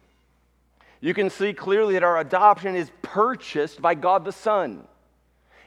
You 1.01 1.15
can 1.15 1.29
see 1.29 1.53
clearly 1.53 1.95
that 1.95 2.03
our 2.03 2.19
adoption 2.19 2.77
is 2.77 2.91
purchased 3.03 3.83
by 3.83 3.95
God 3.95 4.25
the 4.25 4.33
Son. 4.33 4.85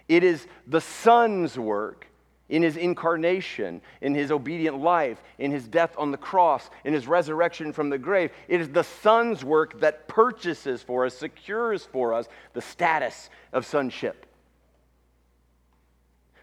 It 0.08 0.24
is 0.24 0.48
the 0.66 0.82
Son's 0.82 1.60
work 1.60 2.08
in 2.50 2.64
his 2.64 2.78
incarnation, 2.78 3.82
in 4.02 4.16
his 4.16 4.32
obedient 4.32 4.80
life, 4.80 5.22
in 5.38 5.52
his 5.52 5.68
death 5.68 5.94
on 5.98 6.12
the 6.12 6.18
cross, 6.18 6.70
in 6.86 6.94
his 6.94 7.06
resurrection 7.06 7.74
from 7.74 7.90
the 7.90 7.98
grave. 7.98 8.32
It 8.48 8.62
is 8.62 8.70
the 8.70 8.84
Son's 8.84 9.44
work 9.44 9.80
that 9.82 10.08
purchases 10.08 10.82
for 10.82 11.06
us, 11.06 11.14
secures 11.18 11.84
for 11.84 12.14
us 12.14 12.28
the 12.54 12.62
status 12.62 13.30
of 13.52 13.66
sonship. 13.66 14.26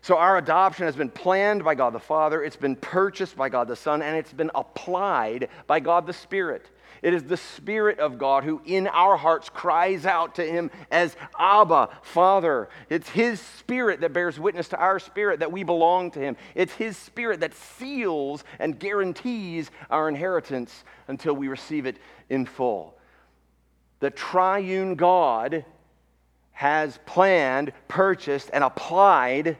So 0.03 0.19
our 0.19 0.37
adoption 0.37 0.85
has 0.85 0.97
been 0.97 1.09
planned 1.09 1.65
by 1.65 1.75
God 1.75 1.95
the 1.95 1.99
Father, 1.99 2.45
it's 2.45 2.57
been 2.57 2.77
purchased 2.77 3.37
by 3.37 3.49
God 3.49 3.69
the 3.69 3.77
Son, 3.77 4.03
and 4.03 4.15
it's 4.15 4.35
been 4.35 4.51
applied 4.55 5.49
by 5.67 5.81
God 5.81 6.07
the 6.07 6.13
Spirit. 6.13 6.69
It 7.05 7.13
is 7.13 7.25
the 7.25 7.37
Spirit 7.37 7.99
of 7.99 8.17
God 8.17 8.45
who 8.45 8.63
in 8.65 8.87
our 8.87 9.19
hearts 9.19 9.51
cries 9.51 10.07
out 10.07 10.37
to 10.37 10.43
Him 10.43 10.71
as 10.91 11.15
Abba, 11.39 11.91
Father. 12.01 12.71
It's 12.89 13.11
His 13.11 13.41
Spirit 13.41 14.01
that 14.01 14.15
bears 14.15 14.41
witness 14.41 14.69
to 14.69 14.79
our 14.79 14.99
spirit 14.99 15.41
that 15.41 15.53
we 15.53 15.65
belong 15.65 16.13
to 16.13 16.19
Him. 16.19 16.39
It's 16.55 16.73
His 16.73 16.97
Spirit 16.97 17.41
that 17.41 17.53
seals 17.53 18.43
and 18.59 18.79
guarantees 18.79 19.71
our 19.91 20.09
inheritance 20.09 20.85
until 21.07 21.35
we 21.35 21.49
receive 21.49 21.85
it 21.85 21.99
in 22.31 22.47
full. 22.47 22.97
The 24.01 24.09
triune 24.09 24.95
God 24.95 25.67
has 26.53 26.99
planned, 27.05 27.75
purchased, 27.87 28.49
and 28.51 28.65
applied 28.65 29.59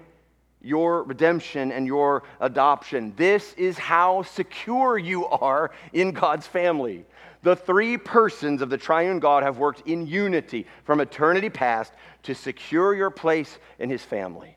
your 0.63 1.03
redemption 1.03 1.73
and 1.73 1.87
your 1.87 2.23
adoption. 2.41 3.13
This 3.17 3.53
is 3.59 3.77
how 3.77 4.23
secure 4.23 4.97
you 4.97 5.27
are 5.27 5.73
in 5.93 6.13
God's 6.13 6.47
family. 6.47 7.05
The 7.45 7.55
three 7.55 7.99
persons 7.99 8.63
of 8.63 8.71
the 8.71 8.79
triune 8.79 9.19
God 9.19 9.43
have 9.43 9.59
worked 9.59 9.87
in 9.87 10.07
unity 10.07 10.67
from 10.85 10.99
eternity 10.99 11.51
past 11.51 11.93
to 12.23 12.35
secure 12.35 12.95
your 12.95 13.11
place 13.11 13.59
in 13.79 13.91
his 13.91 14.03
family 14.03 14.57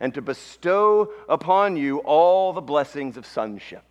and 0.00 0.12
to 0.12 0.20
bestow 0.20 1.10
upon 1.30 1.78
you 1.78 2.00
all 2.00 2.52
the 2.52 2.60
blessings 2.60 3.16
of 3.16 3.24
sonship. 3.24 3.82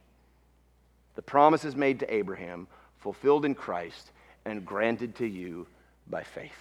The 1.16 1.24
promises 1.24 1.76
made 1.76 2.00
to 2.02 2.14
Abraham, 2.14 2.68
fulfilled 3.00 3.46
in 3.46 3.56
Christ, 3.56 4.12
and 4.46 4.64
granted 4.64 5.16
to 5.16 5.26
you 5.26 5.66
by 6.08 6.22
faith. 6.22 6.52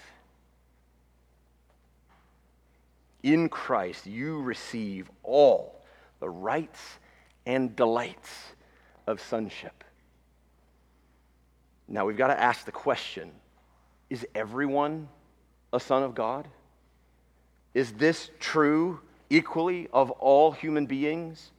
In 3.22 3.51
Christ, 3.51 4.07
you 4.07 4.41
receive 4.41 5.11
all 5.22 5.85
the 6.20 6.30
rights 6.30 6.80
and 7.45 7.76
delights 7.76 8.30
of 9.07 9.20
sonship. 9.20 9.85
Now 11.89 12.07
we've 12.07 12.16
got 12.16 12.28
to 12.28 12.41
ask 12.41 12.64
the 12.64 12.72
question 12.72 13.30
is 14.11 14.26
everyone 14.35 15.09
a 15.72 15.80
son 15.80 16.03
of 16.03 16.14
God? 16.14 16.47
Is 17.72 17.93
this 17.93 18.30
true 18.39 19.01
equally 19.30 19.89
of 19.93 20.11
all 20.12 20.53
human 20.53 20.87
beings? 20.87 21.51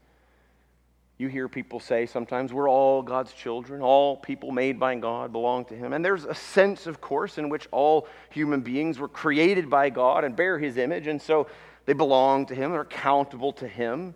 You 1.17 1.29
hear 1.29 1.47
people 1.47 1.79
say 1.79 2.05
sometimes 2.05 2.51
we're 2.51 2.69
all 2.69 3.01
God's 3.01 3.31
children, 3.31 3.81
all 3.81 4.17
people 4.17 4.51
made 4.51 4.79
by 4.79 4.95
God 4.95 5.31
belong 5.31 5.63
to 5.65 5.75
Him. 5.75 5.93
And 5.93 6.03
there's 6.03 6.25
a 6.25 6.35
sense, 6.35 6.87
of 6.87 6.99
course, 6.99 7.37
in 7.37 7.47
which 7.47 7.67
all 7.71 8.07
human 8.31 8.61
beings 8.61 8.99
were 8.99 9.07
created 9.07 9.69
by 9.69 9.89
God 9.89 10.25
and 10.25 10.35
bear 10.35 10.59
His 10.59 10.77
image, 10.77 11.07
and 11.07 11.21
so 11.21 11.47
they 11.85 11.93
belong 11.93 12.45
to 12.47 12.55
Him, 12.55 12.71
they're 12.71 12.81
accountable 12.81 13.53
to 13.53 13.67
Him, 13.67 14.13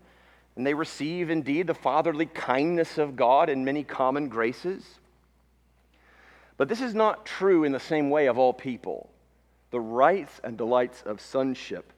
and 0.57 0.67
they 0.67 0.73
receive 0.73 1.29
indeed 1.29 1.67
the 1.67 1.73
fatherly 1.73 2.25
kindness 2.25 2.97
of 2.97 3.15
God 3.15 3.49
and 3.49 3.63
many 3.63 3.83
common 3.83 4.27
graces. 4.27 4.98
But 6.59 6.69
this 6.69 6.81
is 6.81 6.93
not 6.93 7.25
true 7.25 7.63
in 7.63 7.71
the 7.71 7.79
same 7.79 8.11
way 8.11 8.27
of 8.27 8.37
all 8.37 8.53
people. 8.53 9.09
The 9.71 9.79
rights 9.79 10.39
and 10.43 10.55
delights 10.55 11.01
of 11.01 11.19
sonship 11.19 11.91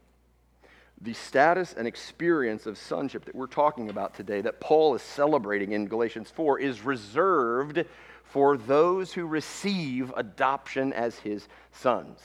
the 1.02 1.14
status 1.14 1.74
and 1.74 1.88
experience 1.88 2.68
of 2.68 2.78
sonship 2.78 3.26
that 3.26 3.36
we're 3.36 3.48
talking 3.48 3.90
about 3.90 4.14
today, 4.14 4.42
that 4.42 4.60
Paul 4.60 4.94
is 4.94 5.02
celebrating 5.02 5.72
in 5.72 5.88
Galatians 5.88 6.30
4, 6.30 6.60
is 6.60 6.86
reserved 6.86 7.84
for 8.24 8.56
those 8.56 9.12
who 9.12 9.26
receive 9.26 10.14
adoption 10.16 10.94
as 10.94 11.18
his 11.18 11.48
sons 11.72 12.20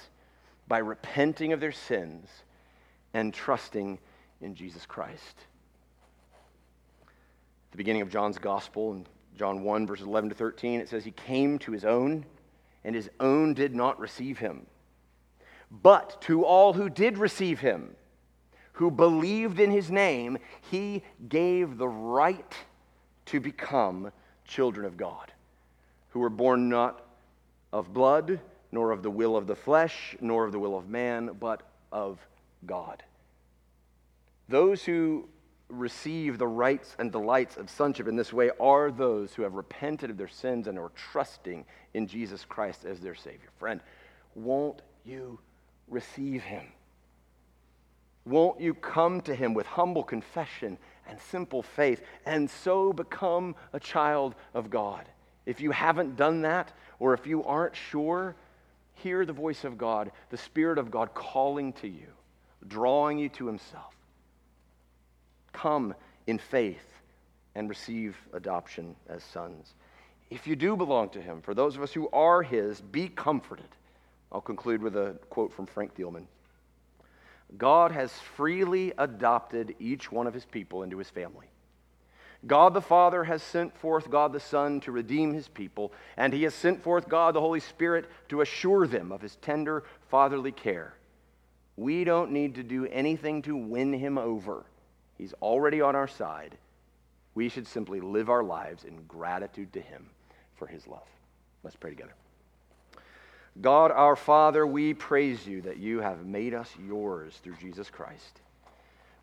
by 0.68 0.78
repenting 0.78 1.53
of 1.53 1.61
their 1.61 1.72
sins 1.72 2.28
and 3.14 3.32
trusting 3.32 3.99
in 4.43 4.55
Jesus 4.55 4.84
Christ. 4.84 5.37
At 7.03 7.72
the 7.72 7.78
beginning 7.78 8.03
of 8.03 8.11
John's 8.11 8.39
gospel, 8.39 8.93
in 8.93 9.07
John 9.37 9.62
1, 9.62 9.87
verses 9.87 10.07
11 10.07 10.30
to 10.30 10.37
13, 10.37 10.80
it 10.80 10.89
says, 10.89 11.05
He 11.05 11.11
came 11.11 11.59
to 11.61 11.72
his 11.72 11.84
own, 11.84 12.24
and 12.84 12.95
his 12.95 13.11
own 13.20 13.55
did 13.55 13.74
not 13.74 13.99
receive 14.01 14.39
him. 14.39 14.66
But 15.70 16.20
to 16.22 16.45
all 16.45 16.72
who 16.72 16.89
did 16.89 17.18
receive 17.18 17.61
him, 17.61 17.97
who 18.72 18.91
believed 18.91 19.59
in 19.59 19.70
his 19.70 19.91
name, 19.91 20.39
he 20.70 21.03
gave 21.28 21.76
the 21.76 21.89
right 21.89 22.55
to 23.26 23.41
become 23.41 24.12
children 24.45 24.87
of 24.87 24.97
God, 24.97 25.32
who 26.11 26.20
were 26.20 26.30
born 26.30 26.68
not 26.68 27.03
of 27.72 27.93
blood, 27.93 28.41
nor 28.72 28.91
of 28.93 29.03
the 29.03 29.11
will 29.11 29.37
of 29.37 29.47
the 29.47 29.57
flesh, 29.57 30.16
nor 30.20 30.45
of 30.45 30.53
the 30.53 30.59
will 30.59 30.76
of 30.76 30.89
man, 30.89 31.30
but 31.41 31.62
of 31.91 32.18
God. 32.64 33.03
Those 34.49 34.84
who 34.84 35.28
receive 35.69 36.39
the 36.39 36.47
rights 36.47 36.95
and 36.99 37.11
delights 37.11 37.57
of 37.57 37.69
sonship 37.69 38.07
in 38.07 38.17
this 38.17 38.33
way 38.33 38.51
are 38.61 38.91
those 38.91 39.35
who 39.35 39.43
have 39.43 39.55
repented 39.55 40.11
of 40.11 40.17
their 40.17 40.29
sins 40.29 40.69
and 40.69 40.79
are 40.79 40.93
trusting 40.95 41.64
in 41.95 42.07
Jesus 42.07 42.45
Christ 42.45 42.85
as 42.85 43.01
their 43.01 43.14
Savior. 43.14 43.49
Friend, 43.59 43.81
won't 44.35 44.83
you 45.05 45.39
receive 45.89 46.43
him? 46.43 46.64
Won't 48.25 48.61
you 48.61 48.75
come 48.75 49.21
to 49.23 49.35
him 49.35 49.55
with 49.55 49.67
humble 49.67 50.03
confession 50.03 50.79
and 51.09 51.19
simple 51.21 51.62
faith 51.62 52.03
and 52.25 52.51
so 52.51 52.93
become 52.93 53.55
a 53.73 53.81
child 53.81 54.35
of 54.55 54.71
God? 54.71 55.09
If 55.47 55.61
you 55.61 55.71
haven't 55.71 56.17
done 56.17 56.43
that, 56.43 56.73
or 56.99 57.14
if 57.14 57.27
you 57.27 57.45
aren't 57.45 57.77
sure, 57.77 58.35
hear 58.95 59.25
the 59.25 59.33
voice 59.33 59.64
of 59.64 59.79
God, 59.79 60.11
the 60.31 60.37
Spirit 60.37 60.79
of 60.79 60.91
God 60.91 61.14
calling 61.14 61.73
to 61.75 61.89
you, 61.89 62.09
drawing 62.67 63.19
you 63.19 63.29
to 63.31 63.47
himself. 63.47 63.95
Come 65.57 65.94
in 66.26 66.38
faith 66.38 66.86
and 67.54 67.66
receive 67.66 68.14
adoption 68.34 68.94
as 69.09 69.24
sons. 69.24 69.72
If 70.28 70.46
you 70.46 70.54
do 70.54 70.76
belong 70.76 71.09
to 71.11 71.22
him, 71.22 71.40
for 71.40 71.54
those 71.54 71.76
of 71.76 71.82
us 71.82 71.94
who 71.94 72.11
are 72.12 72.42
his, 72.42 72.82
be 72.82 73.09
comforted. 73.09 73.68
I'll 74.30 74.42
conclude 74.42 74.82
with 74.82 74.96
a 74.96 75.16
quote 75.30 75.54
from 75.54 75.64
Frank 75.64 75.96
Thielman. 75.96 76.26
God 77.57 77.90
has 77.90 78.12
freely 78.12 78.92
adopted 78.98 79.74
each 79.78 80.12
one 80.12 80.26
of 80.26 80.34
his 80.34 80.44
people 80.44 80.82
into 80.82 80.98
his 80.98 81.09
family. 81.09 81.46
God 82.46 82.74
the 82.74 82.82
Father 82.82 83.24
has 83.24 83.42
sent 83.42 83.74
forth 83.78 84.11
God 84.11 84.34
the 84.34 84.40
Son 84.40 84.80
to 84.80 84.92
redeem 84.92 85.32
his 85.32 85.48
people, 85.48 85.90
and 86.18 86.34
he 86.34 86.42
has 86.42 86.54
sent 86.54 86.82
forth 86.82 87.09
God 87.09 87.34
the 87.34 87.40
Holy 87.40 87.61
Spirit 87.61 88.04
to 88.28 88.42
assure 88.42 88.86
them 88.86 89.11
of 89.11 89.22
his 89.22 89.36
tender 89.36 89.84
fatherly 90.11 90.52
care. 90.52 90.92
We 91.76 92.04
don't 92.04 92.32
need 92.32 92.57
to 92.57 92.62
do 92.62 92.84
anything 92.86 93.40
to 93.42 93.57
win 93.57 93.94
him 93.94 94.18
over. 94.18 94.66
He's 95.19 95.33
already 95.35 95.81
on 95.81 95.97
our 95.97 96.09
side. 96.09 96.57
We 97.35 97.49
should 97.49 97.67
simply 97.67 98.01
live 98.01 98.31
our 98.31 98.43
lives 98.43 98.85
in 98.85 99.03
gratitude 99.07 99.73
to 99.75 99.81
him 99.81 100.07
for 100.55 100.67
his 100.67 100.87
love. 100.87 101.07
Let's 101.62 101.77
pray 101.77 101.91
together. 101.91 102.14
God 103.61 103.91
our 103.91 104.17
Father, 104.17 104.67
we 104.67 104.95
praise 104.95 105.47
you 105.47 105.62
that 105.62 105.79
you 105.79 106.01
have 106.01 106.27
made 106.27 106.55
us 106.55 106.71
yours 106.87 107.39
through 107.43 107.57
Jesus 107.61 107.89
Christ. 107.89 108.41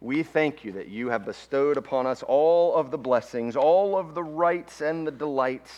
We 0.02 0.24
thank 0.24 0.66
you 0.66 0.74
that 0.74 0.90
you 0.90 1.10
have 1.10 1.26
bestowed 1.26 1.78
upon 1.78 2.08
us 2.08 2.24
all 2.24 2.76
of 2.76 2.92
the 2.92 2.98
blessings, 2.98 3.56
all 3.56 3.98
of 3.98 4.16
the 4.16 4.24
rights 4.24 4.82
and 4.82 5.08
the 5.08 5.12
delights 5.12 5.72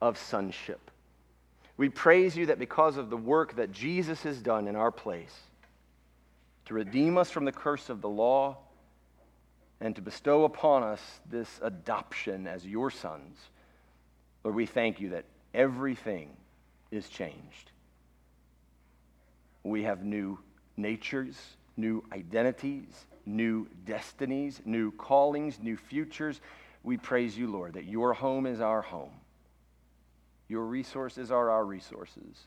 of 0.00 0.18
sonship. 0.18 0.90
We 1.76 1.88
praise 1.88 2.36
you 2.36 2.46
that 2.46 2.58
because 2.58 2.96
of 2.96 3.10
the 3.10 3.16
work 3.16 3.56
that 3.56 3.72
Jesus 3.72 4.22
has 4.22 4.40
done 4.40 4.68
in 4.68 4.76
our 4.76 4.92
place, 4.92 5.34
to 6.66 6.74
redeem 6.74 7.16
us 7.16 7.30
from 7.30 7.46
the 7.46 7.52
curse 7.52 7.88
of 7.88 8.00
the 8.00 8.08
law 8.08 8.58
and 9.80 9.94
to 9.96 10.02
bestow 10.02 10.44
upon 10.44 10.82
us 10.82 11.00
this 11.30 11.60
adoption 11.62 12.46
as 12.46 12.66
your 12.66 12.90
sons, 12.90 13.38
Lord, 14.44 14.56
we 14.56 14.66
thank 14.66 15.00
you 15.00 15.10
that 15.10 15.24
everything 15.54 16.30
is 16.90 17.08
changed 17.08 17.70
we 19.68 19.84
have 19.84 20.04
new 20.04 20.38
natures, 20.76 21.36
new 21.76 22.02
identities, 22.12 23.06
new 23.26 23.68
destinies, 23.84 24.60
new 24.64 24.90
callings, 24.92 25.58
new 25.60 25.76
futures. 25.76 26.40
We 26.82 26.96
praise 26.96 27.36
you, 27.36 27.50
Lord, 27.50 27.74
that 27.74 27.84
your 27.84 28.14
home 28.14 28.46
is 28.46 28.60
our 28.60 28.82
home. 28.82 29.12
Your 30.48 30.64
resources 30.64 31.30
are 31.30 31.50
our 31.50 31.64
resources. 31.64 32.46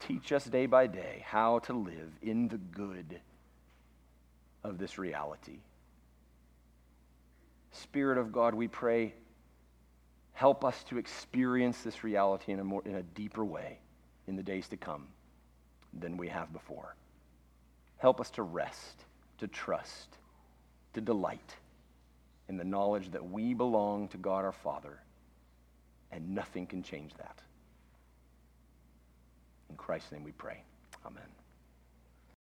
Teach 0.00 0.32
us 0.32 0.44
day 0.44 0.66
by 0.66 0.86
day 0.86 1.24
how 1.26 1.60
to 1.60 1.72
live 1.72 2.12
in 2.20 2.48
the 2.48 2.58
good 2.58 3.20
of 4.66 4.78
this 4.78 4.98
reality. 4.98 5.58
Spirit 7.72 8.18
of 8.18 8.32
God, 8.32 8.54
we 8.54 8.68
pray, 8.68 9.14
help 10.32 10.64
us 10.64 10.82
to 10.84 10.98
experience 10.98 11.82
this 11.82 12.04
reality 12.04 12.52
in 12.52 12.60
a, 12.60 12.64
more, 12.64 12.82
in 12.84 12.96
a 12.96 13.02
deeper 13.02 13.44
way 13.44 13.78
in 14.26 14.36
the 14.36 14.42
days 14.42 14.68
to 14.68 14.76
come 14.76 15.06
than 15.98 16.16
we 16.16 16.28
have 16.28 16.52
before. 16.52 16.96
Help 17.98 18.20
us 18.20 18.30
to 18.30 18.42
rest, 18.42 19.04
to 19.38 19.46
trust, 19.46 20.16
to 20.94 21.00
delight 21.00 21.56
in 22.48 22.56
the 22.56 22.64
knowledge 22.64 23.10
that 23.12 23.30
we 23.30 23.54
belong 23.54 24.08
to 24.08 24.16
God 24.18 24.44
our 24.44 24.52
Father, 24.52 25.00
and 26.12 26.34
nothing 26.34 26.66
can 26.66 26.82
change 26.82 27.12
that. 27.14 27.38
In 29.70 29.76
Christ's 29.76 30.12
name 30.12 30.24
we 30.24 30.32
pray. 30.32 30.62
Amen. 31.04 31.22